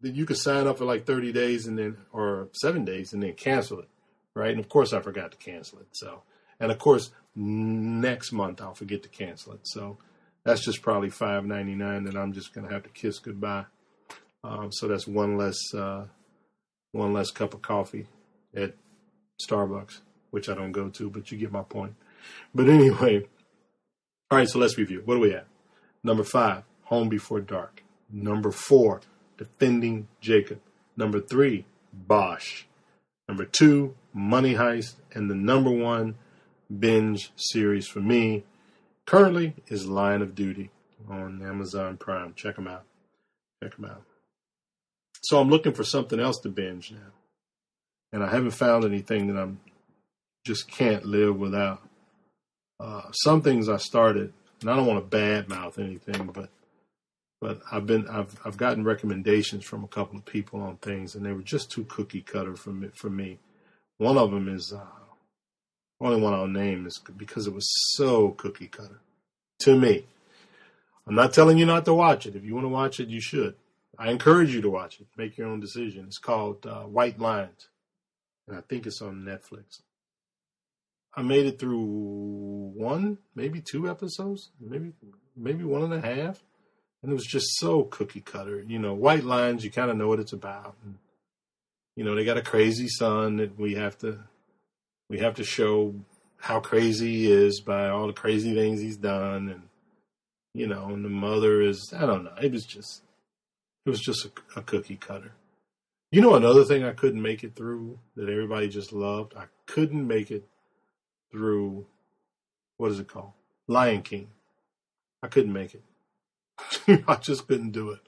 you 0.02 0.26
could 0.26 0.38
sign 0.38 0.68
up 0.68 0.80
for 0.80 0.86
like 0.86 1.06
thirty 1.06 1.32
days 1.32 1.68
and 1.68 1.78
then 1.78 1.98
or 2.12 2.50
seven 2.54 2.84
days 2.84 3.14
and 3.14 3.24
then 3.24 3.34
cancel 3.34 3.80
it, 3.80 3.88
right? 4.34 4.52
And 4.52 4.60
of 4.60 4.70
course, 4.70 4.92
I 4.92 5.02
forgot 5.02 5.32
to 5.32 5.38
cancel 5.38 5.80
it. 5.80 5.88
So, 5.92 6.24
and 6.60 6.72
of 6.72 6.80
course, 6.80 7.12
next 7.36 8.32
month 8.32 8.60
I'll 8.60 8.74
forget 8.74 9.04
to 9.04 9.10
cancel 9.10 9.54
it. 9.54 9.62
So 9.64 9.98
that's 10.44 10.66
just 10.66 10.82
probably 10.82 11.12
five 11.12 11.46
ninety 11.46 11.76
nine 11.76 12.06
that 12.06 12.16
I'm 12.16 12.34
just 12.34 12.54
gonna 12.54 12.72
have 12.72 12.84
to 12.84 12.90
kiss 12.90 13.20
goodbye. 13.20 13.66
Um, 14.44 14.72
so 14.72 14.88
that's 14.88 15.08
one 15.08 15.38
less 15.38 15.60
uh, 15.76 16.06
one 16.92 17.14
less 17.14 17.30
cup 17.30 17.54
of 17.54 17.62
coffee 17.62 18.08
at 18.56 18.74
Starbucks, 19.42 20.02
which 20.32 20.50
I 20.50 20.56
don't 20.56 20.72
go 20.72 20.90
to, 20.90 21.10
but 21.10 21.32
you 21.32 21.38
get 21.38 21.52
my 21.52 21.64
point. 21.64 21.96
But 22.54 22.70
anyway, 22.70 23.28
all 24.32 24.38
right. 24.38 24.50
So 24.50 24.60
let's 24.60 24.78
review. 24.78 25.02
What 25.06 25.16
do 25.16 25.22
we 25.22 25.32
have? 25.32 25.46
Number 26.04 26.24
five, 26.24 26.64
Home 26.84 27.10
Before 27.10 27.42
Dark. 27.42 27.84
Number 28.12 28.52
four, 28.52 29.02
Defending 29.38 30.08
Jacob. 30.22 30.60
Number 30.96 31.20
three, 31.20 31.66
Bosch. 31.94 32.64
Number 33.28 33.46
two, 33.46 33.96
Money 34.14 34.54
Heist. 34.54 34.96
And 35.14 35.30
the 35.30 35.36
number 35.36 35.72
one 35.72 36.16
binge 36.80 37.32
series 37.36 37.88
for 37.88 38.00
me 38.00 38.44
currently 39.06 39.56
is 39.68 39.86
Line 39.88 40.22
of 40.22 40.36
Duty 40.36 40.72
on 41.10 41.42
Amazon 41.44 41.98
Prime. 41.98 42.34
Check 42.36 42.56
them 42.56 42.68
out. 42.68 42.84
Check 43.62 43.76
them 43.76 43.86
out. 43.86 44.04
So 45.24 45.40
I'm 45.40 45.50
looking 45.50 45.74
for 45.74 45.84
something 45.84 46.20
else 46.20 46.40
to 46.42 46.50
binge 46.50 46.92
now. 46.92 47.12
And 48.16 48.24
I 48.24 48.30
haven't 48.30 48.52
found 48.52 48.86
anything 48.86 49.28
that 49.28 49.38
I'm 49.38 49.60
just 50.46 50.72
can't 50.72 51.04
live 51.04 51.38
without. 51.38 51.82
Uh, 52.80 53.12
some 53.12 53.42
things 53.42 53.68
I 53.68 53.76
started, 53.76 54.32
and 54.62 54.70
I 54.70 54.76
don't 54.78 54.86
want 54.86 55.12
to 55.12 55.18
badmouth 55.18 55.78
anything, 55.78 56.28
but 56.34 56.50
but 57.42 57.60
I've 57.70 57.86
been 57.86 58.08
I've 58.08 58.40
I've 58.46 58.56
gotten 58.56 58.86
recommendations 58.86 59.66
from 59.66 59.84
a 59.84 59.90
couple 59.90 60.18
of 60.18 60.24
people 60.24 60.62
on 60.62 60.78
things, 60.78 61.16
and 61.16 61.26
they 61.26 61.34
were 61.34 61.42
just 61.42 61.70
too 61.70 61.84
cookie 61.84 62.22
cutter 62.22 62.56
for 62.56 62.70
me. 62.70 62.88
For 62.94 63.10
me, 63.10 63.40
one 63.98 64.18
of 64.18 64.32
them 64.32 64.48
is 64.48 64.72
uh, 64.72 64.86
only 66.00 66.22
one 66.22 66.34
I'll 66.34 66.48
name 66.48 66.88
is 66.88 67.02
because 67.18 67.48
it 67.48 67.54
was 67.54 67.70
so 67.98 68.30
cookie 68.30 68.68
cutter 68.68 69.02
to 69.60 69.78
me. 69.78 70.06
I'm 71.06 71.16
not 71.16 71.34
telling 71.34 71.58
you 71.58 71.66
not 71.66 71.84
to 71.84 71.94
watch 71.94 72.26
it. 72.26 72.38
If 72.38 72.46
you 72.46 72.56
want 72.56 72.64
to 72.64 72.70
watch 72.70 73.02
it, 73.02 73.10
you 73.10 73.20
should. 73.20 73.56
I 74.00 74.10
encourage 74.10 74.56
you 74.56 74.62
to 74.62 74.70
watch 74.70 75.02
it. 75.02 75.08
Make 75.18 75.38
your 75.38 75.48
own 75.48 75.60
decision. 75.60 76.06
It's 76.06 76.18
called 76.18 76.66
uh, 76.66 76.84
White 76.84 77.20
Lines, 77.20 77.68
and 78.48 78.58
I 78.58 78.62
think 78.62 78.86
it's 78.86 79.02
on 79.02 79.24
Netflix. 79.24 79.82
I 81.16 81.22
made 81.22 81.46
it 81.46 81.60
through 81.60 82.74
one, 82.76 83.20
maybe 83.36 83.62
two 83.62 83.90
episodes, 83.90 84.52
maybe 84.60 84.92
maybe 85.36 85.64
one 85.64 85.84
and 85.84 85.94
a 85.94 86.02
half, 86.02 86.44
and 87.02 87.12
it 87.12 87.16
was 87.16 87.26
just 87.26 87.58
so 87.58 87.84
cookie 87.84 88.22
cutter. 88.22 88.64
You 88.68 88.80
know, 88.80 88.94
White 88.94 89.24
Lines, 89.24 89.64
you 89.64 89.72
kind 89.72 89.90
of 89.90 89.98
know 89.98 90.08
what 90.08 90.20
it's 90.20 90.34
about. 90.34 90.76
And, 90.84 90.98
you 91.96 92.04
know, 92.04 92.16
they 92.16 92.26
got 92.26 92.38
a 92.38 92.42
crazy 92.42 92.88
son 92.88 93.38
that 93.38 93.58
we 93.58 93.76
have 93.76 93.98
to 94.00 94.20
we 95.10 95.20
have 95.20 95.36
to 95.36 95.44
show 95.44 95.96
how 96.38 96.60
crazy 96.60 97.16
he 97.16 97.32
is 97.32 97.62
by 97.62 97.90
all 97.90 98.08
the 98.08 98.14
crazy 98.14 98.54
things 98.54 98.82
he's 98.82 98.98
done, 98.98 99.50
and 99.50 99.62
you 100.54 100.68
know, 100.68 100.90
and 100.90 101.06
the 101.06 101.10
mother 101.10 101.62
is 101.62 101.94
I 101.96 102.06
don't 102.06 102.26
know. 102.26 102.36
It 102.42 102.52
was 102.52 102.66
just 102.66 103.04
it 103.86 103.90
was 103.90 104.02
just 104.02 104.26
a, 104.26 104.60
a 104.60 104.62
cookie 104.62 104.98
cutter. 104.98 105.32
You 106.12 106.22
know, 106.22 106.36
another 106.36 106.64
thing 106.64 106.84
I 106.84 106.92
couldn't 106.92 107.22
make 107.22 107.44
it 107.44 107.56
through 107.56 108.00
that 108.16 108.30
everybody 108.30 108.70
just 108.70 108.94
loved. 108.94 109.34
I 109.36 109.46
couldn't 109.66 110.08
make 110.08 110.32
it 110.32 110.48
through 111.32 111.86
what 112.78 112.92
is 112.92 113.00
it 113.00 113.08
called? 113.08 113.32
Lion 113.68 114.02
King. 114.02 114.30
I 115.24 115.28
couldn't 115.28 115.54
make 115.54 115.74
it. 115.74 117.04
I 117.08 117.16
just 117.16 117.48
couldn't 117.48 117.72
do 117.72 117.92
it. 117.92 118.00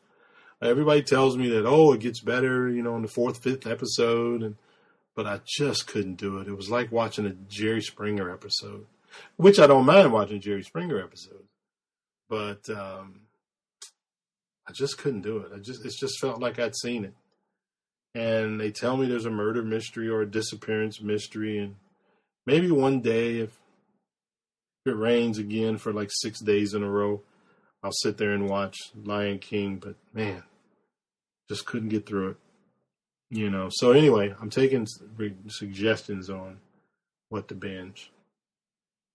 Everybody 0.61 1.03
tells 1.03 1.37
me 1.37 1.49
that 1.49 1.65
oh, 1.65 1.93
it 1.93 1.99
gets 1.99 2.19
better, 2.19 2.69
you 2.69 2.81
know, 2.81 2.95
in 2.95 3.03
the 3.03 3.07
fourth, 3.07 3.43
fifth 3.43 3.67
episode, 3.67 4.41
and 4.41 4.55
but 5.15 5.25
I 5.25 5.41
just 5.45 5.87
couldn't 5.87 6.15
do 6.15 6.37
it. 6.37 6.47
It 6.47 6.55
was 6.55 6.69
like 6.69 6.91
watching 6.91 7.25
a 7.25 7.31
Jerry 7.31 7.81
Springer 7.81 8.31
episode, 8.31 8.85
which 9.35 9.59
I 9.59 9.67
don't 9.67 9.85
mind 9.85 10.11
watching 10.13 10.41
Jerry 10.41 10.63
Springer 10.63 10.99
episodes, 10.99 11.49
but 12.29 12.69
um, 12.69 13.21
I 14.67 14.71
just 14.73 14.97
couldn't 14.97 15.21
do 15.21 15.37
it. 15.39 15.51
I 15.53 15.59
just 15.59 15.85
it 15.85 15.93
just 15.99 16.19
felt 16.19 16.39
like 16.39 16.59
I'd 16.59 16.75
seen 16.75 17.05
it. 17.05 17.13
And 18.17 18.59
they 18.59 18.71
tell 18.71 18.97
me 18.97 19.05
there's 19.05 19.27
a 19.27 19.29
murder 19.29 19.61
mystery 19.61 20.09
or 20.09 20.23
a 20.23 20.25
disappearance 20.25 20.99
mystery, 20.99 21.59
and 21.59 21.75
maybe 22.47 22.71
one 22.71 22.99
day 22.99 23.41
if 23.41 23.55
it 24.87 24.97
rains 24.97 25.37
again 25.37 25.77
for 25.77 25.93
like 25.93 26.09
six 26.11 26.39
days 26.39 26.73
in 26.73 26.81
a 26.81 26.89
row, 26.89 27.21
I'll 27.83 27.91
sit 27.91 28.17
there 28.17 28.31
and 28.31 28.49
watch 28.49 28.75
Lion 28.95 29.37
King. 29.37 29.75
But 29.75 29.97
man, 30.15 30.41
just 31.47 31.67
couldn't 31.67 31.89
get 31.89 32.07
through 32.07 32.29
it. 32.29 32.37
You 33.29 33.51
know. 33.51 33.69
So 33.71 33.91
anyway, 33.91 34.33
I'm 34.41 34.49
taking 34.49 34.87
suggestions 35.49 36.27
on 36.27 36.57
what 37.29 37.47
to 37.49 37.53
binge. 37.53 38.11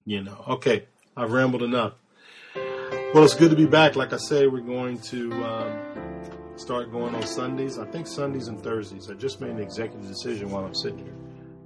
You 0.04 0.22
know. 0.22 0.44
Okay, 0.46 0.84
I've 1.16 1.32
rambled 1.32 1.64
enough. 1.64 1.94
Well, 2.54 3.24
it's 3.24 3.34
good 3.34 3.50
to 3.50 3.56
be 3.56 3.66
back. 3.66 3.96
Like 3.96 4.12
I 4.12 4.18
say, 4.18 4.46
we're 4.46 4.60
going 4.60 5.00
to 5.00 5.32
um, 5.44 6.11
start 6.56 6.90
going 6.90 7.14
on 7.14 7.26
Sundays. 7.26 7.78
I 7.78 7.86
think 7.86 8.06
Sundays 8.06 8.48
and 8.48 8.62
Thursdays. 8.62 9.10
I 9.10 9.14
just 9.14 9.40
made 9.40 9.50
an 9.50 9.60
executive 9.60 10.06
decision 10.06 10.50
while 10.50 10.64
I'm 10.64 10.74
sitting 10.74 10.98
here. 10.98 11.14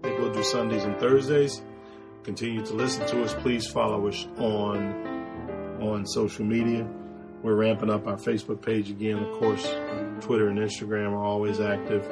I 0.02 0.08
think 0.08 0.20
we'll 0.20 0.32
do 0.32 0.42
Sundays 0.42 0.84
and 0.84 0.98
Thursdays. 0.98 1.62
Continue 2.22 2.64
to 2.64 2.72
listen 2.74 3.06
to 3.08 3.22
us. 3.22 3.34
Please 3.34 3.66
follow 3.66 4.06
us 4.08 4.26
on 4.38 5.16
on 5.80 6.06
social 6.06 6.44
media. 6.44 6.88
We're 7.42 7.54
ramping 7.54 7.90
up 7.90 8.06
our 8.06 8.16
Facebook 8.16 8.64
page 8.64 8.90
again. 8.90 9.18
Of 9.18 9.38
course, 9.38 9.64
Twitter 10.20 10.48
and 10.48 10.58
Instagram 10.58 11.12
are 11.12 11.24
always 11.24 11.60
active, 11.60 12.10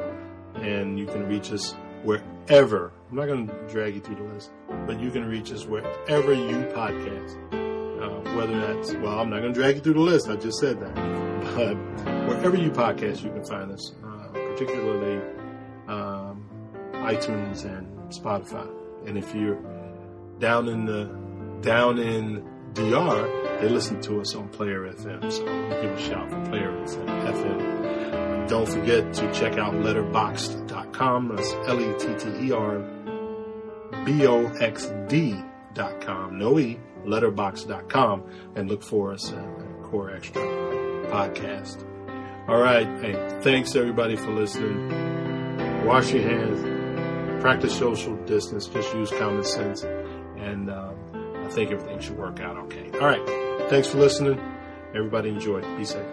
and 0.56 0.98
you 0.98 1.06
can 1.06 1.28
reach 1.28 1.50
us 1.50 1.72
wherever. 2.02 2.92
I'm 3.10 3.16
not 3.16 3.26
going 3.26 3.48
to 3.48 3.54
drag 3.68 3.94
you 3.94 4.00
through 4.00 4.16
the 4.16 4.34
list, 4.34 4.52
but 4.86 5.00
you 5.00 5.10
can 5.10 5.24
reach 5.24 5.50
us 5.50 5.64
wherever 5.66 6.32
you 6.32 6.56
podcast 6.74 7.64
uh, 8.04 8.36
whether 8.36 8.58
that's, 8.60 8.92
well, 8.94 9.18
I'm 9.18 9.30
not 9.30 9.40
going 9.40 9.54
to 9.54 9.58
drag 9.58 9.76
you 9.76 9.80
through 9.80 9.94
the 9.94 10.00
list. 10.00 10.28
I 10.28 10.36
just 10.36 10.58
said 10.58 10.80
that. 10.80 10.94
But 11.54 12.13
wherever 12.44 12.62
you 12.62 12.70
podcast, 12.70 13.22
you 13.22 13.30
can 13.30 13.42
find 13.42 13.72
us, 13.72 13.92
uh, 14.04 14.28
particularly 14.32 15.16
um, 15.88 16.46
iTunes 16.92 17.64
and 17.64 17.86
Spotify. 18.12 18.68
And 19.06 19.16
if 19.16 19.34
you're 19.34 19.58
down 20.38 20.68
in 20.68 20.84
the, 20.84 21.04
down 21.62 21.98
in 21.98 22.44
DR, 22.74 23.60
they 23.62 23.68
listen 23.70 23.98
to 24.02 24.20
us 24.20 24.34
on 24.34 24.50
Player 24.50 24.92
FM. 24.92 25.32
So 25.32 25.42
give 25.80 25.92
a 25.92 26.00
shout 26.02 26.28
for 26.28 26.44
Player 26.50 26.70
FM. 26.70 28.46
Don't 28.46 28.68
forget 28.68 29.14
to 29.14 29.32
check 29.32 29.56
out 29.56 29.72
letterboxd.com. 29.72 31.34
That's 31.34 31.50
L 31.66 31.80
E 31.80 31.98
T 31.98 32.14
T 32.18 32.46
E 32.48 32.52
R 32.52 32.78
B 34.04 34.26
O 34.26 34.48
X 34.60 34.92
D.com. 35.08 36.38
No 36.38 36.58
E 36.58 36.78
letterboxd.com 37.06 38.22
and 38.54 38.68
look 38.68 38.82
for 38.82 39.14
us 39.14 39.32
at 39.32 39.82
Core 39.82 40.10
Extra 40.10 40.42
Podcast. 41.10 41.93
All 42.46 42.58
right. 42.58 42.86
Hey, 43.00 43.40
thanks 43.42 43.74
everybody 43.74 44.16
for 44.16 44.30
listening. 44.30 44.90
Wash 45.86 46.12
your 46.12 46.22
hands, 46.22 47.40
practice 47.40 47.74
social 47.74 48.16
distance, 48.26 48.66
just 48.66 48.94
use 48.94 49.10
common 49.10 49.44
sense, 49.44 49.82
and 49.82 50.70
um, 50.70 50.94
I 51.42 51.48
think 51.48 51.70
everything 51.70 52.00
should 52.00 52.18
work 52.18 52.40
out 52.40 52.58
okay. 52.64 52.90
All 52.92 53.06
right. 53.06 53.70
Thanks 53.70 53.88
for 53.88 53.96
listening. 53.96 54.38
Everybody 54.94 55.30
enjoy. 55.30 55.62
Be 55.78 55.86
safe. 55.86 56.04